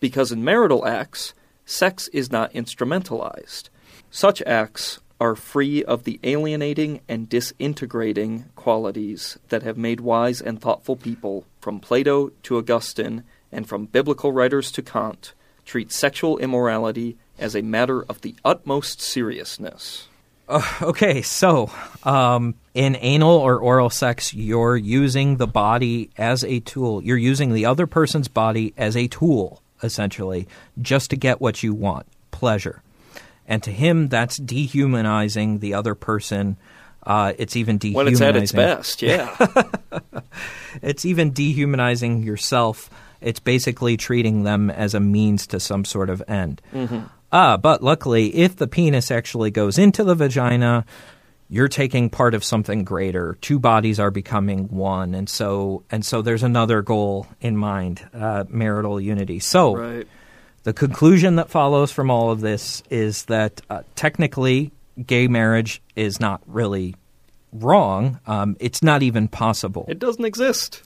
Because 0.00 0.32
in 0.32 0.44
marital 0.44 0.86
acts, 0.86 1.34
sex 1.64 2.08
is 2.08 2.30
not 2.30 2.52
instrumentalized 2.52 3.68
such 4.10 4.40
acts 4.42 5.00
are 5.20 5.34
free 5.34 5.84
of 5.84 6.04
the 6.04 6.18
alienating 6.22 7.00
and 7.08 7.28
disintegrating 7.28 8.46
qualities 8.54 9.38
that 9.48 9.62
have 9.62 9.76
made 9.76 10.00
wise 10.00 10.40
and 10.40 10.60
thoughtful 10.60 10.96
people, 10.96 11.44
from 11.60 11.80
Plato 11.80 12.30
to 12.42 12.56
Augustine 12.56 13.24
and 13.52 13.68
from 13.68 13.86
biblical 13.86 14.32
writers 14.32 14.70
to 14.72 14.82
Kant, 14.82 15.34
treat 15.64 15.92
sexual 15.92 16.38
immorality 16.38 17.18
as 17.38 17.54
a 17.54 17.62
matter 17.62 18.02
of 18.02 18.20
the 18.20 18.34
utmost 18.44 19.00
seriousness. 19.00 20.08
Uh, 20.48 20.62
okay, 20.82 21.22
so 21.22 21.70
um, 22.04 22.54
in 22.74 22.96
anal 23.00 23.36
or 23.36 23.58
oral 23.58 23.90
sex, 23.90 24.32
you're 24.32 24.76
using 24.76 25.36
the 25.36 25.46
body 25.46 26.10
as 26.16 26.44
a 26.44 26.60
tool. 26.60 27.02
You're 27.02 27.16
using 27.16 27.52
the 27.52 27.66
other 27.66 27.86
person's 27.86 28.28
body 28.28 28.72
as 28.76 28.96
a 28.96 29.08
tool, 29.08 29.60
essentially, 29.82 30.46
just 30.80 31.10
to 31.10 31.16
get 31.16 31.40
what 31.40 31.62
you 31.62 31.74
want 31.74 32.06
pleasure. 32.36 32.82
And 33.48 33.62
to 33.62 33.72
him, 33.72 34.08
that's 34.08 34.36
dehumanizing 34.36 35.60
the 35.60 35.74
other 35.74 35.94
person. 35.94 36.56
Uh, 37.02 37.32
it's 37.38 37.56
even 37.56 37.78
dehumanizing. 37.78 38.04
When 38.04 38.12
it's 38.12 38.20
at 38.20 38.36
its 38.36 38.52
best, 38.52 39.02
yeah. 39.02 39.34
it's 40.82 41.04
even 41.04 41.30
dehumanizing 41.30 42.22
yourself. 42.22 42.90
It's 43.20 43.40
basically 43.40 43.96
treating 43.96 44.42
them 44.42 44.70
as 44.70 44.94
a 44.94 45.00
means 45.00 45.46
to 45.48 45.60
some 45.60 45.84
sort 45.84 46.10
of 46.10 46.22
end. 46.28 46.60
Mm-hmm. 46.74 47.04
Uh, 47.32 47.56
but 47.56 47.82
luckily, 47.82 48.34
if 48.34 48.56
the 48.56 48.66
penis 48.66 49.10
actually 49.10 49.50
goes 49.50 49.78
into 49.78 50.04
the 50.04 50.14
vagina, 50.14 50.84
you're 51.48 51.68
taking 51.68 52.10
part 52.10 52.34
of 52.34 52.44
something 52.44 52.84
greater. 52.84 53.36
Two 53.40 53.58
bodies 53.58 54.00
are 54.00 54.10
becoming 54.10 54.68
one, 54.68 55.14
and 55.14 55.28
so 55.28 55.84
and 55.90 56.04
so 56.04 56.22
there's 56.22 56.42
another 56.42 56.82
goal 56.82 57.26
in 57.40 57.56
mind: 57.56 58.06
uh, 58.14 58.44
marital 58.48 59.00
unity. 59.00 59.38
So, 59.38 59.76
right. 59.76 60.08
The 60.64 60.72
conclusion 60.72 61.36
that 61.36 61.48
follows 61.48 61.92
from 61.92 62.10
all 62.10 62.32
of 62.32 62.40
this 62.40 62.82
is 62.90 63.26
that 63.26 63.60
uh, 63.70 63.82
technically 63.94 64.72
gay 65.06 65.28
marriage 65.28 65.80
is 65.94 66.18
not 66.18 66.42
really 66.44 66.96
wrong. 67.52 68.18
Um, 68.26 68.56
it's 68.58 68.82
not 68.82 69.04
even 69.04 69.28
possible. 69.28 69.86
It 69.88 70.00
doesn't 70.00 70.24
exist. 70.24 70.82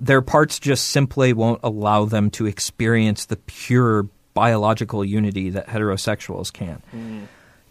Their 0.00 0.20
parts 0.20 0.58
just 0.58 0.88
simply 0.88 1.32
won't 1.32 1.60
allow 1.62 2.06
them 2.06 2.30
to 2.30 2.46
experience 2.46 3.26
the 3.26 3.36
pure 3.36 4.08
biological 4.40 5.04
unity 5.04 5.50
that 5.50 5.66
heterosexuals 5.66 6.50
can. 6.50 6.82
Mm. 6.94 7.26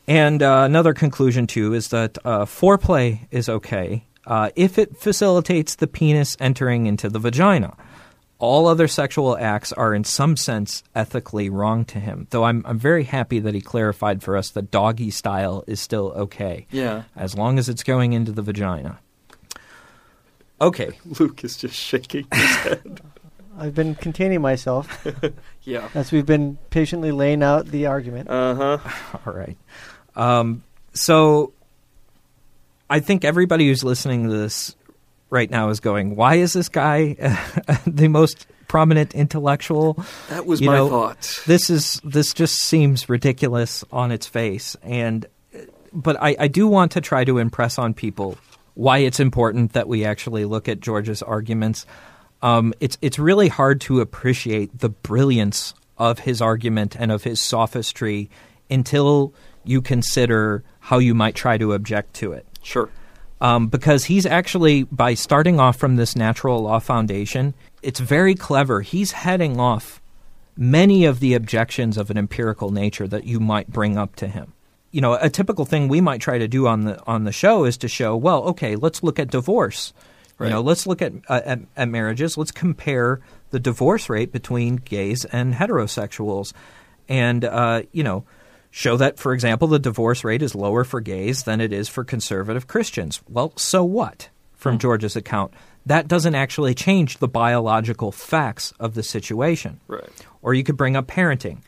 And 0.08 0.44
uh, 0.44 0.62
another 0.66 0.94
conclusion, 0.94 1.48
too, 1.48 1.74
is 1.74 1.88
that 1.88 2.20
uh, 2.24 2.46
foreplay 2.46 3.26
is 3.32 3.50
okay 3.50 4.06
uh, 4.28 4.52
if 4.56 4.78
it 4.78 4.96
facilitates 4.96 5.74
the 5.74 5.88
penis 5.88 6.38
entering 6.40 6.86
into 6.86 7.10
the 7.10 7.18
vagina. 7.18 7.76
All 8.38 8.68
other 8.68 8.88
sexual 8.88 9.36
acts 9.36 9.74
are, 9.74 9.96
in 9.96 10.04
some 10.04 10.38
sense, 10.38 10.84
ethically 10.94 11.50
wrong 11.50 11.86
to 11.86 12.00
him. 12.00 12.28
Though 12.30 12.44
I'm, 12.44 12.64
I'm 12.68 12.78
very 12.78 13.04
happy 13.04 13.40
that 13.40 13.56
he 13.56 13.62
clarified 13.62 14.22
for 14.22 14.38
us 14.38 14.52
that 14.52 14.70
doggy 14.70 15.10
style 15.10 15.64
is 15.66 15.80
still 15.80 16.14
okay. 16.16 16.68
Yeah. 16.70 17.06
As 17.16 17.36
long 17.36 17.58
as 17.58 17.68
it's 17.68 17.82
going 17.82 18.14
into 18.14 18.32
the 18.32 18.44
vagina. 18.44 19.00
Okay. 20.62 20.92
Luke 21.20 21.44
is 21.44 21.58
just 21.58 21.74
shaking 21.74 22.28
his 22.32 22.56
head. 22.58 23.02
I've 23.58 23.76
been 23.76 23.96
containing 23.96 24.42
myself 24.42 25.06
yeah. 25.70 25.90
as 25.94 26.12
we've 26.12 26.26
been 26.26 26.58
patiently 26.70 27.12
laying 27.12 27.44
out 27.44 27.68
the 27.68 27.86
argument. 27.86 28.30
Uh 28.30 28.56
huh. 28.78 29.20
All 29.26 29.34
right. 29.34 29.58
Um, 30.16 30.64
so 30.94 31.54
I 32.90 33.00
think 33.00 33.24
everybody 33.24 33.68
who's 33.68 33.84
listening 33.84 34.30
to 34.30 34.36
this 34.36 34.76
right 35.30 35.50
now 35.50 35.70
is 35.70 35.80
going, 35.80 36.16
why 36.16 36.36
is 36.36 36.54
this 36.54 36.70
guy 36.70 37.14
the 37.88 38.08
most 38.08 38.48
prominent 38.68 39.14
intellectual? 39.14 40.04
That 40.30 40.46
was 40.46 40.60
You 40.60 40.68
my 40.68 40.76
know, 40.76 40.90
thought. 40.90 41.42
This 41.46 41.70
is 41.70 42.02
this 42.04 42.34
just 42.34 42.56
seems 42.56 43.08
ridiculous 43.08 43.84
on 43.92 44.12
its 44.12 44.28
face, 44.28 44.76
and 44.82 45.26
but 45.94 46.22
I, 46.22 46.36
I 46.40 46.48
do 46.48 46.68
want 46.68 46.94
to 46.94 47.02
try 47.02 47.24
to 47.24 47.38
impress 47.38 47.78
on 47.78 47.94
people 47.94 48.38
why 48.76 49.00
it's 49.00 49.20
important 49.20 49.74
that 49.74 49.88
we 49.88 50.06
actually 50.06 50.46
look 50.46 50.70
at 50.70 50.80
George's 50.80 51.22
arguments. 51.22 51.86
Um, 52.42 52.74
it's 52.80 52.98
it's 53.02 53.20
really 53.20 53.50
hard 53.50 53.82
to 53.82 54.00
appreciate 54.02 54.80
the 54.80 54.90
brilliance 54.90 55.74
of 55.98 56.20
his 56.20 56.42
argument 56.42 56.96
and 56.98 57.12
of 57.12 57.24
his 57.24 57.42
sophistry 57.42 58.30
until 58.70 59.34
you 59.66 59.82
consider 59.82 60.64
how 60.80 61.00
you 61.00 61.14
might 61.14 61.36
try 61.36 61.58
to 61.58 61.74
object 61.74 62.14
to 62.16 62.32
it. 62.34 62.46
Sure. 62.62 62.90
um, 63.42 63.68
because 63.68 64.06
he's 64.06 64.26
actually 64.26 64.84
by 64.84 65.14
starting 65.14 65.60
off 65.60 65.78
from 65.78 65.96
this 65.96 66.16
natural 66.16 66.62
law 66.62 66.80
foundation 66.80 67.54
it's 67.82 68.00
very 68.00 68.36
clever. 68.36 68.82
He's 68.82 69.12
heading 69.12 69.60
off 69.60 70.02
many 70.58 71.06
of 71.06 71.20
the 71.20 71.34
objections 71.34 71.98
of 71.98 72.10
an 72.10 72.18
empirical 72.18 72.72
nature 72.72 73.08
that 73.08 73.24
you 73.24 73.40
might 73.40 73.70
bring 73.70 73.98
up 73.98 74.16
to 74.18 74.28
him. 74.28 74.54
You 74.92 75.02
know 75.02 75.14
a 75.14 75.30
typical 75.30 75.66
thing 75.66 75.88
we 75.88 76.02
might 76.02 76.20
try 76.20 76.38
to 76.40 76.48
do 76.48 76.68
on 76.68 76.82
the 76.82 77.02
on 77.06 77.24
the 77.24 77.32
show 77.32 77.64
is 77.64 77.78
to 77.78 77.88
show 77.88 78.16
well 78.18 78.44
okay 78.46 78.76
let's 78.76 79.04
look 79.04 79.20
at 79.20 79.30
divorce 79.30 79.94
you 80.48 80.50
know 80.50 80.62
let's 80.62 80.88
look 80.88 81.02
at, 81.02 81.14
uh, 81.28 81.42
at 81.44 81.60
at 81.76 81.90
marriages 81.90 82.38
let's 82.38 82.52
compare 82.52 83.20
the 83.52 83.60
divorce 83.60 84.10
rate 84.10 84.32
between 84.32 84.78
gays 84.78 85.26
and 85.26 85.54
heterosexuals 85.54 86.54
and 87.08 87.44
uh, 87.44 87.82
you 87.92 88.04
know 88.04 88.26
show 88.72 88.98
that, 88.98 89.18
for 89.18 89.34
example, 89.34 89.68
the 89.68 89.80
divorce 89.80 90.24
rate 90.24 90.42
is 90.42 90.56
lower 90.56 90.84
for 90.84 91.02
gays 91.02 91.44
than 91.44 91.62
it 91.62 91.74
is 91.74 91.90
for 91.90 92.04
conservative 92.04 92.68
Christians. 92.68 93.22
Well, 93.28 93.54
so 93.56 93.84
what? 93.84 94.30
From 94.56 94.78
George's 94.78 95.16
account, 95.16 95.54
that 95.86 96.10
doesn't 96.10 96.36
actually 96.36 96.76
change 96.76 97.20
the 97.20 97.30
biological 97.30 98.12
facts 98.12 98.74
of 98.78 98.94
the 98.94 99.04
situation. 99.04 99.80
Right. 99.88 100.10
Or 100.42 100.54
you 100.54 100.66
could 100.66 100.76
bring 100.76 100.98
up 100.98 101.08
parenting. 101.08 101.60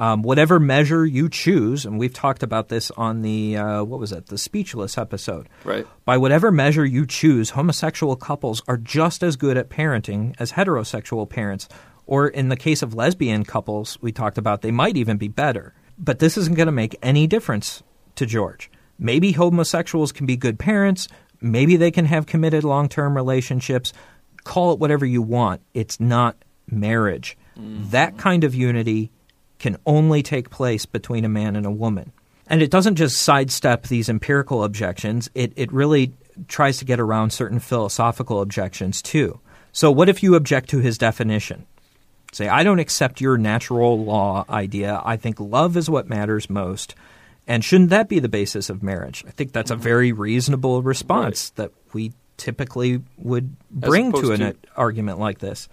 Um, 0.00 0.22
whatever 0.22 0.58
measure 0.58 1.04
you 1.04 1.28
choose, 1.28 1.84
and 1.84 1.98
we've 1.98 2.14
talked 2.14 2.42
about 2.42 2.70
this 2.70 2.90
on 2.92 3.20
the 3.20 3.58
uh, 3.58 3.84
what 3.84 4.00
was 4.00 4.12
it, 4.12 4.28
the 4.28 4.38
speechless 4.38 4.96
episode. 4.96 5.46
Right. 5.62 5.86
By 6.06 6.16
whatever 6.16 6.50
measure 6.50 6.86
you 6.86 7.04
choose, 7.04 7.50
homosexual 7.50 8.16
couples 8.16 8.62
are 8.66 8.78
just 8.78 9.22
as 9.22 9.36
good 9.36 9.58
at 9.58 9.68
parenting 9.68 10.34
as 10.38 10.52
heterosexual 10.52 11.28
parents. 11.28 11.68
Or 12.06 12.28
in 12.28 12.48
the 12.48 12.56
case 12.56 12.80
of 12.80 12.94
lesbian 12.94 13.44
couples, 13.44 13.98
we 14.00 14.10
talked 14.10 14.38
about 14.38 14.62
they 14.62 14.70
might 14.70 14.96
even 14.96 15.18
be 15.18 15.28
better. 15.28 15.74
But 15.98 16.18
this 16.18 16.38
isn't 16.38 16.56
going 16.56 16.64
to 16.64 16.72
make 16.72 16.96
any 17.02 17.26
difference 17.26 17.82
to 18.16 18.24
George. 18.24 18.70
Maybe 18.98 19.32
homosexuals 19.32 20.12
can 20.12 20.24
be 20.24 20.34
good 20.34 20.58
parents. 20.58 21.08
Maybe 21.42 21.76
they 21.76 21.90
can 21.90 22.06
have 22.06 22.24
committed 22.24 22.64
long 22.64 22.88
term 22.88 23.14
relationships. 23.14 23.92
Call 24.44 24.72
it 24.72 24.78
whatever 24.78 25.04
you 25.04 25.20
want. 25.20 25.60
It's 25.74 26.00
not 26.00 26.42
marriage. 26.70 27.36
That 27.90 28.16
kind 28.16 28.44
of 28.44 28.54
unity 28.54 29.10
can 29.60 29.76
only 29.86 30.22
take 30.22 30.50
place 30.50 30.86
between 30.86 31.24
a 31.24 31.28
man 31.28 31.54
and 31.54 31.66
a 31.66 31.70
woman. 31.70 32.10
And 32.48 32.62
it 32.62 32.70
doesn't 32.70 32.96
just 32.96 33.18
sidestep 33.18 33.84
these 33.84 34.08
empirical 34.08 34.64
objections, 34.64 35.30
it, 35.34 35.52
it 35.54 35.72
really 35.72 36.12
tries 36.48 36.78
to 36.78 36.84
get 36.84 36.98
around 36.98 37.30
certain 37.30 37.60
philosophical 37.60 38.40
objections 38.40 39.00
too. 39.00 39.38
So, 39.70 39.92
what 39.92 40.08
if 40.08 40.22
you 40.22 40.34
object 40.34 40.70
to 40.70 40.78
his 40.78 40.98
definition? 40.98 41.66
Say, 42.32 42.48
I 42.48 42.64
don't 42.64 42.80
accept 42.80 43.20
your 43.20 43.38
natural 43.38 44.04
law 44.04 44.44
idea. 44.48 45.00
I 45.04 45.16
think 45.16 45.38
love 45.38 45.76
is 45.76 45.90
what 45.90 46.08
matters 46.08 46.50
most. 46.50 46.94
And 47.46 47.64
shouldn't 47.64 47.90
that 47.90 48.08
be 48.08 48.20
the 48.20 48.28
basis 48.28 48.70
of 48.70 48.82
marriage? 48.82 49.24
I 49.26 49.30
think 49.30 49.52
that's 49.52 49.70
a 49.70 49.74
mm-hmm. 49.74 49.82
very 49.82 50.12
reasonable 50.12 50.82
response 50.82 51.50
that 51.50 51.72
we 51.92 52.12
typically 52.36 53.02
would 53.18 53.56
bring 53.70 54.12
to 54.12 54.32
an 54.32 54.40
to- 54.40 54.56
argument 54.76 55.18
like 55.18 55.38
this. 55.38 55.68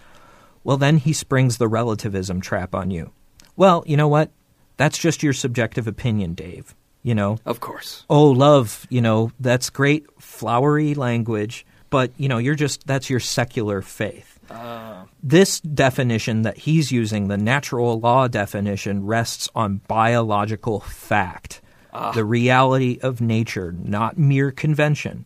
Well, 0.63 0.77
then 0.77 0.97
he 0.97 1.13
springs 1.13 1.57
the 1.57 1.67
relativism 1.67 2.41
trap 2.41 2.75
on 2.75 2.91
you. 2.91 3.11
Well, 3.57 3.83
you 3.85 3.97
know 3.97 4.07
what? 4.07 4.31
That's 4.77 4.97
just 4.97 5.23
your 5.23 5.33
subjective 5.33 5.87
opinion, 5.87 6.33
Dave. 6.35 6.73
You 7.03 7.15
know, 7.15 7.37
Of 7.45 7.61
course. 7.61 8.05
oh, 8.09 8.31
love, 8.31 8.85
you 8.89 9.01
know, 9.01 9.31
that's 9.39 9.69
great 9.69 10.05
flowery 10.19 10.93
language, 10.93 11.65
but, 11.89 12.11
you 12.17 12.27
know, 12.27 12.37
you're 12.37 12.55
just, 12.55 12.85
that's 12.85 13.09
your 13.09 13.21
secular 13.21 13.81
faith. 13.81 14.39
Uh. 14.49 15.05
This 15.23 15.61
definition 15.61 16.41
that 16.41 16.57
he's 16.57 16.91
using, 16.91 17.27
the 17.27 17.37
natural 17.37 17.99
law 17.99 18.27
definition, 18.27 19.05
rests 19.05 19.47
on 19.55 19.81
biological 19.87 20.81
fact, 20.81 21.61
ah. 21.93 22.11
the 22.11 22.25
reality 22.25 22.99
of 23.01 23.21
nature, 23.21 23.73
not 23.77 24.17
mere 24.17 24.51
convention. 24.51 25.25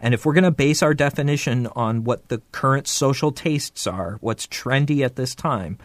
And 0.00 0.14
if 0.14 0.24
we're 0.24 0.34
going 0.34 0.44
to 0.44 0.50
base 0.50 0.82
our 0.82 0.94
definition 0.94 1.66
on 1.74 2.04
what 2.04 2.28
the 2.28 2.40
current 2.52 2.86
social 2.86 3.32
tastes 3.32 3.86
are, 3.86 4.16
what's 4.20 4.46
trendy 4.46 5.04
at 5.04 5.16
this 5.16 5.34
time, 5.34 5.76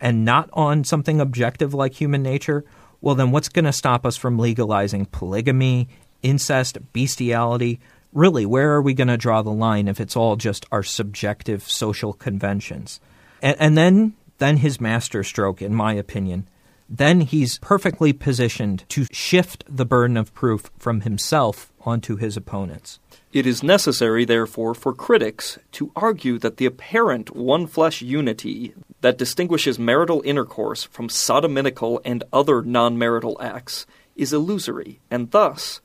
and 0.00 0.24
not 0.24 0.48
on 0.52 0.84
something 0.84 1.20
objective 1.20 1.74
like 1.74 1.94
human 1.94 2.22
nature, 2.22 2.64
well, 3.00 3.14
then 3.14 3.30
what's 3.30 3.48
going 3.48 3.64
to 3.64 3.72
stop 3.72 4.04
us 4.04 4.16
from 4.16 4.38
legalizing 4.38 5.06
polygamy, 5.06 5.88
incest, 6.22 6.78
bestiality? 6.92 7.80
Really, 8.12 8.44
where 8.44 8.72
are 8.72 8.82
we 8.82 8.94
going 8.94 9.08
to 9.08 9.16
draw 9.16 9.42
the 9.42 9.50
line 9.50 9.88
if 9.88 10.00
it's 10.00 10.16
all 10.16 10.36
just 10.36 10.66
our 10.72 10.82
subjective 10.82 11.62
social 11.62 12.12
conventions? 12.12 13.00
And, 13.40 13.56
and 13.58 13.78
then, 13.78 14.14
then 14.38 14.58
his 14.58 14.80
masterstroke, 14.80 15.62
in 15.62 15.74
my 15.74 15.92
opinion, 15.94 16.48
then 16.88 17.20
he's 17.20 17.58
perfectly 17.58 18.12
positioned 18.12 18.84
to 18.88 19.06
shift 19.12 19.64
the 19.68 19.86
burden 19.86 20.16
of 20.16 20.34
proof 20.34 20.70
from 20.76 21.02
himself 21.02 21.72
onto 21.82 22.16
his 22.16 22.36
opponents. 22.36 22.98
It 23.32 23.46
is 23.46 23.62
necessary, 23.62 24.24
therefore, 24.24 24.74
for 24.74 24.92
critics 24.92 25.56
to 25.72 25.92
argue 25.94 26.36
that 26.40 26.56
the 26.56 26.66
apparent 26.66 27.34
one 27.34 27.68
flesh 27.68 28.02
unity 28.02 28.74
that 29.00 29.18
distinguishes 29.18 29.78
marital 29.78 30.22
intercourse 30.24 30.84
from 30.84 31.08
sodomitical 31.08 32.00
and 32.04 32.24
other 32.32 32.62
non 32.62 32.98
marital 32.98 33.40
acts 33.40 33.86
is 34.16 34.32
illusory, 34.32 35.00
and 35.10 35.30
thus 35.30 35.80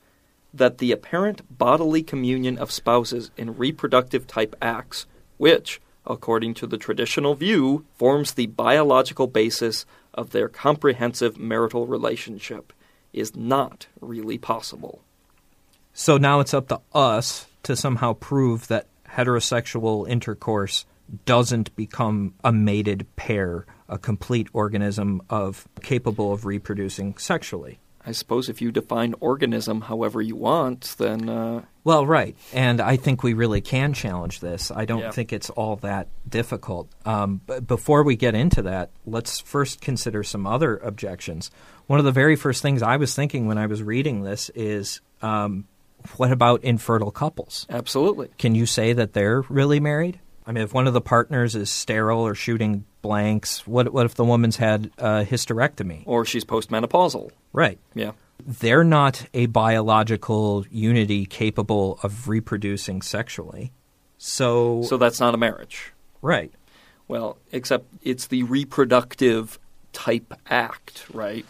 that 0.52 0.78
the 0.78 0.92
apparent 0.92 1.58
bodily 1.58 2.02
communion 2.02 2.58
of 2.58 2.72
spouses 2.72 3.30
in 3.36 3.56
reproductive 3.56 4.26
type 4.26 4.54
acts, 4.60 5.06
which, 5.36 5.80
according 6.06 6.54
to 6.54 6.66
the 6.66 6.78
traditional 6.78 7.34
view, 7.34 7.84
forms 7.96 8.32
the 8.32 8.46
biological 8.46 9.26
basis 9.26 9.84
of 10.14 10.30
their 10.30 10.48
comprehensive 10.48 11.38
marital 11.38 11.86
relationship, 11.86 12.72
is 13.12 13.36
not 13.36 13.86
really 14.00 14.38
possible. 14.38 15.00
So 15.92 16.18
now 16.18 16.40
it's 16.40 16.54
up 16.54 16.68
to 16.68 16.80
us 16.94 17.46
to 17.62 17.76
somehow 17.76 18.12
prove 18.14 18.68
that 18.68 18.86
heterosexual 19.08 20.08
intercourse 20.08 20.84
doesn't 21.24 21.74
become 21.76 22.34
a 22.42 22.52
mated 22.52 23.06
pair, 23.16 23.66
a 23.88 23.98
complete 23.98 24.48
organism 24.52 25.22
of 25.30 25.68
capable 25.82 26.32
of 26.32 26.44
reproducing 26.44 27.16
sexually. 27.18 27.78
I 28.08 28.12
suppose 28.12 28.48
if 28.48 28.62
you 28.62 28.70
define 28.70 29.14
organism 29.18 29.80
however 29.80 30.22
you 30.22 30.36
want, 30.36 30.94
then 30.96 31.28
uh, 31.28 31.62
Well, 31.82 32.06
right. 32.06 32.36
And 32.52 32.80
I 32.80 32.96
think 32.96 33.24
we 33.24 33.34
really 33.34 33.60
can 33.60 33.94
challenge 33.94 34.38
this. 34.38 34.70
I 34.70 34.84
don't 34.84 35.00
Yeah. 35.00 35.10
think 35.10 35.32
it's 35.32 35.50
all 35.50 35.74
that 35.76 36.06
difficult. 36.28 36.88
Um, 37.04 37.40
but 37.46 37.66
before 37.66 38.04
we 38.04 38.14
get 38.14 38.36
into 38.36 38.62
that, 38.62 38.90
let's 39.06 39.40
first 39.40 39.80
consider 39.80 40.22
some 40.22 40.46
other 40.46 40.76
objections. 40.76 41.50
One 41.88 41.98
of 41.98 42.04
the 42.04 42.12
very 42.12 42.36
first 42.36 42.62
things 42.62 42.80
I 42.80 42.96
was 42.96 43.12
thinking 43.12 43.48
when 43.48 43.58
I 43.58 43.66
was 43.66 43.82
reading 43.82 44.22
this 44.22 44.50
is 44.54 45.00
um, 45.20 45.66
what 46.16 46.30
about 46.30 46.62
infertile 46.62 47.10
couples? 47.10 47.66
absolutely. 47.70 48.28
Can 48.38 48.54
you 48.54 48.66
say 48.66 48.92
that 48.92 49.14
they're 49.14 49.40
really 49.48 49.80
married? 49.80 50.20
I 50.46 50.52
mean, 50.52 50.62
if 50.62 50.72
one 50.72 50.86
of 50.86 50.94
the 50.94 51.00
partners 51.00 51.54
is 51.56 51.70
sterile 51.70 52.20
or 52.20 52.34
shooting 52.34 52.84
blanks, 53.02 53.66
what, 53.66 53.92
what 53.92 54.06
if 54.06 54.14
the 54.14 54.24
woman's 54.24 54.56
had 54.56 54.90
a 54.98 55.24
hysterectomy? 55.24 56.04
Or 56.06 56.24
she's 56.24 56.44
postmenopausal. 56.44 57.30
Right. 57.52 57.78
Yeah. 57.94 58.12
They're 58.46 58.84
not 58.84 59.26
a 59.34 59.46
biological 59.46 60.64
unity 60.70 61.26
capable 61.26 61.98
of 62.02 62.28
reproducing 62.28 63.02
sexually. 63.02 63.72
So, 64.18 64.82
So 64.84 64.96
that's 64.96 65.20
not 65.20 65.34
a 65.34 65.38
marriage. 65.38 65.92
right. 66.22 66.52
Well, 67.08 67.38
except 67.52 67.86
it's 68.02 68.26
the 68.26 68.42
reproductive 68.42 69.60
type 69.92 70.34
act, 70.48 71.06
right? 71.14 71.46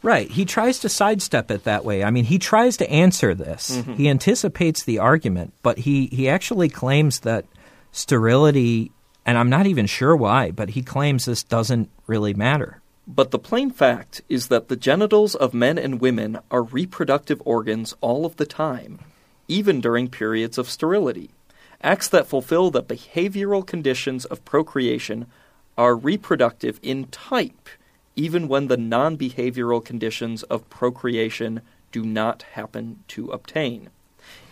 Right. 0.00 0.30
He 0.30 0.44
tries 0.44 0.78
to 0.80 0.88
sidestep 0.88 1.50
it 1.50 1.64
that 1.64 1.84
way. 1.84 2.04
I 2.04 2.10
mean, 2.10 2.24
he 2.24 2.38
tries 2.38 2.76
to 2.76 2.88
answer 2.88 3.34
this. 3.34 3.70
Mm-hmm. 3.78 3.94
He 3.94 4.08
anticipates 4.08 4.84
the 4.84 5.00
argument, 5.00 5.54
but 5.64 5.78
he, 5.78 6.06
he 6.06 6.28
actually 6.28 6.68
claims 6.68 7.20
that 7.20 7.46
sterility, 7.92 8.90
and 9.24 9.38
I'm 9.38 9.50
not 9.50 9.66
even 9.66 9.86
sure 9.86 10.16
why, 10.16 10.50
but 10.50 10.70
he 10.70 10.82
claims 10.82 11.24
this 11.24 11.44
doesn't 11.44 11.88
really 12.06 12.34
matter. 12.34 12.80
But 13.06 13.30
the 13.30 13.38
plain 13.38 13.70
fact 13.70 14.22
is 14.28 14.48
that 14.48 14.68
the 14.68 14.76
genitals 14.76 15.34
of 15.34 15.54
men 15.54 15.78
and 15.78 16.00
women 16.00 16.38
are 16.50 16.62
reproductive 16.62 17.42
organs 17.44 17.94
all 18.00 18.24
of 18.24 18.36
the 18.36 18.46
time, 18.46 19.00
even 19.48 19.80
during 19.80 20.08
periods 20.08 20.56
of 20.56 20.70
sterility. 20.70 21.30
Acts 21.82 22.08
that 22.08 22.28
fulfill 22.28 22.70
the 22.70 22.82
behavioral 22.82 23.66
conditions 23.66 24.24
of 24.24 24.44
procreation 24.44 25.26
are 25.76 25.96
reproductive 25.96 26.78
in 26.82 27.06
type, 27.06 27.68
even 28.14 28.46
when 28.46 28.68
the 28.68 28.76
non 28.76 29.18
behavioral 29.18 29.84
conditions 29.84 30.44
of 30.44 30.68
procreation 30.70 31.60
do 31.90 32.04
not 32.04 32.42
happen 32.52 33.02
to 33.08 33.30
obtain. 33.30 33.90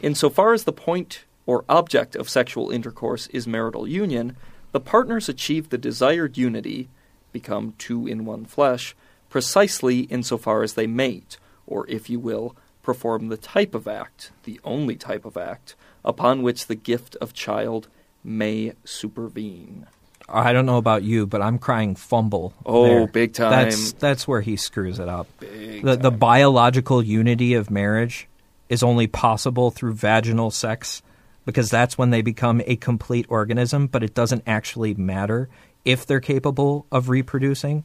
Insofar 0.03 0.53
as 0.53 0.65
the 0.65 0.73
point 0.73 1.25
or 1.47 1.65
object 1.69 2.17
of 2.17 2.29
sexual 2.29 2.71
intercourse 2.71 3.27
is 3.29 3.47
marital 3.47 3.87
union, 3.87 4.37
the 4.73 4.81
partners 4.81 5.29
achieve 5.29 5.69
the 5.69 5.79
desired 5.79 6.37
unity, 6.37 6.89
become 7.33 7.75
two 7.79 8.07
in 8.07 8.25
one 8.25 8.45
flesh, 8.45 8.95
precisely 9.29 10.01
insofar 10.01 10.63
as 10.63 10.75
they 10.75 10.87
mate, 10.87 11.39
or 11.67 11.89
if 11.89 12.09
you 12.09 12.21
will, 12.21 12.55
perform 12.83 13.29
the 13.29 13.37
type 13.37 13.75
of 13.75 13.87
act, 13.87 14.31
the 14.45 14.61
only 14.65 14.97
type 14.97 15.25
of 15.25 15.37
act, 15.37 15.75
upon 16.05 16.43
which 16.43 16.67
the 16.67 16.75
gift 16.75 17.17
of 17.17 17.33
child 17.33 17.89
may 18.25 18.73
supervene. 18.85 19.87
I 20.29 20.53
don't 20.53 20.67
know 20.67 20.79
about 20.79 21.03
you, 21.03 21.27
but 21.27 21.43
I'm 21.43 21.59
crying 21.59 21.97
fumble. 21.97 22.55
Oh, 22.65 22.85
there. 22.85 23.07
big 23.09 23.33
time. 23.33 23.51
That's 23.51 23.93
that's 23.93 24.29
where 24.29 24.41
he 24.41 24.57
screws 24.57 24.99
it 24.99 25.09
up. 25.09 25.27
Big 25.41 25.85
the 25.85 25.97
the 25.97 26.11
biological 26.11 27.03
unity 27.03 27.55
of 27.55 27.71
marriage 27.71 28.29
is 28.69 28.83
only 28.83 29.09
possible 29.09 29.73
through 29.73 29.95
vaginal 29.95 30.51
sex 30.53 31.03
because 31.51 31.69
that's 31.69 31.99
when 31.99 32.11
they 32.11 32.23
become 32.23 32.63
a 32.65 32.77
complete 32.77 33.27
organism, 33.29 33.89
but 33.89 34.05
it 34.05 34.15
doesn't 34.15 34.45
actually 34.47 34.95
matter 34.95 35.49
if 35.85 36.07
they're 36.07 36.21
capable 36.21 36.87
of 36.93 37.09
reproducing. 37.09 37.83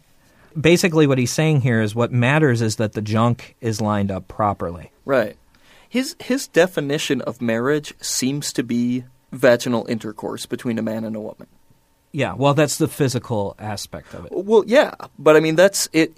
Basically 0.59 1.07
what 1.07 1.17
he's 1.17 1.31
saying 1.31 1.61
here 1.61 1.81
is 1.81 1.95
what 1.95 2.11
matters 2.11 2.61
is 2.61 2.75
that 2.75 2.93
the 2.93 3.01
junk 3.01 3.55
is 3.61 3.81
lined 3.81 4.11
up 4.11 4.27
properly. 4.27 4.91
Right. 5.03 5.35
His 5.89 6.15
his 6.19 6.47
definition 6.47 7.21
of 7.21 7.41
marriage 7.41 7.95
seems 7.99 8.53
to 8.53 8.63
be 8.63 9.05
vaginal 9.31 9.85
intercourse 9.87 10.45
between 10.45 10.77
a 10.77 10.83
man 10.83 11.03
and 11.03 11.15
a 11.15 11.19
woman. 11.19 11.47
Yeah, 12.11 12.35
well 12.35 12.53
that's 12.53 12.77
the 12.77 12.87
physical 12.87 13.55
aspect 13.57 14.13
of 14.13 14.25
it. 14.25 14.31
Well, 14.31 14.63
yeah, 14.67 14.93
but 15.17 15.35
I 15.35 15.39
mean 15.39 15.55
that's 15.55 15.89
it. 15.91 16.13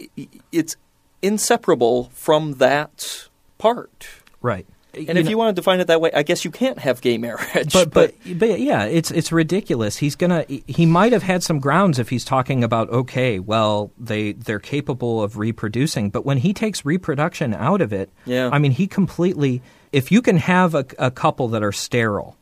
It's 0.51 0.75
inseparable 1.21 2.09
from 2.13 2.55
that 2.55 3.29
part. 3.57 4.07
Right. 4.41 4.67
And 5.07 5.17
if 5.17 5.29
you 5.29 5.37
want 5.37 5.55
to 5.55 5.59
define 5.59 5.79
it 5.79 5.87
that 5.87 6.01
way, 6.01 6.11
I 6.13 6.23
guess 6.23 6.43
you 6.43 6.51
can't 6.51 6.79
have 6.79 7.01
gay 7.01 7.17
marriage. 7.17 7.73
but, 7.73 7.91
but 7.91 8.15
but 8.35 8.59
yeah, 8.59 8.85
it's 8.85 9.11
it's 9.11 9.31
ridiculous. 9.31 9.97
He's 9.97 10.15
gonna 10.15 10.45
he 10.47 10.85
might 10.85 11.13
have 11.13 11.23
had 11.23 11.43
some 11.43 11.59
grounds 11.59 11.99
if 11.99 12.09
he's 12.09 12.25
talking 12.25 12.63
about 12.63 12.89
okay, 12.89 13.39
well 13.39 13.91
they 13.97 14.31
they're 14.33 14.59
capable 14.59 15.21
of 15.21 15.37
reproducing, 15.37 16.09
but 16.09 16.25
when 16.25 16.37
he 16.37 16.53
takes 16.53 16.85
reproduction 16.85 17.53
out 17.53 17.81
of 17.81 17.93
it, 17.93 18.09
Yeah. 18.25 18.49
I 18.51 18.59
mean 18.59 18.71
he 18.71 18.87
completely. 18.87 19.61
If 19.91 20.11
you 20.11 20.21
can 20.21 20.37
have 20.37 20.75
a, 20.75 20.85
a 20.99 21.11
couple 21.11 21.47
that 21.49 21.63
are 21.63 21.71
sterile, 21.71 22.35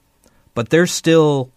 but 0.55 0.69
they're 0.69 0.87
still 0.87 1.51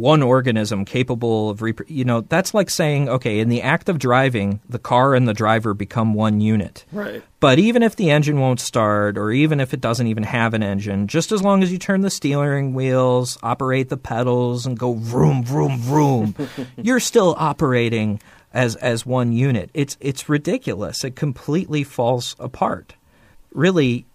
one 0.00 0.22
organism 0.22 0.84
capable 0.84 1.50
of 1.50 1.60
repro- 1.60 1.88
you 1.88 2.04
know 2.04 2.22
that's 2.22 2.54
like 2.54 2.70
saying 2.70 3.08
okay 3.08 3.40
in 3.40 3.48
the 3.48 3.62
act 3.62 3.88
of 3.88 3.98
driving 3.98 4.60
the 4.68 4.78
car 4.78 5.14
and 5.14 5.28
the 5.28 5.34
driver 5.34 5.74
become 5.74 6.14
one 6.14 6.40
unit 6.40 6.84
right. 6.92 7.22
but 7.38 7.58
even 7.58 7.82
if 7.82 7.96
the 7.96 8.10
engine 8.10 8.40
won't 8.40 8.60
start, 8.60 9.18
or 9.18 9.30
even 9.30 9.60
if 9.60 9.74
it 9.74 9.80
doesn't 9.80 10.06
even 10.06 10.22
have 10.22 10.54
an 10.54 10.62
engine, 10.62 11.06
just 11.06 11.32
as 11.32 11.42
long 11.42 11.62
as 11.62 11.72
you 11.72 11.78
turn 11.78 12.00
the 12.00 12.10
steering 12.10 12.74
wheels, 12.74 13.38
operate 13.42 13.88
the 13.88 13.96
pedals, 13.96 14.66
and 14.66 14.78
go 14.78 14.94
vroom, 14.94 15.42
vroom, 15.42 15.78
vroom, 15.78 16.34
you're 16.76 17.00
still 17.00 17.34
operating 17.38 18.20
as 18.52 18.76
as 18.76 19.06
one 19.06 19.32
unit. 19.32 19.70
It's 19.74 19.96
it's 20.00 20.28
ridiculous. 20.28 21.04
It 21.04 21.16
completely 21.16 21.84
falls 21.84 22.36
apart. 22.38 22.94
Really, 23.52 24.06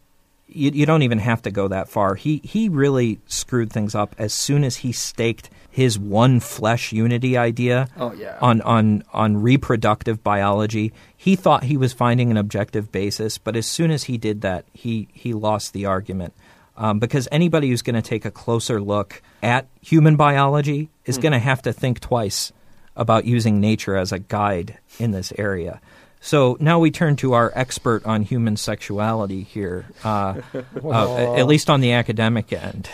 you, 0.47 0.71
you 0.71 0.85
don't 0.85 1.03
even 1.03 1.19
have 1.19 1.41
to 1.43 1.51
go 1.51 1.67
that 1.67 1.89
far. 1.89 2.15
He 2.15 2.41
he 2.43 2.69
really 2.69 3.19
screwed 3.27 3.71
things 3.71 3.95
up 3.95 4.15
as 4.17 4.33
soon 4.33 4.63
as 4.63 4.77
he 4.77 4.91
staked 4.91 5.49
his 5.75 5.99
one 5.99 6.39
flesh 6.39 6.93
unity 6.93 7.35
idea 7.35 7.89
Oh, 7.97 8.13
yeah. 8.13 8.37
on 8.39 8.61
on 8.61 9.03
on 9.11 9.35
reproductive 9.41 10.23
biology. 10.23 10.93
He 11.17 11.35
thought 11.35 11.65
he 11.65 11.75
was 11.75 11.91
finding 11.91 12.31
an 12.31 12.37
objective 12.37 12.93
basis, 12.93 13.37
but 13.37 13.57
as 13.57 13.67
soon 13.67 13.91
as 13.91 14.05
he 14.05 14.17
did 14.17 14.39
that, 14.39 14.63
he 14.71 15.09
he 15.11 15.33
lost 15.33 15.73
the 15.73 15.85
argument. 15.85 16.33
Um, 16.77 16.99
because 16.99 17.27
anybody 17.29 17.67
who's 17.69 17.81
going 17.81 17.95
to 17.95 18.01
take 18.01 18.23
a 18.23 18.31
closer 18.31 18.79
look 18.79 19.21
at 19.43 19.67
human 19.81 20.15
biology 20.15 20.91
is 21.05 21.17
going 21.17 21.33
to 21.33 21.39
have 21.39 21.61
to 21.63 21.73
think 21.73 21.99
twice 21.99 22.53
about 22.95 23.25
using 23.25 23.59
nature 23.59 23.97
as 23.97 24.13
a 24.13 24.19
guide 24.19 24.77
in 24.97 25.11
this 25.11 25.33
area. 25.37 25.81
So 26.21 26.55
now 26.61 26.79
we 26.79 26.89
turn 26.89 27.17
to 27.17 27.33
our 27.33 27.51
expert 27.53 28.05
on 28.05 28.21
human 28.21 28.55
sexuality 28.55 29.43
here, 29.43 29.85
uh, 30.05 30.41
uh, 30.83 31.35
at 31.35 31.47
least 31.47 31.69
on 31.69 31.81
the 31.81 31.91
academic 31.91 32.53
end. 32.53 32.89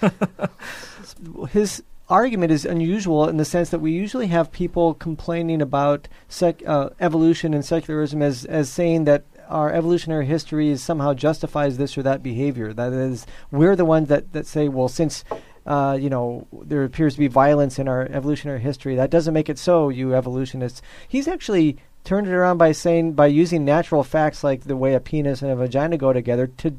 his 1.50 1.82
argument 2.08 2.52
is 2.52 2.64
unusual 2.64 3.28
in 3.28 3.36
the 3.36 3.44
sense 3.44 3.70
that 3.70 3.80
we 3.80 3.92
usually 3.92 4.28
have 4.28 4.52
people 4.52 4.94
complaining 4.94 5.60
about 5.60 6.08
sec- 6.28 6.66
uh, 6.66 6.90
evolution 7.00 7.54
and 7.54 7.64
secularism 7.64 8.22
as, 8.22 8.44
as 8.44 8.68
saying 8.70 9.04
that 9.04 9.24
our 9.48 9.72
evolutionary 9.72 10.26
history 10.26 10.70
is 10.70 10.82
somehow 10.82 11.14
justifies 11.14 11.78
this 11.78 11.96
or 11.96 12.02
that 12.02 12.22
behavior. 12.22 12.72
That 12.72 12.92
is, 12.92 13.26
we're 13.50 13.76
the 13.76 13.84
ones 13.84 14.08
that, 14.08 14.32
that 14.32 14.46
say, 14.46 14.68
well, 14.68 14.88
since 14.88 15.24
uh, 15.66 15.98
you 16.00 16.08
know 16.08 16.46
there 16.52 16.84
appears 16.84 17.14
to 17.14 17.18
be 17.18 17.26
violence 17.26 17.78
in 17.78 17.88
our 17.88 18.02
evolutionary 18.02 18.60
history, 18.60 18.94
that 18.94 19.10
doesn't 19.10 19.34
make 19.34 19.48
it 19.48 19.58
so. 19.58 19.88
You 19.88 20.14
evolutionists. 20.14 20.80
He's 21.08 21.26
actually 21.26 21.76
turned 22.04 22.28
it 22.28 22.32
around 22.32 22.58
by 22.58 22.70
saying 22.70 23.14
by 23.14 23.26
using 23.26 23.64
natural 23.64 24.04
facts 24.04 24.44
like 24.44 24.62
the 24.62 24.76
way 24.76 24.94
a 24.94 25.00
penis 25.00 25.42
and 25.42 25.50
a 25.50 25.56
vagina 25.56 25.96
go 25.96 26.12
together 26.12 26.46
to 26.46 26.76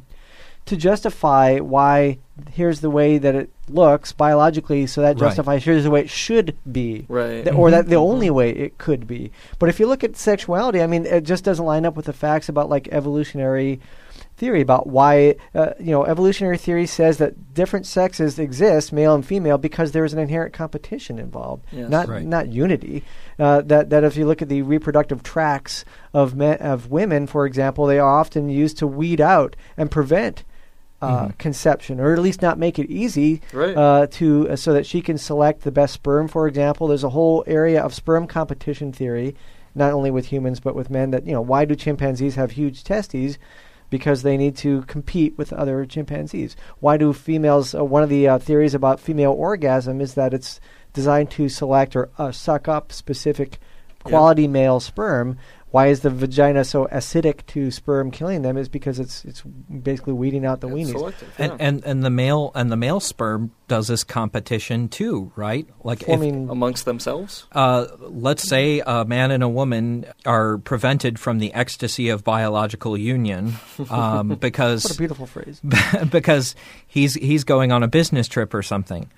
to 0.68 0.78
justify 0.78 1.60
why 1.60 2.18
here's 2.52 2.82
the 2.82 2.90
way 2.90 3.18
that 3.18 3.34
it 3.36 3.50
looks 3.68 4.12
biologically, 4.12 4.86
so 4.86 5.02
that 5.02 5.20
Right. 5.20 5.28
justifies 5.30 5.64
here's 5.64 5.84
the 5.84 5.90
way 5.92 6.02
it 6.02 6.10
should 6.10 6.56
be, 6.72 7.06
Right. 7.10 7.44
Th- 7.44 7.56
or 7.56 7.72
that 7.72 7.88
the 7.90 7.96
only 7.96 8.30
way 8.30 8.52
it 8.52 8.78
could 8.78 9.08
be. 9.08 9.32
But 9.60 9.70
if 9.70 9.80
you 9.80 9.88
look 9.88 10.04
at 10.04 10.16
sexuality, 10.16 10.82
I 10.82 10.88
mean, 10.88 11.06
it 11.06 11.22
just 11.22 11.44
doesn't 11.44 11.66
line 11.66 11.86
up 11.86 11.96
with 11.96 12.06
the 12.06 12.14
facts 12.14 12.48
about 12.48 12.70
like 12.70 12.88
evolutionary 12.92 13.80
theory 14.38 14.62
about 14.62 14.86
why 14.86 15.34
uh, 15.56 15.70
you 15.80 15.90
know 15.92 16.06
evolutionary 16.06 16.58
theory 16.60 16.86
says 16.86 17.18
that 17.18 17.56
different 17.56 17.88
sexes 17.88 18.38
exist, 18.38 18.94
male 18.94 19.16
and 19.16 19.26
female, 19.26 19.58
because 19.58 19.92
there 19.92 20.06
is 20.06 20.14
an 20.14 20.20
inherent 20.20 20.54
competition 20.54 21.18
involved, 21.18 21.64
Yes. 21.72 21.90
not 21.90 22.08
Right. 22.08 22.24
not 22.26 22.48
unity. 22.50 23.04
Uh, 23.40 23.62
that 23.62 23.90
that 23.90 24.04
if 24.04 24.16
you 24.16 24.28
look 24.28 24.44
at 24.44 24.50
the 24.50 24.62
reproductive 24.62 25.24
tracts 25.24 25.84
of 26.14 26.36
men, 26.36 26.58
of 26.60 26.92
women, 26.92 27.26
for 27.26 27.48
example, 27.48 27.88
they 27.88 27.98
are 27.98 28.20
often 28.20 28.48
used 28.48 28.78
to 28.78 28.86
weed 28.86 29.20
out 29.20 29.56
and 29.76 29.90
prevent. 29.90 30.44
Uh, 31.00 31.28
Mhm. 31.28 31.38
Conception, 31.38 32.00
or 32.00 32.12
at 32.14 32.18
least 32.20 32.42
not 32.42 32.58
make 32.58 32.80
it 32.80 32.90
easy 32.90 33.40
Right. 33.54 33.78
uh, 33.78 34.08
to 34.12 34.50
uh, 34.50 34.56
so 34.56 34.74
that 34.74 34.88
she 34.88 35.00
can 35.00 35.20
select 35.20 35.62
the 35.64 35.72
best 35.72 35.94
sperm. 35.94 36.28
For 36.28 36.48
example, 36.48 36.88
there's 36.88 37.04
a 37.04 37.10
whole 37.10 37.44
area 37.46 37.80
of 37.80 37.94
sperm 37.94 38.26
competition 38.26 38.92
theory, 38.92 39.36
not 39.76 39.94
only 39.94 40.10
with 40.10 40.26
humans 40.26 40.60
but 40.60 40.74
with 40.76 40.90
men. 40.90 41.12
That 41.12 41.28
you 41.28 41.34
know, 41.34 41.42
why 41.42 41.66
do 41.66 41.76
chimpanzees 41.76 42.34
have 42.34 42.50
huge 42.52 42.84
testes? 42.84 43.38
Because 43.92 44.24
they 44.24 44.38
need 44.38 44.58
to 44.58 44.82
compete 44.88 45.38
with 45.38 45.54
other 45.54 45.86
chimpanzees. 45.86 46.56
Why 46.80 46.98
do 46.98 47.14
females? 47.14 47.76
Uh, 47.76 47.86
one 47.86 48.02
of 48.02 48.10
the 48.10 48.28
uh, 48.28 48.40
theories 48.40 48.74
about 48.74 49.00
female 49.00 49.34
orgasm 49.34 50.02
is 50.02 50.16
that 50.16 50.34
it's 50.34 50.60
designed 50.94 51.30
to 51.32 51.48
select 51.48 51.96
or 51.96 52.10
uh, 52.18 52.32
suck 52.32 52.68
up 52.68 52.92
specific 52.92 53.60
quality 54.04 54.48
male 54.48 54.80
sperm. 54.80 55.38
Why 55.72 55.88
is 55.88 56.00
the 56.00 56.10
vagina 56.10 56.64
so 56.64 56.88
acidic 56.94 57.46
to 57.48 57.72
sperm 57.72 58.10
killing 58.10 58.42
them? 58.42 58.58
Is 58.58 58.70
because 58.70 59.00
it's 59.00 59.26
it's 59.26 59.42
basically 59.42 60.14
weeding 60.14 60.46
out 60.46 60.62
the 60.62 60.68
It's 60.70 60.90
weenies. 60.90 60.92
selective, 60.92 61.34
And, 61.38 61.52
yeah. 61.52 61.58
and 61.68 61.84
and 61.84 62.04
the 62.04 62.10
male 62.10 62.52
and 62.56 62.72
the 62.72 62.78
male 62.78 63.02
sperm 63.02 63.52
does 63.68 63.90
this 63.90 64.06
competition 64.06 64.88
too, 64.88 65.32
right? 65.36 65.68
Like 65.84 66.02
if, 66.04 66.08
Forming 66.08 66.50
amongst 66.50 66.86
themselves. 66.86 67.48
uh, 67.52 67.88
let's 68.00 68.48
say 68.48 68.82
a 68.86 69.04
man 69.04 69.30
and 69.32 69.44
a 69.44 69.50
woman 69.50 70.06
are 70.26 70.58
prevented 70.60 71.20
from 71.20 71.40
the 71.40 71.54
ecstasy 71.54 72.08
of 72.08 72.24
biological 72.24 72.98
union 72.98 73.56
um, 73.90 74.30
what 74.30 74.36
a 74.36 74.40
because 74.40 74.98
beautiful 74.98 75.26
phrase. 75.26 75.60
because 76.10 76.56
he's 76.88 77.16
he's 77.16 77.44
going 77.44 77.74
on 77.74 77.84
a 77.84 77.90
business 77.90 78.30
trip 78.30 78.54
or 78.54 78.64
something. 78.64 79.10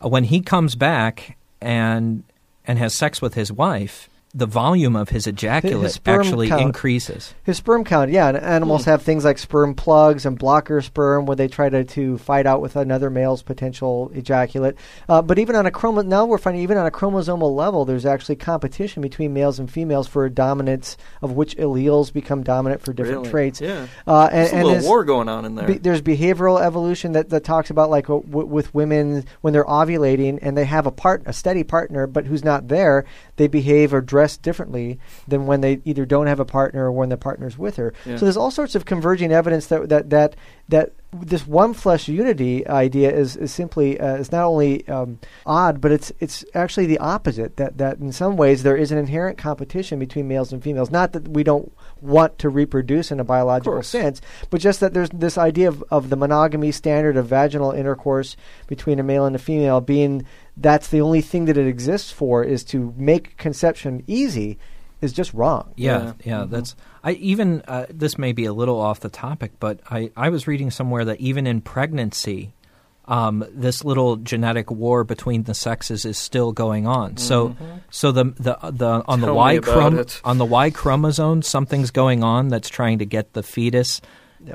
When 0.00 0.24
he 0.24 0.40
comes 0.40 0.74
back 0.74 1.36
and 1.60 2.24
and 2.66 2.78
has 2.78 2.94
sex 2.94 3.20
with 3.20 3.34
his 3.34 3.52
wife, 3.52 4.08
the 4.38 4.46
volume 4.46 4.96
of 4.96 5.08
his 5.10 5.26
ejaculate 5.26 5.90
sperm 5.90 6.20
actually 6.20 6.48
count. 6.48 6.62
increases. 6.62 7.34
His 7.42 7.56
sperm 7.56 7.84
count, 7.84 8.10
yeah. 8.10 8.28
And 8.28 8.36
animals 8.38 8.84
Hmm. 8.84 8.90
have 8.90 9.02
things 9.02 9.24
like 9.24 9.36
sperm 9.38 9.74
plugs 9.74 10.24
and 10.24 10.38
blocker 10.38 10.80
sperm 10.80 11.26
where 11.26 11.36
they 11.36 11.48
try 11.48 11.68
to, 11.68 11.84
to 11.84 12.18
fight 12.18 12.46
out 12.46 12.60
with 12.60 12.76
another 12.76 13.10
male's 13.10 13.42
potential 13.42 14.10
ejaculate. 14.14 14.76
Uh, 15.08 15.20
but 15.22 15.38
even 15.38 15.56
on 15.56 15.66
a 15.66 15.70
chromo, 15.70 16.02
now 16.02 16.24
we're 16.24 16.38
finding 16.38 16.62
even 16.62 16.78
on 16.78 16.86
a 16.86 16.90
chromosomal 16.90 17.54
level, 17.54 17.84
there's 17.84 18.06
actually 18.06 18.36
competition 18.36 19.02
between 19.02 19.32
males 19.34 19.58
and 19.58 19.70
females 19.70 20.06
for 20.06 20.28
dominance 20.28 20.96
of 21.20 21.32
which 21.32 21.56
alleles 21.56 22.12
become 22.12 22.42
dominant 22.42 22.80
for 22.82 22.92
different 22.92 23.18
Really? 23.20 23.30
traits. 23.30 23.60
Yeah. 23.60 23.86
Uh, 24.06 24.28
and 24.32 24.38
There's 24.46 24.52
a 24.52 24.56
little 24.56 24.74
his- 24.74 24.84
war 24.84 25.04
going 25.04 25.28
on 25.28 25.44
in 25.44 25.54
there. 25.56 25.66
be, 25.66 25.78
there's 25.78 26.00
behavioral 26.02 26.60
evolution 26.60 27.12
that, 27.12 27.30
that 27.30 27.44
talks 27.44 27.70
about 27.70 27.90
like 27.90 28.06
w- 28.06 28.24
w- 28.26 28.46
with 28.46 28.72
women 28.74 29.24
when 29.40 29.52
they're 29.52 29.64
ovulating 29.64 30.38
and 30.42 30.56
they 30.56 30.64
have 30.64 30.86
a 30.86 30.90
part 30.92 31.22
a 31.26 31.32
steady 31.32 31.64
partner 31.64 32.06
but 32.06 32.26
who's 32.26 32.44
not 32.44 32.68
there 32.68 33.04
they 33.36 33.48
behave 33.48 33.92
or 33.94 34.00
dress 34.00 34.27
differently 34.36 34.98
than 35.26 35.46
when 35.46 35.60
they 35.60 35.80
either 35.84 36.04
don't 36.04 36.26
have 36.26 36.40
a 36.40 36.44
partner 36.44 36.86
or 36.86 36.92
when 36.92 37.08
the 37.08 37.16
partner's 37.16 37.56
with 37.58 37.76
her 37.76 37.92
Yeah. 38.04 38.16
so 38.16 38.26
there's 38.26 38.36
all 38.36 38.50
sorts 38.50 38.74
of 38.74 38.84
converging 38.84 39.32
evidence 39.32 39.66
that 39.68 39.88
that 39.88 40.10
that 40.10 40.36
that 40.68 40.92
this 41.10 41.46
one 41.46 41.72
flesh 41.72 42.06
unity 42.06 42.66
idea 42.68 43.10
is, 43.10 43.34
is 43.34 43.50
simply 43.50 43.98
uh, 43.98 44.16
is 44.16 44.30
not 44.30 44.44
only 44.44 44.86
um, 44.88 45.18
odd, 45.46 45.80
but 45.80 45.90
it's 45.90 46.12
it's 46.20 46.44
actually 46.54 46.84
the 46.84 46.98
opposite. 46.98 47.56
That 47.56 47.78
that 47.78 47.96
in 47.96 48.12
some 48.12 48.36
ways 48.36 48.62
there 48.62 48.76
is 48.76 48.92
an 48.92 48.98
inherent 48.98 49.38
competition 49.38 49.98
between 49.98 50.28
males 50.28 50.52
and 50.52 50.62
females. 50.62 50.90
Not 50.90 51.12
that 51.14 51.26
we 51.28 51.42
don't 51.44 51.72
want 52.02 52.38
to 52.40 52.50
reproduce 52.50 53.10
in 53.10 53.20
a 53.20 53.24
biological 53.24 53.82
sense, 53.82 54.20
but 54.50 54.60
just 54.60 54.80
that 54.80 54.92
there's 54.92 55.08
this 55.08 55.38
idea 55.38 55.68
of, 55.68 55.82
of 55.90 56.10
the 56.10 56.16
monogamy 56.16 56.72
standard 56.72 57.16
of 57.16 57.26
vaginal 57.26 57.72
intercourse 57.72 58.36
between 58.66 58.98
a 58.98 59.02
male 59.02 59.24
and 59.24 59.34
a 59.34 59.38
female 59.38 59.80
being 59.80 60.26
that's 60.60 60.88
the 60.88 61.00
only 61.00 61.20
thing 61.20 61.44
that 61.46 61.56
it 61.56 61.66
exists 61.66 62.10
for 62.10 62.42
is 62.44 62.64
to 62.64 62.92
make 62.96 63.36
conception 63.36 64.02
easy 64.06 64.58
is 65.00 65.12
just 65.12 65.32
wrong. 65.32 65.72
Yeah, 65.76 66.02
Yeah. 66.02 66.12
yeah, 66.24 66.40
Mhm. 66.44 66.50
that's. 66.50 66.76
I 67.04 67.12
even 67.12 67.62
uh, 67.68 67.86
this 67.88 68.18
may 68.18 68.32
be 68.32 68.44
a 68.44 68.52
little 68.52 68.80
off 68.80 69.00
the 69.00 69.08
topic, 69.08 69.52
but 69.60 69.80
I 69.90 70.10
I 70.16 70.28
was 70.30 70.46
reading 70.48 70.70
somewhere 70.70 71.04
that 71.04 71.20
even 71.20 71.46
in 71.46 71.60
pregnancy, 71.60 72.52
um, 73.06 73.44
this 73.54 73.84
little 73.84 74.16
genetic 74.16 74.70
war 74.70 75.04
between 75.04 75.44
the 75.44 75.54
sexes 75.54 76.04
is 76.04 76.18
still 76.18 76.52
going 76.52 76.86
on. 76.86 77.16
So 77.16 77.54
so 77.90 78.10
the 78.12 78.24
the 78.38 78.58
the 78.70 79.02
on 79.06 79.20
the 79.20 79.32
Y 79.32 79.54
me 79.54 79.58
chrom- 79.60 80.20
on 80.24 80.38
the 80.38 80.44
Y 80.44 80.70
chromosome 80.70 81.42
something's 81.42 81.90
going 81.92 82.22
on 82.24 82.48
that's 82.48 82.68
trying 82.68 82.98
to 82.98 83.06
get 83.06 83.32
the 83.34 83.42
fetus. 83.44 84.00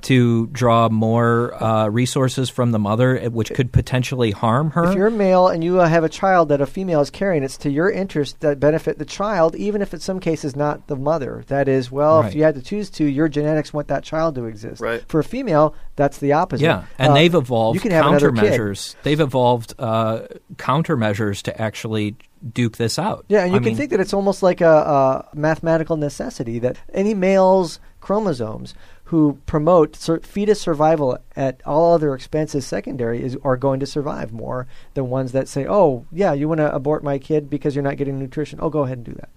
To 0.03 0.47
draw 0.47 0.87
more 0.89 1.61
uh, 1.61 1.87
resources 1.89 2.49
from 2.49 2.71
the 2.71 2.79
mother, 2.79 3.19
uh, 3.19 3.29
which 3.29 3.51
could 3.53 3.73
potentially 3.73 4.31
harm 4.31 4.71
her. 4.71 4.85
If 4.89 4.95
you're 4.95 5.07
a 5.07 5.11
male 5.11 5.49
and 5.49 5.61
you 5.61 5.81
uh, 5.81 5.87
have 5.89 6.05
a 6.05 6.09
child 6.09 6.47
that 6.49 6.61
a 6.61 6.65
female 6.65 7.01
is 7.01 7.09
carrying, 7.09 7.43
it's 7.43 7.57
to 7.57 7.69
your 7.69 7.91
interest 7.91 8.39
that 8.39 8.61
benefit 8.61 8.97
the 8.97 9.03
child, 9.05 9.55
even 9.55 9.81
if 9.81 9.93
in 9.93 9.99
some 9.99 10.21
cases 10.21 10.55
not 10.55 10.87
the 10.87 10.95
mother. 10.95 11.43
That 11.47 11.67
is, 11.67 11.91
well, 11.91 12.21
Right. 12.21 12.29
if 12.29 12.35
you 12.35 12.43
had 12.43 12.55
to 12.55 12.61
choose 12.61 12.89
to, 12.91 13.03
your 13.05 13.27
genetics 13.27 13.73
want 13.73 13.89
that 13.89 14.03
child 14.03 14.35
to 14.35 14.45
exist. 14.45 14.79
Right. 14.81 15.03
For 15.09 15.19
a 15.19 15.23
female, 15.23 15.75
that's 15.97 16.17
the 16.19 16.31
opposite. 16.31 16.63
Yeah, 16.63 16.85
and 16.97 17.11
Uh, 17.11 17.15
they've 17.15 17.35
evolved 17.35 17.75
you 17.75 17.81
can 17.81 17.91
have 17.91 18.05
countermeasures. 18.05 18.95
They've 19.03 19.19
evolved 19.19 19.73
uh, 19.79 20.21
countermeasures 20.55 21.41
to 21.43 21.61
actually 21.61 22.15
duke 22.53 22.77
this 22.77 22.97
out. 22.97 23.25
Yeah, 23.27 23.43
and 23.43 23.51
you 23.51 23.55
I 23.57 23.59
can 23.59 23.65
mean, 23.67 23.75
think 23.77 23.91
that 23.91 23.99
it's 23.99 24.13
almost 24.13 24.43
like 24.43 24.61
a, 24.61 25.25
a 25.33 25.37
mathematical 25.37 25.97
necessity 25.97 26.59
that 26.59 26.77
any 26.93 27.13
male's 27.13 27.79
chromosomes 28.01 28.73
who 29.13 29.37
promote 29.45 29.95
sur- 29.95 30.19
fetus 30.21 30.59
survival 30.59 31.19
at 31.35 31.61
all 31.67 31.93
other 31.93 32.15
expenses 32.15 32.65
secondary 32.65 33.21
is 33.23 33.37
are 33.43 33.55
going 33.55 33.79
to 33.79 33.85
survive 33.85 34.33
more 34.33 34.65
than 34.95 35.07
ones 35.07 35.33
that 35.33 35.47
say, 35.47 35.67
"Oh, 35.69 36.07
yeah, 36.11 36.33
you 36.33 36.49
want 36.49 36.57
to 36.57 36.73
abort 36.73 37.03
my 37.03 37.19
kid 37.19 37.47
because 37.47 37.75
you're 37.75 37.83
not 37.83 37.97
getting 37.97 38.17
nutrition. 38.17 38.57
Oh, 38.59 38.71
go 38.71 38.79
ahead 38.85 38.97
and 38.97 39.05
do 39.05 39.13
that." 39.13 39.29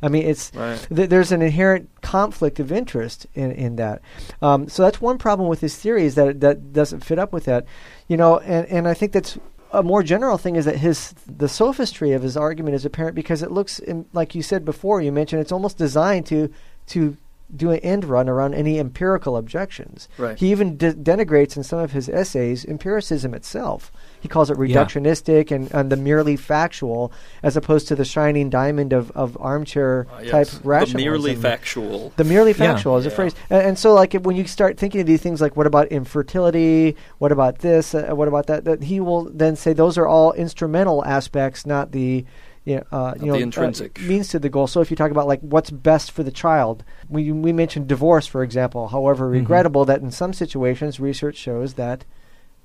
I 0.00 0.08
mean, 0.08 0.24
it's 0.24 0.52
Right. 0.54 0.86
th- 0.94 1.08
there's 1.10 1.32
an 1.32 1.42
inherent 1.42 1.88
conflict 2.00 2.60
of 2.60 2.70
interest 2.70 3.26
in 3.34 3.50
in 3.50 3.74
that. 3.74 4.02
Um, 4.40 4.68
so 4.68 4.84
that's 4.84 5.00
one 5.00 5.18
problem 5.18 5.48
with 5.48 5.60
his 5.60 5.74
theory 5.74 6.04
is 6.04 6.14
that 6.14 6.28
it, 6.28 6.40
that 6.40 6.72
doesn't 6.72 7.04
fit 7.04 7.18
up 7.18 7.32
with 7.32 7.46
that, 7.46 7.64
you 8.06 8.16
know. 8.16 8.38
And 8.38 8.68
and 8.68 8.86
I 8.86 8.94
think 8.94 9.10
that's 9.10 9.36
a 9.72 9.82
more 9.82 10.04
general 10.04 10.38
thing 10.38 10.54
is 10.54 10.64
that 10.66 10.76
his 10.76 11.12
the 11.26 11.48
sophistry 11.48 12.12
of 12.12 12.22
his 12.22 12.36
argument 12.36 12.76
is 12.76 12.84
apparent 12.84 13.16
because 13.16 13.42
it 13.42 13.50
looks 13.50 13.80
in, 13.80 14.06
like 14.12 14.36
you 14.36 14.42
said 14.44 14.64
before. 14.64 15.00
You 15.02 15.10
mentioned 15.10 15.42
it's 15.42 15.50
almost 15.50 15.76
designed 15.76 16.26
to 16.26 16.50
to 16.86 17.16
do 17.56 17.70
an 17.70 17.78
end 17.80 18.04
run 18.04 18.28
around 18.28 18.54
any 18.54 18.78
empirical 18.78 19.36
objections. 19.36 20.08
Right. 20.18 20.38
He 20.38 20.50
even 20.50 20.76
de- 20.76 20.92
denigrates 20.94 21.56
in 21.56 21.62
some 21.62 21.78
of 21.78 21.92
his 21.92 22.08
essays 22.08 22.64
empiricism 22.64 23.34
itself. 23.34 23.92
He 24.20 24.28
calls 24.28 24.50
it 24.50 24.56
Yeah. 24.58 24.84
reductionistic 24.84 25.50
and, 25.50 25.70
and 25.72 25.90
the 25.92 25.96
merely 25.96 26.36
factual, 26.36 27.12
as 27.42 27.56
opposed 27.56 27.88
to 27.88 27.94
the 27.96 28.04
shining 28.04 28.50
diamond 28.50 28.92
of, 28.92 29.10
of 29.12 29.36
armchair 29.40 30.06
Uh, 30.12 30.16
type 30.20 30.24
yes. 30.32 30.58
The 30.58 30.68
rationalism. 30.68 31.00
merely 31.00 31.34
factual. 31.34 32.12
The 32.16 32.24
merely 32.24 32.50
Yeah. 32.52 32.56
factual 32.74 32.96
is 32.96 33.06
a 33.06 33.10
Yeah. 33.10 33.14
phrase, 33.14 33.34
and, 33.50 33.62
and 33.66 33.78
so 33.78 33.92
like 33.94 34.14
when 34.14 34.36
you 34.36 34.46
start 34.46 34.78
thinking 34.78 35.00
of 35.00 35.06
these 35.06 35.20
things, 35.20 35.40
like 35.40 35.56
what 35.56 35.66
about 35.66 35.88
infertility? 35.88 36.96
What 37.18 37.32
about 37.32 37.58
this? 37.58 37.94
Uh, 37.94 38.10
what 38.14 38.28
about 38.28 38.46
that? 38.46 38.64
That 38.64 38.82
he 38.84 38.98
will 39.00 39.30
then 39.32 39.56
say 39.56 39.72
those 39.72 39.98
are 39.98 40.06
all 40.06 40.32
instrumental 40.32 41.04
aspects, 41.04 41.66
not 41.66 41.92
the 41.92 42.24
you 42.64 42.76
know, 42.76 42.84
uh, 42.92 43.12
you 43.16 43.20
the 43.20 43.26
know 43.26 43.34
uh, 43.34 43.38
intrinsic. 43.38 44.00
means 44.00 44.28
to 44.28 44.38
the 44.38 44.48
goal. 44.48 44.66
So 44.66 44.80
if 44.80 44.90
you 44.90 44.96
talk 44.96 45.10
about 45.10 45.26
like 45.26 45.40
what's 45.40 45.70
best 45.70 46.10
for 46.10 46.22
the 46.22 46.30
child, 46.30 46.84
we 47.08 47.30
we 47.30 47.52
mentioned 47.52 47.86
divorce, 47.88 48.26
for 48.26 48.42
example. 48.42 48.88
However 48.88 49.28
Mhm. 49.28 49.32
regrettable 49.32 49.84
that 49.84 50.00
in 50.00 50.10
some 50.10 50.32
situations, 50.32 50.98
research 51.00 51.36
shows 51.36 51.74
that 51.74 52.04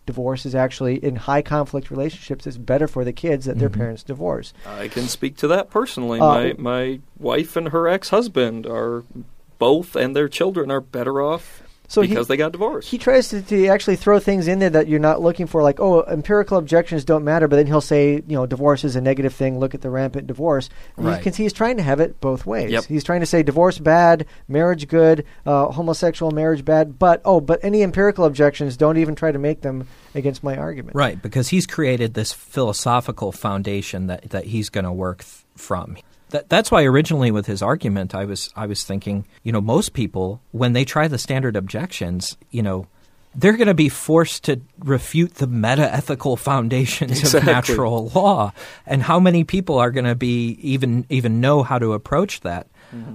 divorce 0.05 0.45
is 0.45 0.55
actually 0.55 0.95
in 1.03 1.15
high 1.17 1.41
conflict 1.41 1.91
relationships. 1.91 2.47
It's 2.47 2.57
better 2.57 2.87
for 2.87 3.03
the 3.05 3.13
kids 3.13 3.45
that 3.45 3.59
their 3.59 3.69
Mhm. 3.69 3.77
parents 3.77 4.03
divorce. 4.03 4.53
I 4.65 4.87
can 4.87 5.07
speak 5.07 5.35
to 5.37 5.47
that 5.49 5.69
personally. 5.69 6.19
Uh, 6.19 6.25
my 6.27 6.53
my 6.57 6.99
wife 7.19 7.55
and 7.55 7.69
her 7.69 7.87
ex 7.87 8.09
husband 8.09 8.65
are 8.65 9.03
both, 9.59 9.95
and 9.95 10.15
their 10.15 10.29
children 10.29 10.71
are 10.71 10.81
better 10.81 11.21
off 11.21 11.61
So 11.89 12.01
he- 12.01 12.07
because 12.09 12.27
they 12.27 12.37
got 12.37 12.53
divorced. 12.53 12.87
He 12.87 12.97
tries 12.97 13.27
to, 13.29 13.41
to 13.41 13.67
actually 13.67 13.97
throw 13.97 14.19
things 14.19 14.47
in 14.47 14.59
there 14.59 14.69
that 14.69 14.87
you're 14.87 14.99
not 14.99 15.21
looking 15.21 15.47
for, 15.47 15.61
like, 15.63 15.79
oh, 15.81 16.03
empirical 16.03 16.57
objections 16.57 17.03
don't 17.03 17.23
matter, 17.25 17.47
but 17.47 17.55
then 17.57 17.65
he'll 17.67 17.81
say, 17.81 18.13
you 18.27 18.35
know, 18.37 18.45
divorce 18.45 18.83
is 18.83 18.95
a 18.95 19.01
negative 19.01 19.33
thing. 19.33 19.59
Look 19.59 19.73
at 19.75 19.81
the 19.81 19.89
rampant 19.89 20.27
divorce. 20.27 20.69
And 20.95 21.07
You 21.07 21.17
can 21.21 21.33
see 21.33 21.43
he's 21.43 21.51
trying 21.51 21.77
to 21.77 21.83
have 21.83 21.99
it 21.99 22.21
both 22.21 22.45
ways. 22.45 22.71
Yep. 22.71 22.85
He's 22.85 23.03
trying 23.03 23.19
to 23.21 23.25
say 23.25 23.43
divorce 23.43 23.79
bad, 23.79 24.25
marriage 24.47 24.87
good, 24.87 25.25
uh, 25.45 25.65
homosexual 25.71 26.31
marriage 26.31 26.63
bad, 26.63 26.97
but, 26.99 27.21
oh, 27.25 27.41
but 27.41 27.59
any 27.63 27.81
empirical 27.83 28.23
objections, 28.25 28.77
don't 28.77 28.97
even 28.97 29.15
try 29.15 29.31
to 29.31 29.39
make 29.39 29.61
them 29.61 29.87
against 30.15 30.43
my 30.43 30.57
argument. 30.57 30.95
right 30.95 31.21
because 31.21 31.49
he's 31.49 31.65
created 31.65 32.13
this 32.13 32.31
philosophical 32.31 33.31
foundation 33.31 34.07
that 34.07 34.29
that 34.29 34.45
he's 34.45 34.69
going 34.69 34.83
to 34.85 34.91
work 34.91 35.19
th- 35.23 35.43
from. 35.55 35.97
That, 36.29 36.49
that's 36.49 36.69
why 36.71 36.83
originally 36.83 37.31
with 37.31 37.45
his 37.47 37.61
argument, 37.61 38.13
I 38.13 38.25
was 38.25 38.51
I 38.55 38.65
was 38.65 38.83
thinking, 38.83 39.25
you 39.43 39.51
know, 39.51 39.61
most 39.61 39.93
people 39.93 40.41
when 40.51 40.73
they 40.73 40.85
try 40.85 41.07
the 41.07 41.17
standard 41.17 41.55
objections, 41.55 42.37
you 42.51 42.61
know. 42.61 42.87
They're 43.35 43.57
going 43.57 43.67
to 43.67 43.75
be 43.75 43.89
forced 43.89 44.45
to 44.45 44.59
refute 44.79 45.35
the 45.35 45.45
meta 45.45 45.93
ethical 45.93 46.35
foundations 46.35 47.35
of 47.35 47.45
natural 47.45 48.09
law, 48.15 48.53
and 48.87 49.03
how 49.03 49.19
many 49.19 49.43
people 49.43 49.77
are 49.77 49.91
going 49.91 50.05
to 50.05 50.15
be 50.15 50.57
even 50.61 51.05
even 51.09 51.39
know 51.39 51.61
how 51.61 51.77
to 51.77 51.93
approach 51.93 52.41
that? 52.41 52.65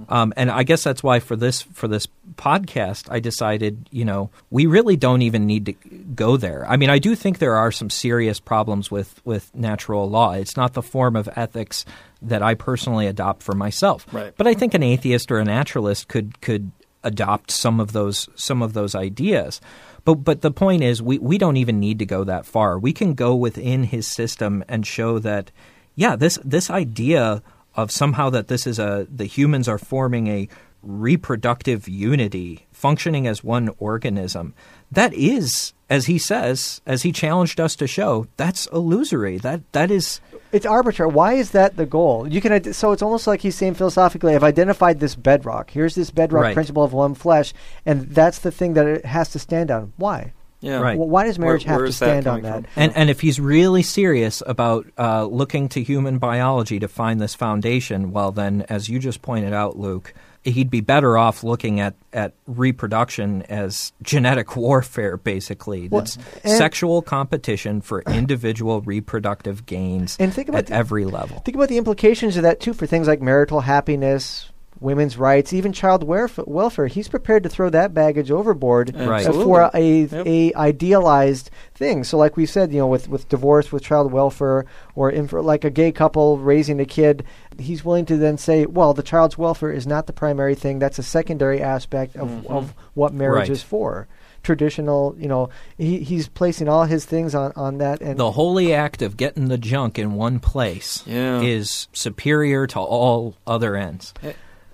Um, 0.09 0.33
and 0.37 0.49
I 0.49 0.63
guess 0.63 0.83
that's 0.83 1.03
why 1.03 1.19
for 1.19 1.35
this 1.35 1.61
for 1.61 1.87
this 1.87 2.07
podcast, 2.35 3.11
I 3.11 3.19
decided, 3.19 3.89
you 3.91 4.05
know, 4.05 4.29
we 4.49 4.65
really 4.65 4.95
don't 4.95 5.21
even 5.21 5.45
need 5.45 5.65
to 5.65 5.73
go 5.73 6.37
there. 6.37 6.65
I 6.67 6.77
mean, 6.77 6.89
I 6.89 6.99
do 6.99 7.15
think 7.15 7.39
there 7.39 7.55
are 7.55 7.71
some 7.71 7.89
serious 7.89 8.39
problems 8.39 8.89
with 8.89 9.21
with 9.25 9.53
natural 9.55 10.09
law. 10.09 10.33
It's 10.33 10.57
not 10.57 10.73
the 10.73 10.81
form 10.81 11.15
of 11.15 11.29
ethics 11.35 11.85
that 12.21 12.41
I 12.41 12.55
personally 12.55 13.07
adopt 13.07 13.43
for 13.43 13.53
myself. 13.53 14.05
Right. 14.11 14.33
But 14.35 14.47
I 14.47 14.53
think 14.53 14.73
an 14.73 14.83
atheist 14.83 15.31
or 15.31 15.39
a 15.39 15.45
naturalist 15.45 16.07
could 16.07 16.41
could 16.41 16.71
adopt 17.03 17.51
some 17.51 17.79
of 17.79 17.91
those 17.91 18.29
some 18.35 18.61
of 18.61 18.73
those 18.73 18.95
ideas. 18.95 19.61
But 20.03 20.15
but 20.15 20.41
the 20.41 20.51
point 20.51 20.83
is 20.83 21.01
we, 21.01 21.17
we 21.19 21.37
don't 21.37 21.57
even 21.57 21.79
need 21.79 21.99
to 21.99 22.05
go 22.05 22.23
that 22.23 22.45
far. 22.45 22.77
We 22.77 22.93
can 22.93 23.13
go 23.13 23.35
within 23.35 23.83
his 23.83 24.07
system 24.07 24.63
and 24.67 24.85
show 24.85 25.19
that 25.19 25.51
yeah, 25.95 26.15
this 26.15 26.39
this 26.43 26.69
idea 26.69 27.41
of 27.75 27.91
somehow 27.91 28.29
that 28.31 28.47
this 28.47 28.65
is 28.67 28.79
a 28.79 29.07
the 29.09 29.25
humans 29.25 29.67
are 29.67 29.77
forming 29.77 30.27
a 30.27 30.47
reproductive 30.83 31.87
unity, 31.87 32.67
functioning 32.71 33.25
as 33.27 33.43
one 33.43 33.69
organism. 33.79 34.53
That 34.91 35.13
is, 35.13 35.73
as 35.89 36.05
he 36.05 36.17
says, 36.19 36.79
as 36.85 37.01
he 37.01 37.11
challenged 37.11 37.59
us 37.59 37.75
to 37.77 37.87
show, 37.87 38.27
that's 38.37 38.67
illusory. 38.67 39.37
That 39.39 39.61
that 39.73 39.89
is 39.91 40.21
It's 40.51 40.65
arbitrary. 40.65 41.11
Why 41.11 41.33
is 41.33 41.51
that 41.51 41.75
the 41.75 41.85
goal? 41.87 42.27
You 42.27 42.39
can 42.39 42.71
so 42.73 42.91
it's 42.91 43.01
almost 43.01 43.25
like 43.27 43.41
he's 43.41 43.55
saying 43.55 43.73
philosophically, 43.73 44.35
I've 44.35 44.43
identified 44.43 44.99
this 44.99 45.15
bedrock. 45.15 45.71
Here's 45.71 45.95
this 45.95 46.11
bedrock 46.11 46.43
Right. 46.43 46.53
principle 46.53 46.83
of 46.83 46.93
one 46.93 47.15
flesh, 47.15 47.53
and 47.85 48.03
that's 48.11 48.39
the 48.39 48.51
thing 48.51 48.73
that 48.75 48.85
it 48.87 49.05
has 49.05 49.29
to 49.31 49.39
stand 49.39 49.71
on. 49.71 49.91
Why? 49.97 50.33
Yeah. 50.65 50.79
Right. 50.79 50.97
Well, 50.97 51.07
why 51.07 51.25
does 51.25 51.37
marriage 51.39 51.65
Where- 51.65 51.73
have 51.73 51.77
where 51.77 51.85
to 51.85 51.89
is 51.89 51.99
that 51.99 52.05
stand 52.23 52.27
on 52.27 52.41
that? 52.41 52.63
from? 52.71 52.83
And 52.83 52.95
and 52.97 53.09
if 53.09 53.21
he's 53.21 53.39
really 53.39 53.83
serious 53.83 54.41
about 54.45 54.85
uh, 54.97 55.25
looking 55.25 55.69
to 55.69 55.83
human 55.83 56.17
biology 56.17 56.79
to 56.79 56.87
find 56.87 57.21
this 57.21 57.35
foundation, 57.35 58.11
well, 58.11 58.31
then, 58.31 58.65
as 58.69 58.89
you 58.89 58.99
just 58.99 59.21
pointed 59.21 59.53
out, 59.53 59.77
Luke, 59.77 60.13
he'd 60.43 60.69
be 60.69 60.81
better 60.81 61.17
off 61.17 61.43
looking 61.43 61.79
at, 61.79 61.95
at 62.13 62.33
reproduction 62.45 63.41
as 63.43 63.93
genetic 64.03 64.55
warfare, 64.55 65.17
basically. 65.17 65.87
Well, 65.89 66.01
it's 66.03 66.17
sexual 66.43 67.01
competition 67.01 67.81
for 67.81 68.01
individual 68.03 68.81
reproductive 68.81 69.65
gains 69.65 70.17
And 70.19 70.33
think 70.33 70.49
about 70.49 70.59
at 70.59 70.67
the- 70.67 70.73
every 70.75 71.05
level. 71.05 71.39
Think 71.39 71.55
about 71.55 71.69
the 71.69 71.77
implications 71.77 72.37
of 72.37 72.43
that 72.43 72.59
too 72.59 72.73
for 72.73 72.85
things 72.85 73.07
like 73.07 73.21
marital 73.21 73.61
happiness, 73.61 74.51
women's 74.79 75.17
rights, 75.17 75.53
even 75.53 75.71
child 75.73 76.03
welf- 76.03 76.45
welfare. 76.47 76.87
He's 76.87 77.07
prepared 77.07 77.43
to 77.43 77.49
throw 77.49 77.69
that 77.69 77.93
baggage 77.93 78.29
overboard 78.31 78.95
Right. 78.95 79.25
for 79.25 79.69
a 79.73 80.01
Yep. 80.03 80.27
a 80.27 80.53
idealized 80.55 81.49
thing. 81.73 82.03
So, 82.03 82.17
like 82.17 82.35
we 82.37 82.45
said, 82.45 82.71
you 82.73 82.79
know, 82.79 82.87
with 82.87 83.07
with 83.09 83.29
divorce, 83.29 83.71
with 83.71 83.83
child 83.83 84.11
welfare, 84.11 84.65
or 84.95 85.09
in 85.09 85.27
for 85.27 85.41
like 85.41 85.63
a 85.63 85.69
gay 85.69 85.91
couple 85.91 86.37
raising 86.37 86.79
a 86.79 86.85
kid, 86.85 87.23
he's 87.57 87.85
willing 87.85 88.05
to 88.05 88.17
then 88.17 88.37
say, 88.37 88.65
well, 88.65 88.93
the 88.93 89.03
child's 89.03 89.37
welfare 89.37 89.71
is 89.71 89.87
not 89.87 90.07
the 90.07 90.13
primary 90.13 90.55
thing. 90.55 90.79
That's 90.79 90.99
a 90.99 91.03
secondary 91.03 91.61
aspect 91.61 92.15
of 92.15 92.27
Mhm. 92.29 92.45
of 92.47 92.73
what 92.93 93.13
marriage 93.13 93.47
Right. 93.47 93.49
is 93.49 93.63
for. 93.63 94.07
Traditional, 94.43 95.15
you 95.17 95.27
know, 95.27 95.49
he, 95.75 95.97
he's 96.01 96.27
placing 96.27 96.69
all 96.69 96.83
his 96.83 97.03
things 97.05 97.33
on, 97.33 97.51
on 97.55 97.79
that, 97.79 97.99
and 98.01 98.19
The 98.19 98.29
holy 98.31 98.73
act 98.75 99.01
of 99.01 99.17
getting 99.17 99.47
the 99.47 99.57
junk 99.57 99.97
in 99.97 100.13
one 100.13 100.37
place 100.39 101.01
Yeah. 101.07 101.41
is 101.41 101.87
superior 101.93 102.67
to 102.67 102.79
all 102.79 103.33
other 103.47 103.75
ends. 103.75 104.13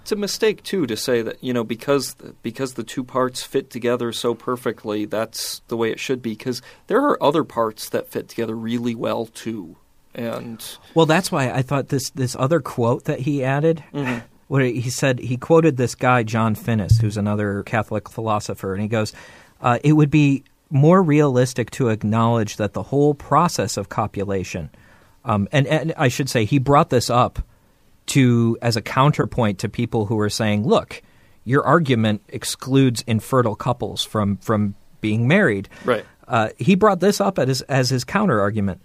It's 0.01 0.11
a 0.11 0.15
mistake 0.15 0.63
too 0.63 0.87
to 0.87 0.97
say 0.97 1.21
that 1.21 1.43
you 1.43 1.53
know 1.53 1.63
because 1.63 2.15
because 2.41 2.73
the 2.73 2.83
two 2.83 3.03
parts 3.03 3.43
fit 3.43 3.69
together 3.69 4.11
so 4.11 4.33
perfectly 4.33 5.05
that's 5.05 5.61
the 5.67 5.77
way 5.77 5.91
it 5.91 5.99
should 5.99 6.21
be 6.21 6.31
because 6.31 6.61
there 6.87 7.01
are 7.01 7.21
other 7.21 7.43
parts 7.43 7.89
that 7.89 8.09
fit 8.09 8.27
together 8.27 8.55
really 8.55 8.95
well 8.95 9.27
too 9.27 9.77
and 10.13 10.77
Well, 10.93 11.05
that's 11.05 11.31
why 11.31 11.51
I 11.51 11.61
thought 11.61 11.89
this 11.89 12.09
this 12.09 12.35
other 12.37 12.59
quote 12.59 13.05
that 13.05 13.21
he 13.21 13.43
added. 13.43 13.83
Mhm. 13.93 14.23
What 14.47 14.63
he 14.63 14.89
said, 14.89 15.19
he 15.19 15.37
quoted 15.37 15.77
this 15.77 15.95
guy 15.95 16.23
John 16.23 16.55
Finnis, 16.55 16.99
who's 16.99 17.15
another 17.15 17.63
Catholic 17.63 18.09
philosopher, 18.09 18.73
and 18.73 18.81
he 18.81 18.89
goes, 18.89 19.13
uh, 19.61 19.79
"It 19.83 19.93
would 19.93 20.11
be 20.11 20.43
more 20.69 21.01
realistic 21.01 21.71
to 21.71 21.87
acknowledge 21.89 22.57
that 22.57 22.73
the 22.73 22.83
whole 22.83 23.13
process 23.13 23.77
of 23.77 23.87
copulation, 23.87 24.69
um, 25.23 25.47
and, 25.53 25.67
and 25.67 25.93
I 25.97 26.09
should 26.09 26.29
say, 26.29 26.43
he 26.45 26.59
brought 26.59 26.89
this 26.89 27.09
up 27.09 27.39
to 28.07 28.57
as 28.61 28.75
a 28.75 28.81
counterpoint 28.81 29.59
to 29.59 29.69
people 29.69 30.05
who 30.05 30.19
are 30.19 30.29
saying, 30.29 30.65
look, 30.67 31.01
your 31.43 31.63
argument 31.63 32.21
excludes 32.29 33.03
infertile 33.07 33.55
couples 33.55 34.03
from 34.03 34.37
from 34.37 34.75
being 35.01 35.27
married." 35.27 35.69
right 35.85 36.05
Uh, 36.31 36.49
he 36.57 36.75
brought 36.75 37.01
this 37.01 37.19
up 37.19 37.37
as, 37.37 37.61
as 37.63 37.89
his 37.89 38.05
counter 38.05 38.39
argument. 38.39 38.81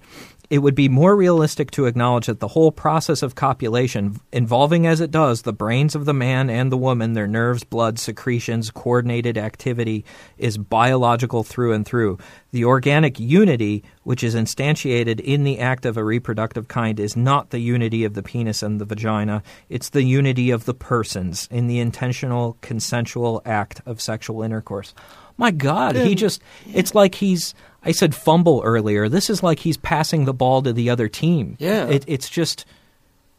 It 0.48 0.58
would 0.58 0.76
be 0.76 0.88
more 0.88 1.16
realistic 1.16 1.72
to 1.72 1.86
acknowledge 1.86 2.26
that 2.26 2.38
the 2.38 2.48
whole 2.48 2.70
process 2.70 3.22
of 3.22 3.34
copulation, 3.34 4.20
involving 4.32 4.86
as 4.86 5.00
it 5.00 5.10
does 5.10 5.42
the 5.42 5.52
brains 5.52 5.94
of 5.96 6.04
the 6.04 6.14
man 6.14 6.48
and 6.48 6.70
the 6.70 6.76
woman, 6.76 7.14
their 7.14 7.26
nerves, 7.26 7.64
blood, 7.64 7.98
secretions, 7.98 8.70
coordinated 8.70 9.36
activity, 9.36 10.04
is 10.38 10.56
biological 10.56 11.42
through 11.42 11.72
and 11.72 11.84
through. 11.84 12.18
The 12.52 12.64
organic 12.64 13.18
unity, 13.18 13.82
which 14.04 14.22
is 14.22 14.36
instantiated 14.36 15.18
in 15.20 15.42
the 15.42 15.58
act 15.58 15.84
of 15.84 15.96
a 15.96 16.04
reproductive 16.04 16.68
kind, 16.68 17.00
is 17.00 17.16
not 17.16 17.50
the 17.50 17.58
unity 17.58 18.04
of 18.04 18.14
the 18.14 18.22
penis 18.22 18.62
and 18.62 18.80
the 18.80 18.84
vagina. 18.84 19.42
It's 19.68 19.90
the 19.90 20.04
unity 20.04 20.52
of 20.52 20.64
the 20.64 20.74
persons 20.74 21.48
in 21.50 21.66
the 21.66 21.80
intentional, 21.80 22.56
consensual 22.60 23.42
act 23.44 23.82
of 23.84 24.00
sexual 24.00 24.42
intercourse. 24.42 24.94
My 25.38 25.50
God, 25.50 25.96
he 25.96 26.14
just, 26.14 26.40
it's 26.72 26.94
like 26.94 27.16
he's, 27.16 27.54
I 27.86 27.92
said 27.92 28.14
fumble 28.14 28.60
earlier. 28.64 29.08
This 29.08 29.30
is 29.30 29.42
like 29.42 29.60
he's 29.60 29.76
passing 29.76 30.24
the 30.24 30.34
ball 30.34 30.60
to 30.62 30.72
the 30.72 30.90
other 30.90 31.08
team. 31.08 31.56
Yeah. 31.58 31.86
It, 31.86 32.04
it's 32.06 32.28
just, 32.28 32.66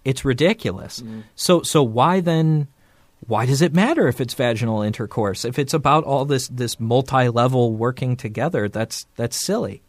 it's 0.05 0.23
ridiculous. 0.23 1.03
So, 1.35 1.61
so 1.63 1.83
why 1.83 2.21
then, 2.21 2.67
why 3.27 3.45
does 3.45 3.61
it 3.61 3.73
matter 3.73 4.07
if 4.07 4.21
it's 4.21 4.33
vaginal 4.33 4.81
intercourse? 4.81 5.43
If 5.43 5.59
it's 5.59 5.73
about 5.73 6.05
all 6.05 6.23
this, 6.23 6.47
this 6.47 6.79
multi-level 6.79 7.75
working 7.75 8.15
together, 8.15 8.69
that's, 8.69 9.05
that's 9.15 9.35
silly. 9.35 9.81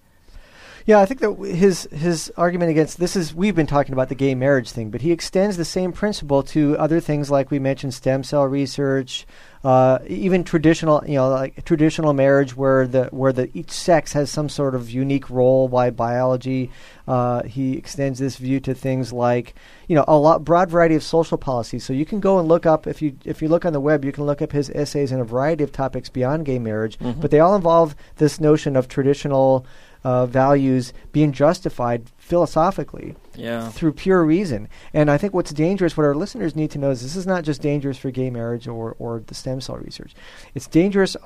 Yeah, 0.89 1.01
I 1.01 1.05
think 1.05 1.20
that 1.20 1.34
his 1.55 1.86
his 1.93 2.32
argument 2.39 2.70
against 2.70 2.99
this 2.99 3.14
is 3.14 3.34
we've 3.34 3.55
been 3.55 3.66
talking 3.66 3.93
about 3.93 4.09
the 4.09 4.14
gay 4.14 4.34
marriage 4.34 4.70
thing, 4.70 4.89
but 4.89 5.03
he 5.03 5.12
extends 5.12 5.59
the 5.59 5.64
same 5.66 5.93
principle 5.93 6.43
to 6.45 6.78
other 6.78 6.99
things 6.99 7.30
like 7.30 7.51
we 7.51 7.59
mentioned 7.59 7.93
stem 7.93 8.24
cell 8.24 8.47
research, 8.47 9.26
uh, 9.62 9.99
even 10.07 10.45
traditional 10.45 11.05
you 11.07 11.16
know 11.16 11.28
like 11.28 11.62
traditional 11.66 12.14
marriage 12.14 12.57
where 12.57 12.86
the 12.86 13.05
where 13.11 13.34
the 13.34 13.51
each 13.53 13.70
sex 13.70 14.14
has 14.14 14.30
some 14.30 14.49
sort 14.49 14.74
of 14.74 14.89
unique 14.89 15.28
role 15.28 15.68
by 15.68 15.91
biology. 15.91 16.70
Uh, 17.07 17.43
he 17.43 17.76
extends 17.76 18.18
this 18.18 18.39
view 18.39 18.59
to 18.61 18.72
things 18.72 19.12
like 19.12 19.55
you 19.89 19.95
know 19.95 20.07
a 20.09 20.16
lot 20.16 20.43
broad 20.43 20.70
variety 20.70 20.95
of 20.95 21.03
social 21.03 21.36
policies. 21.36 21.84
So 21.84 21.93
you 21.93 22.07
can 22.07 22.18
go 22.18 22.39
and 22.39 22.49
look 22.49 22.64
up 22.64 22.86
if 22.86 23.03
you 23.03 23.14
if 23.26 23.43
you 23.43 23.49
look 23.49 23.66
on 23.66 23.74
the 23.74 23.80
web, 23.80 24.07
you 24.07 24.12
can 24.12 24.24
look 24.24 24.41
up 24.41 24.53
his 24.53 24.70
essays 24.70 25.12
on 25.12 25.20
a 25.20 25.24
variety 25.24 25.64
of 25.64 25.70
topics 25.70 26.09
beyond 26.09 26.47
gay 26.47 26.59
marriage, 26.59 26.99
but 26.99 27.30
they 27.30 27.41
all 27.41 27.55
involve 27.55 27.95
this 28.16 28.41
notion 28.41 28.74
of 28.74 28.89
traditional 28.89 29.66
uh, 30.05 30.26
values 30.26 30.92
being 31.12 31.32
justified 31.32 32.11
philosophically 32.16 33.14
yeah 33.34 33.68
through 33.70 33.92
pure 33.92 34.24
reason. 34.24 34.68
And 34.92 35.11
I 35.11 35.16
think 35.18 35.32
what's 35.34 35.53
dangerous, 35.53 35.96
what 35.96 36.05
our 36.05 36.14
listeners 36.14 36.57
need 36.57 36.70
to 36.72 36.78
know 36.78 36.90
is 36.90 37.03
this 37.03 37.16
is 37.16 37.26
not 37.26 37.44
just 37.44 37.62
dangerous 37.62 37.99
for 37.99 38.11
gay 38.11 38.30
marriage 38.30 38.66
or, 38.68 38.96
or 38.99 39.22
the 39.26 39.34
stem 39.34 39.61
cell 39.61 39.76
research. 39.76 40.14
It's 40.55 40.66
dangerous 40.66 41.16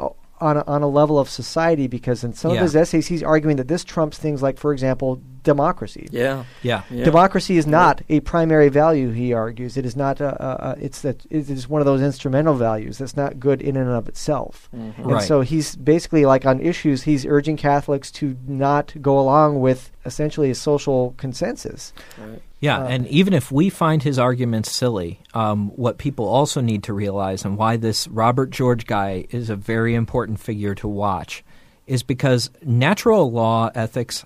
on 0.42 0.56
a, 0.58 0.64
on 0.66 0.82
a 0.82 0.88
level 0.88 1.18
of 1.18 1.28
society 1.30 1.86
because 1.86 2.24
in 2.24 2.32
some 2.32 2.50
Yeah. 2.52 2.58
of 2.58 2.62
his 2.64 2.76
essays 2.76 3.06
he's 3.06 3.22
arguing 3.22 3.56
that 3.56 3.68
this 3.68 3.84
trumps 3.84 4.18
things 4.18 4.42
like, 4.42 4.58
for 4.58 4.72
example, 4.72 5.20
democracy. 5.44 6.08
yeah 6.10 6.44
Yeah. 6.62 6.82
yeah 6.90 7.04
Democracy 7.04 7.56
is 7.56 7.66
not 7.66 8.02
a 8.08 8.20
primary 8.20 8.68
value. 8.68 9.10
He 9.10 9.32
argues 9.32 9.76
it 9.76 9.84
is 9.86 9.96
not. 9.96 10.20
A, 10.20 10.30
a, 10.44 10.70
a, 10.70 10.76
it's 10.86 11.00
that 11.02 11.18
it 11.30 11.48
is 11.50 11.68
one 11.68 11.80
of 11.80 11.86
those 11.86 12.02
instrumental 12.02 12.54
values 12.54 12.98
that's 12.98 13.16
not 13.16 13.40
good 13.40 13.60
in 13.62 13.76
and 13.76 13.88
of 13.90 14.08
itself. 14.08 14.68
Mhm. 14.74 14.98
And 14.98 15.06
Right. 15.12 15.22
so 15.30 15.40
he's 15.40 15.74
basically 15.76 16.24
like 16.26 16.44
on 16.46 16.60
issues. 16.60 17.02
He's 17.04 17.24
urging 17.26 17.56
Catholics 17.56 18.10
to 18.12 18.36
not 18.46 18.94
go 19.00 19.18
along 19.18 19.60
with 19.60 19.90
essentially 20.04 20.50
a 20.50 20.54
social 20.54 21.14
consensus. 21.16 21.92
right. 22.20 22.42
Yeah, 22.62 22.78
Uh, 22.78 22.86
and 22.86 23.06
even 23.08 23.34
if 23.34 23.50
we 23.52 23.68
find 23.70 24.02
his 24.02 24.18
arguments 24.18 24.70
silly, 24.70 25.20
um, 25.34 25.70
what 25.76 25.98
people 25.98 26.26
also 26.28 26.60
need 26.62 26.84
to 26.84 26.92
realize, 26.94 27.44
and 27.44 27.58
why 27.58 27.76
this 27.76 28.06
Robert 28.08 28.50
George 28.50 28.86
guy 28.86 29.26
is 29.30 29.50
a 29.50 29.56
very 29.56 29.94
important 29.96 30.38
figure 30.40 30.74
to 30.76 30.86
watch, 30.88 31.42
is 31.88 32.02
because 32.04 32.50
natural 32.64 33.30
law 33.32 33.68
ethics 33.74 34.24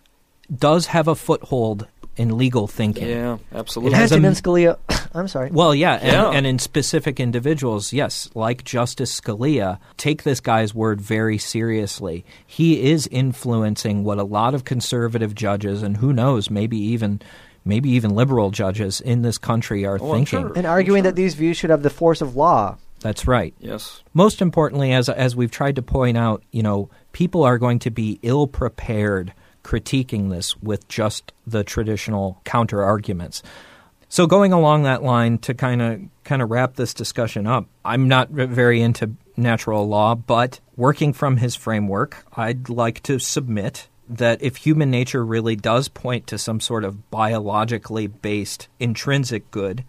does 0.54 0.86
have 0.86 1.08
a 1.08 1.14
foothold 1.16 1.86
in 2.18 2.36
legal 2.38 2.66
thinking. 2.66 3.08
yeah 3.08 3.36
absolutely. 3.54 3.94
It 3.94 4.00
has 4.00 4.12
a 4.12 4.14
Antonin 4.16 4.36
m- 4.36 4.42
Scalia. 4.42 4.78
I'm 5.14 5.28
sorry. 5.28 5.50
Well, 5.50 5.74
yeah, 5.74 5.94
and, 5.94 6.12
Yeah. 6.12 6.30
and 6.30 6.46
in 6.46 6.58
specific 6.58 7.18
individuals, 7.20 7.92
yes, 7.92 8.30
like 8.34 8.64
Justice 8.64 9.18
Scalia, 9.20 9.78
take 9.96 10.22
this 10.24 10.40
guy's 10.40 10.74
word 10.74 11.00
very 11.00 11.36
seriously. 11.38 12.24
He 12.46 12.90
is 12.90 13.06
influencing 13.08 14.04
what 14.04 14.18
a 14.18 14.24
lot 14.24 14.54
of 14.54 14.64
conservative 14.64 15.34
judges, 15.34 15.82
and 15.82 15.96
who 15.98 16.12
knows, 16.12 16.48
maybe 16.50 16.78
even 16.78 17.20
maybe 17.66 17.90
even 17.90 18.14
liberal 18.14 18.50
judges 18.50 19.00
in 19.02 19.20
this 19.22 19.36
country 19.36 19.84
are 19.84 19.98
Oh, 20.00 20.12
thinking. 20.12 20.40
sure. 20.40 20.52
and 20.56 20.66
arguing 20.66 21.02
Sure. 21.02 21.10
that 21.10 21.16
these 21.16 21.34
views 21.34 21.56
should 21.58 21.70
have 21.70 21.82
the 21.82 21.90
force 21.90 22.20
of 22.22 22.34
law. 22.36 22.76
That's 23.00 23.26
right. 23.26 23.52
yes 23.60 24.02
Most 24.14 24.40
importantly, 24.40 24.92
as 24.92 25.08
as 25.10 25.36
we've 25.36 25.50
tried 25.50 25.76
to 25.76 25.82
point 25.82 26.16
out, 26.16 26.42
you 26.50 26.62
know, 26.62 26.88
people 27.12 27.42
are 27.44 27.58
going 27.58 27.78
to 27.80 27.90
be 27.90 28.18
ill 28.22 28.46
prepared 28.46 29.34
critiquing 29.62 30.30
this 30.30 30.56
with 30.62 30.86
just 30.88 31.32
the 31.46 31.62
traditional 31.64 32.40
counter 32.44 32.82
arguments. 32.82 33.42
So 34.08 34.26
going 34.28 34.52
along 34.52 34.84
that 34.84 35.02
line 35.02 35.38
to 35.38 35.52
kind 35.54 35.82
of 35.82 36.00
kind 36.24 36.40
of 36.40 36.50
wrap 36.50 36.76
this 36.76 36.94
discussion 36.94 37.46
up, 37.46 37.66
I'm 37.84 38.06
not 38.08 38.30
very 38.30 38.80
into 38.80 39.10
natural 39.36 39.86
law, 39.86 40.14
but 40.14 40.60
working 40.76 41.12
from 41.12 41.36
his 41.38 41.54
framework, 41.56 42.24
I'd 42.36 42.68
like 42.68 43.02
to 43.02 43.18
submit 43.18 43.88
that 44.08 44.42
if 44.42 44.56
human 44.56 44.90
nature 44.90 45.24
really 45.24 45.56
does 45.56 45.88
point 45.88 46.26
to 46.28 46.38
some 46.38 46.60
sort 46.60 46.84
of 46.84 47.10
biologically 47.10 48.06
based 48.06 48.68
intrinsic 48.78 49.50
good, 49.50 49.84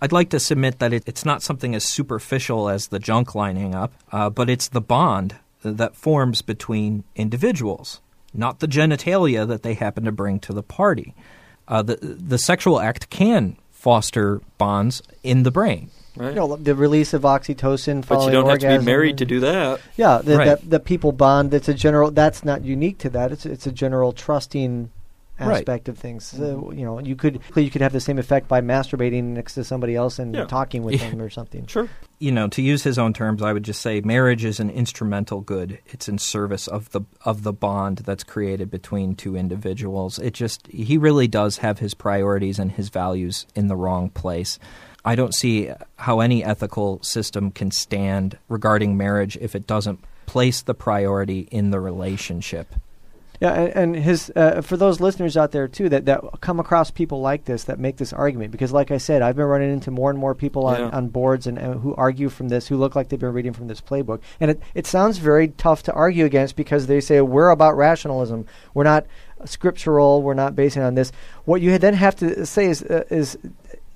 I'd 0.00 0.12
like 0.12 0.30
to 0.30 0.40
submit 0.40 0.80
that 0.80 0.92
it, 0.92 1.04
it's 1.06 1.24
not 1.24 1.42
something 1.42 1.74
as 1.74 1.84
superficial 1.84 2.68
as 2.68 2.88
the 2.88 2.98
junk 2.98 3.34
lining 3.34 3.74
up, 3.74 3.92
uh, 4.10 4.30
but 4.30 4.50
it's 4.50 4.68
the 4.68 4.80
bond 4.80 5.36
that 5.62 5.94
forms 5.94 6.42
between 6.42 7.04
individuals, 7.14 8.00
not 8.34 8.58
the 8.58 8.66
genitalia 8.66 9.46
that 9.46 9.62
they 9.62 9.74
happen 9.74 10.04
to 10.04 10.12
bring 10.12 10.40
to 10.40 10.52
the 10.52 10.62
party. 10.62 11.14
Uh, 11.68 11.82
the, 11.82 11.96
the 11.96 12.38
sexual 12.38 12.80
act 12.80 13.10
can 13.10 13.56
foster 13.82 14.40
bonds 14.58 15.02
in 15.24 15.42
the 15.42 15.50
brain. 15.50 15.90
right 16.16 16.28
You 16.30 16.34
know, 16.36 16.56
the 16.56 16.74
release 16.76 17.12
of 17.14 17.22
oxytocin. 17.22 18.06
but 18.06 18.24
you 18.24 18.30
don't 18.30 18.48
have 18.48 18.60
to 18.60 18.78
be 18.78 18.84
married 18.84 19.18
to 19.18 19.24
do 19.24 19.40
that 19.40 19.80
Yeah, 19.96 20.20
the, 20.22 20.36
Right. 20.36 20.44
that 20.46 20.70
that 20.70 20.84
people 20.84 21.10
bond. 21.10 21.50
That's 21.50 21.68
a 21.68 21.74
general. 21.74 22.12
That's 22.12 22.44
not 22.44 22.62
unique 22.64 22.98
to 22.98 23.10
that. 23.10 23.32
It's 23.32 23.44
it's 23.44 23.66
a 23.66 23.72
general 23.72 24.12
trusting 24.12 24.90
Right. 25.46 25.58
aspect 25.58 25.88
of 25.88 25.98
things. 25.98 26.24
So, 26.24 26.72
you 26.74 26.84
know, 26.84 26.98
you 27.00 27.16
could 27.16 27.40
you 27.56 27.70
could 27.70 27.82
have 27.82 27.92
the 27.92 28.00
same 28.00 28.18
effect 28.18 28.48
by 28.48 28.60
masturbating 28.60 29.24
next 29.24 29.54
to 29.54 29.64
somebody 29.64 29.94
else 29.94 30.18
and 30.18 30.34
Yeah. 30.34 30.44
talking 30.44 30.82
with 30.82 31.00
them 31.00 31.20
or 31.20 31.30
something. 31.30 31.66
sure 31.66 31.88
You 32.18 32.30
know, 32.32 32.46
to 32.48 32.62
use 32.62 32.84
his 32.84 32.98
own 32.98 33.12
terms, 33.12 33.42
I 33.42 33.52
would 33.52 33.64
just 33.64 33.80
say 33.82 34.00
marriage 34.00 34.44
is 34.44 34.60
an 34.60 34.70
instrumental 34.70 35.40
good. 35.40 35.78
It's 35.86 36.08
in 36.08 36.18
service 36.18 36.68
of 36.68 36.90
the 36.92 37.02
of 37.24 37.42
the 37.42 37.52
bond 37.52 37.98
that's 37.98 38.24
created 38.24 38.70
between 38.70 39.14
two 39.14 39.36
individuals. 39.36 40.18
It 40.18 40.32
just 40.34 40.66
he 40.68 40.96
really 40.98 41.26
does 41.28 41.58
have 41.58 41.78
his 41.80 41.94
priorities 41.94 42.58
and 42.58 42.72
his 42.72 42.88
values 42.88 43.46
in 43.54 43.68
the 43.68 43.76
wrong 43.76 44.08
place. 44.10 44.58
I 45.04 45.16
don't 45.16 45.34
see 45.34 45.68
how 45.96 46.20
any 46.20 46.44
ethical 46.44 47.02
system 47.02 47.50
can 47.50 47.72
stand 47.72 48.38
regarding 48.48 48.96
marriage 48.96 49.36
if 49.40 49.56
it 49.56 49.66
doesn't 49.66 49.98
place 50.26 50.62
the 50.62 50.74
priority 50.74 51.48
in 51.50 51.70
the 51.72 51.80
relationship. 51.80 52.72
Yeah, 53.42 53.52
and, 53.54 53.76
and 53.76 53.96
his 53.96 54.30
uh, 54.36 54.60
for 54.62 54.76
those 54.76 55.00
listeners 55.00 55.36
out 55.36 55.50
there 55.50 55.66
too 55.66 55.88
that, 55.88 56.04
that 56.06 56.22
come 56.40 56.60
across 56.60 56.90
people 56.92 57.20
like 57.20 57.44
this 57.44 57.64
that 57.64 57.78
make 57.80 57.96
this 57.96 58.12
argument 58.12 58.52
because, 58.52 58.72
like 58.72 58.90
I 58.92 58.98
said, 58.98 59.20
I've 59.20 59.34
been 59.36 59.46
running 59.46 59.72
into 59.72 59.90
more 59.90 60.10
and 60.10 60.18
more 60.18 60.34
people 60.34 60.66
on, 60.66 60.78
Yeah. 60.78 60.88
on 60.90 61.08
boards 61.08 61.46
and, 61.48 61.58
and 61.58 61.80
who 61.80 61.94
argue 61.96 62.28
from 62.28 62.48
this, 62.50 62.68
who 62.68 62.76
look 62.76 62.94
like 62.94 63.08
they've 63.08 63.18
been 63.18 63.32
reading 63.32 63.52
from 63.52 63.66
this 63.66 63.80
playbook, 63.80 64.20
and 64.40 64.50
it 64.52 64.62
it 64.74 64.86
sounds 64.86 65.18
very 65.18 65.48
tough 65.48 65.82
to 65.84 65.92
argue 65.92 66.24
against 66.24 66.54
because 66.56 66.86
they 66.86 67.00
say 67.00 67.20
we're 67.20 67.50
about 67.50 67.76
rationalism, 67.76 68.46
we're 68.74 68.84
not 68.84 69.06
scriptural, 69.44 70.22
we're 70.22 70.34
not 70.34 70.54
basing 70.54 70.82
on 70.82 70.94
this. 70.94 71.12
What 71.44 71.60
you 71.60 71.76
then 71.78 71.94
have 71.94 72.14
to 72.16 72.46
say 72.46 72.66
is 72.66 72.82
uh, 72.82 73.04
is 73.10 73.36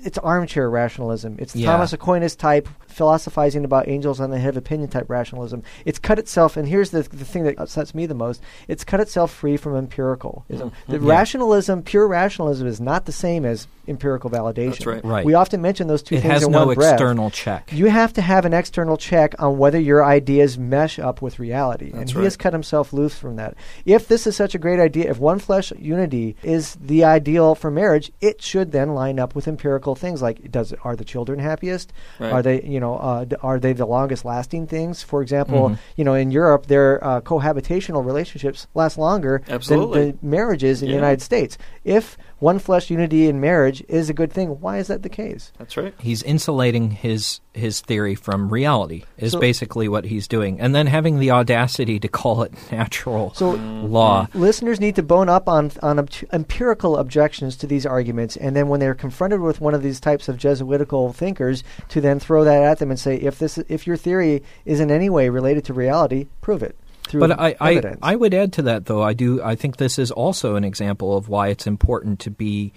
it's 0.00 0.18
armchair 0.18 0.68
rationalism. 0.68 1.36
It's 1.38 1.56
Yeah. 1.56 1.70
Thomas 1.70 1.92
Aquinas 1.92 2.36
type 2.36 2.68
philosophizing 2.96 3.64
about 3.64 3.88
angels 3.88 4.20
on 4.20 4.30
the 4.30 4.38
head 4.38 4.50
of 4.50 4.56
opinion 4.56 4.88
type 4.88 5.08
rationalism. 5.08 5.62
It's 5.84 5.98
cut 5.98 6.18
itself, 6.18 6.56
and 6.56 6.66
here's 6.66 6.90
the, 6.90 7.02
the 7.02 7.24
thing 7.24 7.44
that 7.44 7.58
upsets 7.58 7.94
me 7.94 8.06
the 8.06 8.14
most: 8.14 8.42
it's 8.68 8.84
cut 8.84 9.00
itself 9.00 9.30
free 9.30 9.56
from 9.56 9.76
empiricalism. 9.76 10.70
Mm-hmm. 10.70 10.92
The 10.92 10.98
mm-hmm. 10.98 11.06
Yeah. 11.06 11.12
rationalism, 11.12 11.82
pure 11.82 12.08
rationalism, 12.08 12.66
is 12.66 12.80
not 12.80 13.04
the 13.04 13.12
same 13.12 13.44
as 13.44 13.68
empirical 13.88 14.30
validation. 14.30 14.70
That's 14.70 14.86
right. 14.86 15.04
Right. 15.04 15.24
We 15.24 15.34
often 15.34 15.60
mention 15.62 15.86
those 15.86 16.02
two 16.02 16.16
It 16.16 16.22
things 16.22 16.32
has 16.32 16.42
in 16.44 16.52
no 16.52 16.66
one 16.66 16.74
breath. 16.74 16.94
external 16.94 17.30
check. 17.30 17.72
You 17.72 17.86
have 17.86 18.12
to 18.14 18.22
have 18.22 18.44
an 18.44 18.52
external 18.52 18.96
check 18.96 19.34
on 19.38 19.58
whether 19.58 19.78
your 19.78 20.04
ideas 20.04 20.58
mesh 20.58 20.98
up 20.98 21.22
with 21.22 21.38
reality. 21.38 21.90
and 21.90 22.00
That's 22.00 22.12
he 22.12 22.24
has 22.24 22.36
cut 22.36 22.52
himself 22.52 22.92
loose 22.92 23.16
from 23.16 23.36
that. 23.36 23.54
If 23.84 24.08
this 24.08 24.26
is 24.26 24.36
such 24.36 24.54
a 24.54 24.58
great 24.58 24.80
idea, 24.80 25.10
if 25.10 25.18
one 25.18 25.38
flesh 25.38 25.72
unity 25.78 26.36
is 26.42 26.76
the 26.80 27.04
ideal 27.04 27.54
for 27.54 27.70
marriage, 27.70 28.10
it 28.20 28.42
should 28.42 28.72
then 28.72 28.94
line 28.94 29.18
up 29.18 29.34
with 29.34 29.46
empirical 29.46 29.94
things 29.94 30.22
like 30.22 30.50
does 30.50 30.72
are 30.82 30.96
the 30.96 31.04
children 31.04 31.38
happiest? 31.38 31.92
Right. 32.18 32.32
Are 32.32 32.42
they 32.42 32.62
you 32.62 32.80
know 32.80 32.85
uh, 32.94 33.24
d- 33.24 33.36
are 33.42 33.58
they 33.58 33.72
the 33.72 33.84
longest 33.86 34.24
lasting 34.24 34.66
things? 34.68 35.02
For 35.02 35.20
example, 35.20 35.70
Mhm. 35.70 35.78
you 35.96 36.04
know 36.04 36.14
in 36.14 36.30
Europe 36.30 36.66
their 36.66 37.02
uh, 37.04 37.20
cohabitational 37.20 38.04
relationships 38.04 38.66
last 38.74 38.96
longer 38.96 39.42
Absolutely. 39.48 40.12
than 40.12 40.18
the 40.22 40.26
marriages 40.26 40.80
in 40.82 40.88
Yeah. 40.88 40.92
the 40.92 40.96
United 40.96 41.22
States. 41.22 41.58
If 41.84 42.16
one 42.38 42.58
flesh 42.58 42.90
unity 42.90 43.28
in 43.28 43.40
marriage 43.40 43.82
is 43.88 44.10
a 44.10 44.14
good 44.14 44.32
thing, 44.32 44.60
why 44.60 44.76
is 44.78 44.88
that 44.88 45.02
the 45.02 45.08
case? 45.08 45.52
That's 45.58 45.76
right. 45.76 45.94
He's 45.98 46.22
insulating 46.22 46.90
his 46.90 47.40
his 47.54 47.80
theory 47.80 48.14
from 48.14 48.50
reality 48.50 49.04
is 49.16 49.32
So- 49.32 49.40
basically 49.40 49.88
what 49.88 50.04
he's 50.04 50.28
doing, 50.28 50.60
and 50.60 50.74
then 50.74 50.86
having 50.86 51.18
the 51.18 51.30
audacity 51.30 51.98
to 52.00 52.08
call 52.08 52.42
it 52.42 52.52
natural 52.70 53.32
So 53.34 53.52
law. 53.52 54.28
listeners 54.34 54.78
need 54.78 54.94
to 54.96 55.02
bone 55.02 55.30
up 55.30 55.48
on 55.48 55.72
on 55.82 55.98
ob- 55.98 56.10
empirical 56.32 56.98
objections 56.98 57.56
to 57.56 57.66
these 57.66 57.86
arguments, 57.86 58.36
and 58.36 58.54
then 58.54 58.68
when 58.68 58.80
they're 58.80 58.94
confronted 58.94 59.40
with 59.40 59.60
one 59.62 59.72
of 59.74 59.82
these 59.82 60.00
types 60.00 60.28
of 60.28 60.36
Jesuitical 60.36 61.14
thinkers, 61.14 61.64
to 61.88 62.00
then 62.02 62.20
throw 62.20 62.44
that 62.44 62.62
at 62.62 62.78
them 62.78 62.90
and 62.90 63.00
say, 63.00 63.16
if 63.16 63.38
this 63.38 63.56
if 63.68 63.86
your 63.86 63.96
theory 63.96 64.42
is 64.66 64.78
in 64.80 64.90
any 64.90 65.08
way 65.08 65.30
related 65.30 65.64
to 65.64 65.72
reality, 65.72 66.26
prove 66.42 66.62
it 66.62 66.76
through 67.06 67.20
But 67.20 67.38
I, 67.38 67.56
I, 67.60 67.72
evidence. 67.72 67.98
I 68.02 68.16
would 68.16 68.34
add 68.34 68.52
to 68.54 68.62
that, 68.62 68.86
though. 68.86 69.02
I 69.02 69.14
do. 69.14 69.42
I 69.42 69.54
think 69.54 69.76
this 69.76 69.98
is 69.98 70.10
also 70.10 70.56
an 70.56 70.64
example 70.64 71.16
of 71.16 71.28
why 71.28 71.48
it's 71.48 71.66
important 71.66 72.20
to 72.20 72.30
be 72.30 72.72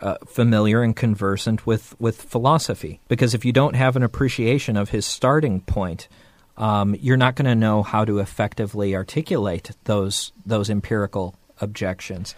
uh, 0.00 0.16
familiar 0.26 0.82
and 0.82 0.94
conversant 0.96 1.66
with 1.66 1.94
with 2.00 2.20
philosophy. 2.20 3.00
Because 3.08 3.34
if 3.34 3.44
you 3.44 3.52
don't 3.52 3.74
have 3.76 3.96
an 3.96 4.02
appreciation 4.02 4.76
of 4.76 4.90
his 4.90 5.06
starting 5.06 5.60
point, 5.60 6.08
um, 6.56 6.94
you're 7.00 7.16
not 7.16 7.36
going 7.36 7.46
to 7.46 7.54
know 7.54 7.82
how 7.82 8.04
to 8.04 8.18
effectively 8.18 8.94
articulate 8.94 9.70
those 9.84 10.32
those 10.44 10.70
empirical 10.70 11.34
objections. 11.60 12.34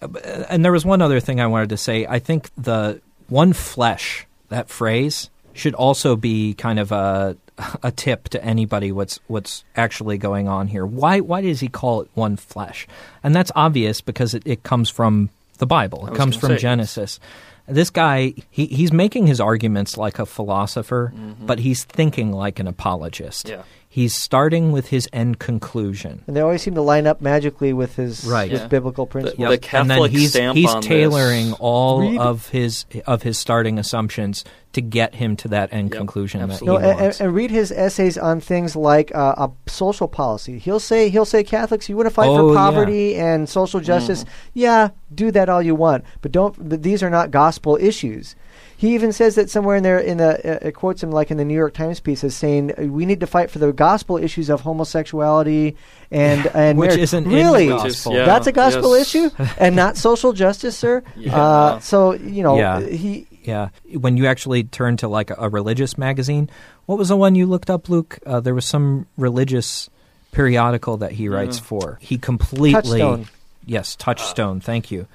Uh, 0.00 0.08
And 0.48 0.64
there 0.64 0.72
was 0.72 0.84
one 0.84 1.02
other 1.02 1.20
thing 1.20 1.40
I 1.40 1.46
wanted 1.46 1.70
to 1.70 1.76
say. 1.76 2.06
I 2.06 2.18
think 2.18 2.50
the 2.56 3.00
one 3.28 3.52
flesh 3.52 4.26
that 4.48 4.68
phrase 4.68 5.30
should 5.54 5.74
also 5.74 6.16
be 6.16 6.54
kind 6.54 6.78
of 6.78 6.92
a 6.92 7.36
a 7.82 7.90
tip 7.90 8.28
to 8.30 8.44
anybody 8.44 8.92
what's 8.92 9.20
what's 9.26 9.64
actually 9.76 10.18
going 10.18 10.48
on 10.48 10.68
here. 10.68 10.84
Why 10.86 11.20
why 11.20 11.40
does 11.40 11.60
he 11.60 11.68
call 11.68 12.02
it 12.02 12.10
one 12.14 12.36
flesh? 12.36 12.86
And 13.22 13.34
that's 13.34 13.52
obvious 13.54 14.00
because 14.00 14.34
it, 14.34 14.42
it 14.46 14.62
comes 14.62 14.90
from 14.90 15.30
the 15.58 15.66
Bible. 15.66 16.08
It 16.08 16.14
comes 16.14 16.36
from 16.36 16.50
say. 16.50 16.58
Genesis. 16.58 17.20
This 17.68 17.90
guy, 17.90 18.34
he, 18.50 18.66
he's 18.66 18.92
making 18.92 19.28
his 19.28 19.40
arguments 19.40 19.96
like 19.96 20.18
a 20.18 20.26
philosopher, 20.26 21.14
but 21.40 21.60
he's 21.60 21.84
thinking 21.84 22.32
like 22.32 22.58
an 22.58 22.66
apologist. 22.66 23.48
Yeah. 23.48 23.62
He's 23.94 24.16
starting 24.16 24.72
with 24.72 24.88
his 24.88 25.06
end 25.12 25.38
conclusion. 25.38 26.22
and 26.26 26.34
they 26.34 26.40
always 26.40 26.62
seem 26.62 26.74
to 26.76 26.80
line 26.80 27.06
up 27.06 27.20
magically 27.20 27.74
with 27.74 27.96
his 27.96 28.24
Right. 28.24 28.50
with 28.50 28.62
Yeah. 28.62 28.66
biblical 28.68 29.04
principles. 29.06 29.36
The 29.36 29.44
and 29.76 29.90
then 29.90 29.98
Catholic 29.98 30.10
he's, 30.12 30.30
stamp 30.30 30.56
he's 30.56 30.70
on 30.70 30.80
this. 30.80 30.86
tailoring 30.88 31.52
all 31.58 32.00
Read- 32.00 32.18
of 32.18 32.48
his 32.48 32.86
of 33.06 33.22
his 33.22 33.36
starting 33.36 33.78
assumptions 33.78 34.44
to 34.72 34.80
get 34.80 35.16
him 35.16 35.36
to 35.36 35.48
that 35.48 35.68
end 35.74 35.90
Yep, 35.90 35.98
conclusion 35.98 36.40
that 36.40 36.46
he 36.46 36.52
absolutely. 36.54 36.82
No, 36.84 36.88
and, 36.90 37.00
wants. 37.02 37.20
and, 37.20 37.26
and 37.26 37.36
read 37.36 37.50
his 37.50 37.70
essays 37.70 38.16
on 38.16 38.40
things 38.40 38.74
like 38.74 39.14
uh, 39.14 39.34
a 39.36 39.50
social 39.70 40.08
policy. 40.08 40.58
He'll 40.58 40.80
say 40.80 41.10
he'll 41.10 41.26
say 41.26 41.44
Catholics, 41.44 41.90
you 41.90 41.96
want 41.98 42.06
to 42.06 42.14
fight 42.14 42.28
Oh, 42.30 42.48
for 42.48 42.54
yeah. 42.54 42.58
poverty 42.60 43.14
and 43.16 43.46
social 43.46 43.80
justice. 43.80 44.24
Yeah, 44.54 44.88
do 45.14 45.30
that 45.32 45.50
all 45.50 45.60
you 45.60 45.74
want, 45.74 46.04
but 46.22 46.32
don't. 46.32 46.54
th- 46.70 46.80
These 46.80 47.02
are 47.02 47.10
not 47.10 47.30
gospel 47.30 47.76
issues. 47.78 48.34
He 48.82 48.94
even 48.94 49.12
says 49.12 49.36
that 49.36 49.48
somewhere 49.48 49.76
in 49.76 49.84
there, 49.84 50.00
in 50.00 50.16
the 50.18 50.30
uh, 50.64 50.66
it 50.68 50.72
quotes 50.74 51.00
him 51.04 51.12
like 51.12 51.30
in 51.30 51.36
the 51.36 51.44
New 51.44 51.54
York 51.54 51.72
Times 51.72 52.00
piece 52.00 52.24
as 52.24 52.34
saying, 52.34 52.72
uh, 52.76 52.82
"We 52.90 53.06
need 53.06 53.20
to 53.20 53.28
fight 53.28 53.48
for 53.48 53.60
the 53.60 53.72
gospel 53.72 54.16
issues 54.18 54.50
of 54.50 54.62
homosexuality 54.62 55.76
and 56.10 56.46
and 56.54 56.76
Which 56.78 56.88
marriage." 56.88 57.02
isn't 57.02 57.24
in 57.24 57.30
the 57.30 57.36
really 57.36 57.66
gospel. 57.68 57.84
Which 57.84 57.92
is- 57.94 58.06
yeah, 58.06 58.24
That's 58.26 58.48
a 58.48 58.52
gospel 58.52 58.98
yes. 58.98 59.06
issue 59.14 59.30
and 59.58 59.76
not 59.76 59.96
social 59.96 60.32
justice, 60.32 60.76
sir. 60.76 61.04
Yeah. 61.16 61.36
Uh, 61.40 61.78
so 61.78 62.14
you 62.14 62.42
know 62.42 62.56
Yeah. 62.58 62.80
he 62.80 63.28
Yeah, 63.44 63.68
when 64.00 64.16
you 64.16 64.26
actually 64.26 64.64
turn 64.64 64.96
to 64.96 65.06
like 65.06 65.30
a, 65.30 65.36
a 65.38 65.48
religious 65.48 65.96
magazine, 65.96 66.50
what 66.86 66.98
was 66.98 67.08
the 67.08 67.16
one 67.16 67.36
you 67.36 67.46
looked 67.46 67.70
up, 67.70 67.88
Luke? 67.88 68.18
Uh, 68.26 68.40
there 68.40 68.54
was 68.54 68.64
some 68.64 69.06
religious 69.16 69.88
periodical 70.32 70.96
that 70.98 71.12
he 71.12 71.28
writes 71.28 71.58
Yeah. 71.58 71.62
for. 71.64 71.98
He 72.02 72.18
completely 72.18 72.98
Touchstone. 72.98 73.26
yes, 73.64 73.94
Touchstone. 73.96 74.58
thank 74.60 74.90
you. 74.90 75.06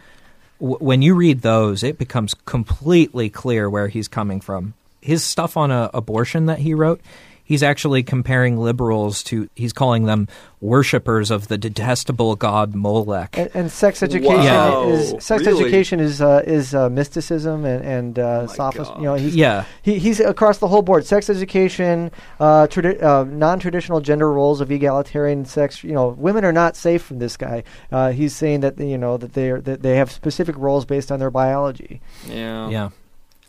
When 0.60 1.02
you 1.02 1.14
read 1.16 1.42
those, 1.42 1.84
it 1.84 1.98
becomes 1.98 2.34
completely 2.34 3.30
clear 3.30 3.70
where 3.70 3.88
he's 3.88 4.08
coming 4.08 4.42
from. 4.42 4.74
His 5.02 5.24
stuff 5.24 5.56
on 5.56 5.72
uh, 5.72 5.90
abortion 5.94 6.48
that 6.48 6.60
he 6.60 6.74
wrote, 6.74 7.00
he's 7.48 7.64
actually 7.64 8.04
comparing 8.04 8.58
liberals 8.58 9.24
to. 9.24 9.50
He's 9.56 9.74
calling 9.74 10.04
them 10.04 10.28
worshippers 10.60 11.30
of 11.32 11.48
the 11.48 11.58
detestable 11.58 12.36
god 12.36 12.74
Molech. 12.76 13.38
And, 13.38 13.50
and 13.54 13.72
sex 13.72 14.02
education 14.04 14.36
Wow. 14.44 14.90
is 14.90 15.10
sex 15.24 15.46
Really? 15.46 15.64
education 15.64 16.00
is 16.00 16.22
uh, 16.22 16.44
is 16.46 16.76
uh, 16.76 16.90
mysticism 16.90 17.64
and 17.66 17.84
and 17.84 18.20
uh, 18.20 18.46
my 18.48 18.54
sophist. 18.54 18.92
God. 18.92 18.98
You 19.00 19.06
know, 19.06 19.16
he's 19.16 19.36
yeah, 19.36 19.66
he, 19.82 19.98
he's 19.98 20.20
across 20.20 20.58
the 20.60 20.68
whole 20.68 20.82
board. 20.82 21.06
Sex 21.06 21.30
education, 21.30 22.12
uh, 22.40 22.68
tradi- 22.68 23.02
uh, 23.02 23.24
non-traditional 23.24 24.02
gender 24.02 24.32
roles 24.32 24.62
of 24.62 24.70
egalitarian 24.72 25.46
sex. 25.46 25.84
You 25.84 25.94
know, 25.94 26.10
women 26.10 26.44
are 26.46 26.52
not 26.54 26.76
safe 26.76 27.02
from 27.02 27.20
this 27.20 27.38
guy. 27.38 27.64
Uh, 27.92 28.12
he's 28.12 28.36
saying 28.36 28.60
that 28.62 28.78
you 28.80 28.98
know 28.98 29.18
that 29.18 29.34
they 29.34 29.50
are 29.52 29.62
that 29.62 29.82
they 29.82 29.96
have 29.96 30.12
specific 30.12 30.56
roles 30.58 30.86
based 30.86 31.12
on 31.12 31.20
their 31.20 31.32
biology. 31.32 32.02
Yeah. 32.28 32.70
yeah. 32.70 32.90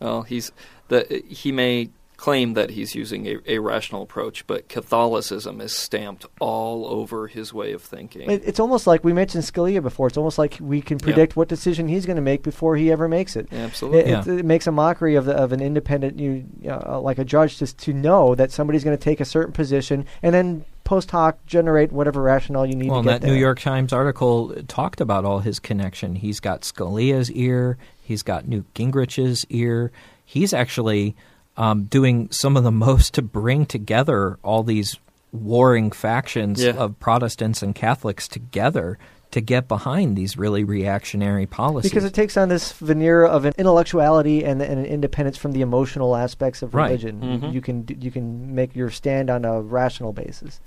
Well, 0.01 0.23
he's 0.23 0.53
the 0.89 1.23
he 1.29 1.51
may 1.51 1.89
claim 2.19 2.55
that 2.55 2.71
he's 2.71 2.97
using 2.97 3.27
a, 3.29 3.37
a 3.47 3.59
rational 3.61 4.03
approach, 4.03 4.45
but 4.49 4.69
Catholicism 4.69 5.61
is 5.61 5.73
stamped 5.75 6.27
all 6.41 6.85
over 6.89 7.29
his 7.29 7.55
way 7.55 7.73
of 7.73 7.81
thinking. 7.81 8.29
It, 8.29 8.43
it's 8.45 8.59
almost 8.59 8.89
like 8.89 9.05
we 9.05 9.13
mentioned 9.13 9.45
Scalia 9.45 9.81
before. 9.81 10.09
It's 10.09 10.17
almost 10.17 10.37
like 10.37 10.59
we 10.61 10.83
can 10.83 10.99
predict 10.99 11.37
what 11.37 11.47
decision 11.47 11.87
he's 11.87 12.07
going 12.07 12.17
to 12.17 12.23
make 12.23 12.43
before 12.43 12.75
he 12.77 12.91
ever 12.91 13.07
makes 13.09 13.37
it. 13.37 13.47
Absolutely. 13.53 14.01
It, 14.01 14.07
Yeah. 14.09 14.21
it, 14.23 14.41
it 14.41 14.45
makes 14.45 14.67
a 14.67 14.73
mockery 14.73 15.15
of 15.15 15.27
the, 15.27 15.33
of 15.35 15.53
an 15.53 15.61
independent, 15.61 16.19
you 16.19 16.45
uh, 16.69 17.01
like 17.01 17.19
a 17.19 17.25
judge, 17.25 17.57
just 17.57 17.79
to 17.79 17.93
know 17.93 18.35
that 18.35 18.51
somebody's 18.51 18.83
going 18.83 18.97
to 18.99 19.03
take 19.03 19.21
a 19.21 19.25
certain 19.25 19.53
position 19.53 20.05
and 20.21 20.35
then 20.35 20.65
post 20.83 21.13
hoc 21.13 21.39
generate 21.47 21.93
whatever 21.93 22.21
rationale 22.21 22.67
you 22.67 22.75
need 22.75 22.91
Well, 22.91 23.03
to 23.05 23.09
and 23.11 23.21
get 23.21 23.27
that 23.29 23.33
New. 23.33 23.39
York 23.39 23.61
Times 23.61 23.93
article 23.93 24.55
talked 24.67 25.01
about 25.01 25.25
all 25.25 25.39
his 25.39 25.61
connection. 25.61 26.17
He's 26.17 26.41
got 26.41 26.63
Scalia's 26.63 27.31
ear. 27.31 27.79
He's 28.03 28.25
got 28.25 28.49
Newt 28.49 28.75
Gingrich's 28.75 29.47
ear. 29.51 29.93
He's 30.25 30.53
actually 30.53 31.15
um, 31.59 31.85
doing 31.85 32.31
some 32.31 32.57
of 32.57 32.65
the 32.65 32.73
most 32.87 33.13
to 33.15 33.23
bring 33.23 33.67
together 33.67 34.39
all 34.43 34.63
these 34.63 34.97
warring 35.33 35.91
factions 35.91 36.63
Yeah. 36.65 36.73
of 36.73 36.99
Protestants 36.99 37.63
and 37.63 37.75
Catholics 37.75 38.27
together 38.29 38.97
to 39.33 39.43
get 39.43 39.69
behind 39.69 40.17
these 40.17 40.39
really 40.39 40.65
reactionary 40.65 41.45
policies. 41.45 41.91
Because 41.91 42.05
it 42.07 42.15
takes 42.15 42.39
on 42.39 42.49
this 42.49 42.73
veneer 42.73 43.27
of 43.27 43.45
an 43.45 43.53
intellectuality 43.59 44.43
and, 44.43 44.63
and 44.63 44.79
an 44.81 44.87
independence 44.87 45.37
from 45.37 45.53
the 45.53 45.61
emotional 45.61 46.17
aspects 46.17 46.63
of 46.63 46.75
Right. 46.75 46.87
religion. 46.87 47.21
Mhm. 47.21 47.53
You 47.53 47.61
can 47.61 47.85
you 48.01 48.11
can 48.11 48.55
make 48.55 48.75
your 48.75 48.89
stand 48.89 49.29
on 49.29 49.45
a 49.45 49.61
rational 49.61 50.15
basis. 50.15 50.61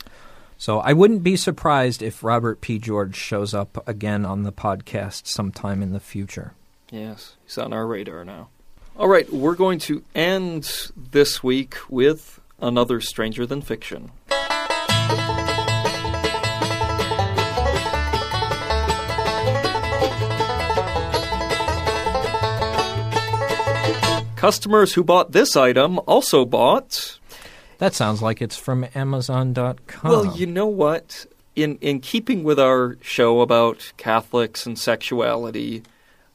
so 0.59 0.77
I 0.79 0.93
wouldn't 0.93 1.23
be 1.23 1.35
surprised 1.35 2.03
if 2.03 2.23
Robert 2.23 2.61
P. 2.61 2.77
George 2.77 3.15
shows 3.15 3.55
up 3.55 3.81
again 3.87 4.27
on 4.27 4.43
the 4.43 4.51
podcast 4.51 5.25
sometime 5.25 5.81
in 5.81 5.91
the 5.91 5.99
future. 5.99 6.53
Yes, 6.91 7.37
he's 7.43 7.57
on 7.57 7.73
our 7.73 7.87
radar 7.87 8.23
now. 8.23 8.49
All 9.01 9.07
right, 9.07 9.27
we're 9.33 9.55
going 9.55 9.79
to 9.79 10.03
end 10.13 10.91
this 10.95 11.41
week 11.41 11.73
with 11.89 12.39
another 12.59 13.01
Stranger 13.01 13.47
Than 13.47 13.63
Fiction. 13.63 14.11
Customers 24.35 24.93
who 24.93 25.03
bought 25.03 25.31
this 25.31 25.55
item 25.55 25.99
also 26.05 26.45
bought. 26.45 27.17
That 27.79 27.95
sounds 27.95 28.21
like 28.21 28.39
it's 28.39 28.55
from 28.55 28.85
Amazon.com. 28.93 30.11
Well, 30.11 30.37
you 30.37 30.45
know 30.45 30.67
what? 30.67 31.25
In 31.55 31.79
in 31.79 32.01
keeping 32.01 32.43
with 32.43 32.59
our 32.59 32.99
show 33.01 33.41
about 33.41 33.93
Catholics 33.97 34.67
and 34.67 34.77
sexuality, 34.77 35.81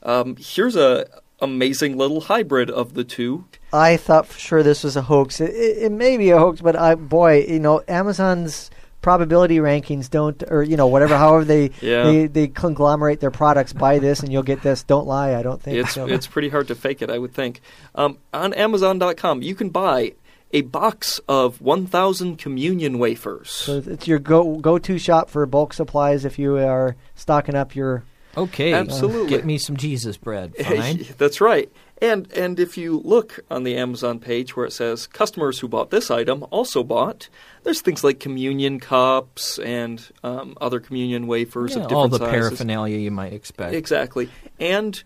um, 0.03 0.35
here's 0.37 0.75
a 0.75 1.07
amazing 1.41 1.97
little 1.97 2.23
hybrid 2.23 2.71
of 2.71 2.95
the 2.95 3.05
two. 3.05 3.45
I 3.73 3.97
thought 3.97 4.27
for 4.27 4.39
sure 4.39 4.63
this 4.63 4.85
was 4.85 4.97
a 4.97 5.03
hoax. 5.03 5.41
It, 5.41 5.51
it, 5.51 5.83
it 5.85 5.93
may 5.93 6.17
be 6.17 6.31
a 6.31 6.39
hoax, 6.39 6.61
but 6.61 6.77
I 6.77 6.95
boy, 6.95 7.45
you 7.49 7.59
know, 7.61 7.83
Amazon's 7.89 8.71
probability 9.03 9.59
rankings 9.59 10.11
don't, 10.11 10.43
or 10.49 10.63
you 10.63 10.77
know, 10.77 10.87
whatever, 10.89 11.17
however 11.17 11.45
they 11.45 11.71
Yeah. 11.81 12.05
they, 12.05 12.27
they 12.27 12.49
conglomerate 12.49 13.21
their 13.21 13.31
products. 13.31 13.73
Buy 13.73 13.99
this 13.99 14.21
and 14.21 14.33
you'll 14.33 14.43
get 14.43 14.63
this. 14.63 14.83
Don't 14.83 15.07
lie. 15.07 15.35
I 15.37 15.43
don't 15.43 15.61
think 15.63 15.77
It's 15.79 15.93
so. 15.93 16.07
it's 16.07 16.27
pretty 16.27 16.49
hard 16.49 16.69
to 16.69 16.75
fake 16.75 17.03
it, 17.03 17.11
I 17.11 17.19
would 17.19 17.33
think. 17.35 17.61
Um, 17.95 18.19
on 18.33 18.53
Amazon.com, 18.55 19.43
you 19.43 19.55
can 19.55 19.69
buy 19.69 20.15
a 20.53 20.63
box 20.63 21.21
of 21.29 21.61
1,000 21.61 22.37
communion 22.39 22.99
wafers. 22.99 23.51
so 23.51 23.83
it's 23.85 24.07
your 24.09 24.19
go 24.21 24.57
go 24.59 24.79
to 24.79 24.97
shop 24.99 25.29
for 25.29 25.45
bulk 25.45 25.73
supplies 25.73 26.25
if 26.25 26.39
you 26.39 26.57
are 26.57 26.97
stocking 27.15 27.55
up 27.55 27.75
your. 27.77 28.05
Okay, 28.37 28.73
Absolutely. 28.73 29.29
get 29.31 29.45
me 29.45 29.59
some 29.59 29.77
Jesus 29.77 30.17
bread. 30.17 30.55
Fine. 30.65 31.07
That's 31.19 31.41
right. 31.41 31.71
And 32.03 32.31
and 32.33 32.61
if 32.61 32.77
you 32.77 33.01
look 33.05 33.41
on 33.51 33.63
the 33.63 33.77
Amazon 33.77 34.19
page 34.19 34.55
where 34.55 34.67
it 34.67 34.73
says 34.73 35.07
customers 35.07 35.59
who 35.61 35.69
bought 35.69 35.91
this 35.91 36.11
item 36.11 36.45
also 36.51 36.83
bought, 36.85 37.29
there's 37.63 37.81
things 37.81 38.05
like 38.05 38.21
communion 38.21 38.79
cups 38.81 39.59
and 39.59 40.07
um, 40.23 40.59
other 40.61 40.79
communion 40.79 41.27
wafers 41.27 41.71
Yeah, 41.75 41.83
of 41.85 41.89
different 41.89 41.97
all 41.99 42.09
the 42.09 42.19
sizes. 42.19 42.33
paraphernalia 42.35 42.99
you 42.99 43.11
might 43.11 43.33
expect. 43.33 43.75
Exactly. 43.75 44.29
And 44.61 45.03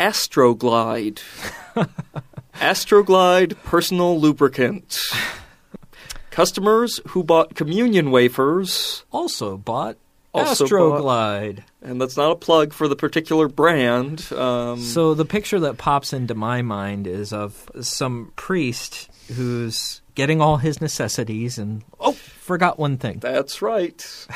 Astroglide. 0.00 1.20
Astroglide 2.54 3.56
personal 3.64 4.18
lubricant. 4.20 4.98
Customers 6.30 6.98
who 7.08 7.22
bought 7.22 7.54
communion 7.54 8.10
wafers, 8.10 9.04
also 9.12 9.56
bought 9.58 9.96
Also 10.34 10.64
Astroglide. 10.66 11.62
and 11.82 12.00
that's 12.00 12.16
not 12.16 12.30
a 12.30 12.36
plug 12.36 12.72
for 12.72 12.88
the 12.88 12.96
particular 12.96 13.48
brand. 13.48 14.32
Um, 14.32 14.80
So 14.80 15.12
the 15.14 15.26
picture 15.26 15.60
that 15.60 15.76
pops 15.76 16.12
into 16.12 16.34
my 16.34 16.62
mind 16.62 17.06
is 17.06 17.32
of 17.32 17.70
some 17.82 18.32
priest 18.34 19.10
who's 19.34 20.00
getting 20.14 20.40
all 20.40 20.56
his 20.56 20.80
necessities 20.80 21.58
and 21.58 21.82
oh, 22.00 22.12
forgot 22.12 22.78
one 22.78 22.96
thing. 22.96 23.18
That's 23.18 23.60
right. 23.62 24.26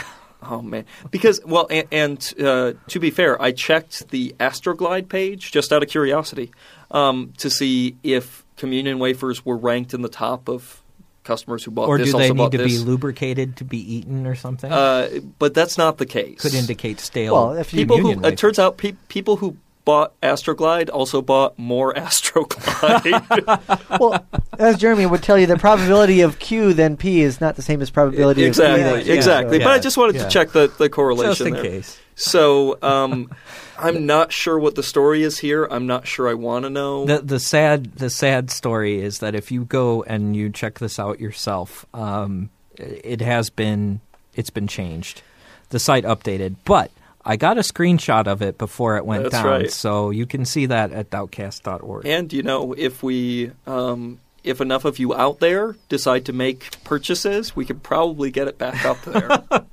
Oh 0.43 0.61
man, 0.61 0.85
because 1.11 1.41
well, 1.45 1.67
and, 1.71 1.89
and 1.91 2.35
uh, 2.41 2.75
to 2.89 3.01
be 3.01 3.11
fair, 3.11 3.41
I 3.41 3.53
checked 3.53 4.11
the 4.11 4.35
Astroglide 4.39 5.09
page 5.09 5.51
just 5.51 5.73
out 5.73 5.83
of 5.83 5.89
curiosity 5.89 6.53
um, 6.91 7.33
to 7.39 7.49
see 7.51 7.97
if 8.03 8.45
communion 8.57 8.99
wafers 8.99 9.45
were 9.47 9.57
ranked 9.57 9.95
in 9.95 10.03
the 10.03 10.09
top 10.11 10.49
of 10.49 10.83
customers 11.27 11.65
who 11.65 11.71
bought 11.71 11.89
or 11.89 11.99
this. 11.99 12.13
do 12.13 12.19
they 12.19 12.31
also 12.31 12.35
need 12.35 12.53
to 12.53 12.59
this. 12.59 12.79
be 12.79 12.79
lubricated 12.79 13.57
to 13.57 13.65
be 13.65 13.79
eaten 13.97 14.27
or 14.27 14.35
something? 14.35 14.73
Uh, 14.73 15.21
but 15.39 15.53
that's 15.53 15.77
not 15.77 15.99
the 15.99 16.07
case. 16.07 16.41
Could 16.41 16.55
indicate 16.55 17.01
stale. 17.01 17.35
Well, 17.35 17.53
if 17.59 17.71
people 17.71 17.99
who 17.99 18.25
it 18.25 18.39
turns 18.39 18.59
out 18.59 18.79
pe- 18.79 18.97
people 19.09 19.37
who 19.37 19.57
bought 19.87 20.21
Astroglide 20.21 20.91
also 20.93 21.23
bought 21.23 21.59
more 21.59 21.95
Astroglide. 21.97 23.63
Well, 23.99 24.27
as 24.59 24.77
Jeremy 24.77 25.07
would 25.07 25.23
tell 25.23 25.39
you, 25.39 25.47
the 25.47 25.57
probability 25.57 26.21
of 26.21 26.39
Q 26.39 26.75
then 26.75 26.99
P 26.99 27.23
is 27.23 27.41
not 27.41 27.57
the 27.57 27.63
same 27.63 27.81
as 27.81 27.89
probability 27.89 28.45
exactly, 28.45 28.83
of 28.83 29.03
P. 29.03 29.09
Yeah, 29.09 29.15
exactly. 29.15 29.59
yeah, 29.59 29.65
but 29.65 29.73
I 29.73 29.79
just 29.79 29.97
wanted 29.97 30.17
yeah. 30.17 30.25
to 30.25 30.29
check 30.29 30.51
the, 30.51 30.71
the 30.77 30.91
correlation 30.91 31.31
just 31.31 31.41
correlation 31.41 31.57
in 31.57 31.73
there. 31.73 31.81
case. 31.81 31.99
So 32.17 32.79
um, 32.83 33.31
I'm 33.79 34.07
not 34.07 34.33
sure 34.33 34.59
what 34.59 34.75
the 34.75 34.83
story 34.83 35.23
is 35.23 35.39
here. 35.39 35.67
I'm 35.71 35.87
not 35.87 36.07
sure 36.07 36.29
I 36.29 36.35
want 36.35 36.65
to 36.65 36.71
know. 36.71 37.07
The 37.07 37.21
the 37.21 37.41
sad 37.41 37.93
the 37.97 38.11
sad 38.11 38.51
story 38.51 39.01
is 39.01 39.21
that 39.21 39.35
if 39.35 39.51
you 39.51 39.65
go 39.65 40.03
and 40.03 40.35
you 40.35 40.51
check 40.51 40.79
this 40.79 40.99
out 40.99 41.21
yourself, 41.21 41.87
um, 41.95 42.51
it 42.77 43.21
has 43.21 43.51
been 43.51 44.01
it's 44.35 44.51
been 44.51 44.67
changed. 44.67 45.23
The 45.71 45.79
site 45.79 46.05
updated, 46.05 46.57
but 46.65 46.91
I 47.29 47.35
got 47.37 47.59
a 47.59 47.63
screenshot 47.63 48.29
of 48.29 48.41
it 48.41 48.57
before 48.57 48.97
it 48.97 49.05
went 49.05 49.25
That's 49.25 49.35
down, 49.35 49.47
right. 49.47 49.69
so 49.71 50.11
you 50.11 50.27
can 50.27 50.45
see 50.45 50.67
that 50.67 50.93
at 50.93 51.11
doubtcast.org. 51.11 52.07
and 52.07 52.33
you 52.33 52.45
know, 52.45 52.73
if 52.73 53.03
we 53.03 53.51
um, 53.67 54.21
if 54.45 54.61
enough 54.61 54.85
of 54.85 55.01
you 55.01 55.13
out 55.13 55.41
there 55.41 55.75
decide 55.89 56.25
to 56.27 56.33
make 56.33 56.85
purchases, 56.85 57.57
we 57.57 57.65
could 57.65 57.83
probably 57.83 58.31
get 58.31 58.47
it 58.47 58.59
back 58.59 58.85
up 58.85 59.03
there 59.03 59.43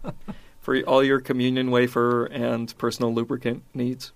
for 0.61 0.79
all 0.81 1.03
your 1.03 1.19
communion 1.19 1.69
wafer 1.69 2.25
and 2.25 2.75
personal 2.79 3.13
lubricant 3.13 3.61
needs. 3.75 4.11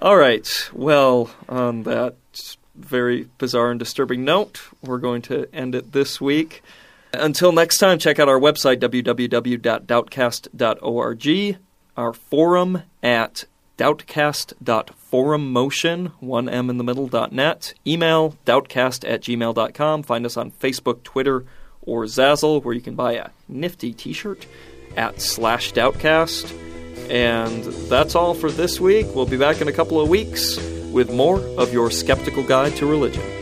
All 0.00 0.16
right. 0.16 0.68
Well, 0.72 1.30
on 1.48 1.84
that 1.84 2.16
very 2.74 3.28
bizarre 3.38 3.70
and 3.70 3.78
disturbing 3.78 4.24
note, 4.24 4.62
we're 4.82 4.98
going 4.98 5.22
to 5.22 5.46
end 5.54 5.76
it 5.76 5.92
this 5.92 6.20
week. 6.20 6.60
Until 7.12 7.52
next 7.52 7.78
time, 7.78 8.00
check 8.00 8.18
out 8.18 8.28
our 8.28 8.40
website, 8.40 8.78
www.doubtcast.org, 8.78 11.56
our 11.96 12.12
forum 12.12 12.82
at 13.02 13.44
doubtcast.forummotion, 13.78 16.12
one 16.20 16.48
M 16.48 16.70
in 16.70 16.78
the 16.78 16.84
middle, 16.84 17.08
dot 17.08 17.32
net, 17.32 17.74
email 17.86 18.36
doubtcast 18.46 19.08
at 19.08 19.22
gmail.com, 19.22 20.02
find 20.02 20.26
us 20.26 20.36
on 20.36 20.50
Facebook, 20.52 21.02
Twitter, 21.02 21.44
or 21.82 22.04
Zazzle, 22.04 22.62
where 22.62 22.74
you 22.74 22.80
can 22.80 22.94
buy 22.94 23.14
a 23.14 23.30
nifty 23.48 23.92
t-shirt 23.92 24.46
at 24.96 25.20
slash 25.20 25.72
doubtcast. 25.72 26.56
And 27.10 27.64
that's 27.90 28.14
all 28.14 28.34
for 28.34 28.50
this 28.50 28.80
week. 28.80 29.06
We'll 29.14 29.26
be 29.26 29.36
back 29.36 29.60
in 29.60 29.68
a 29.68 29.72
couple 29.72 30.00
of 30.00 30.08
weeks 30.08 30.56
with 30.92 31.12
more 31.12 31.40
of 31.58 31.72
your 31.72 31.90
skeptical 31.90 32.44
guide 32.44 32.76
to 32.76 32.86
religion. 32.86 33.41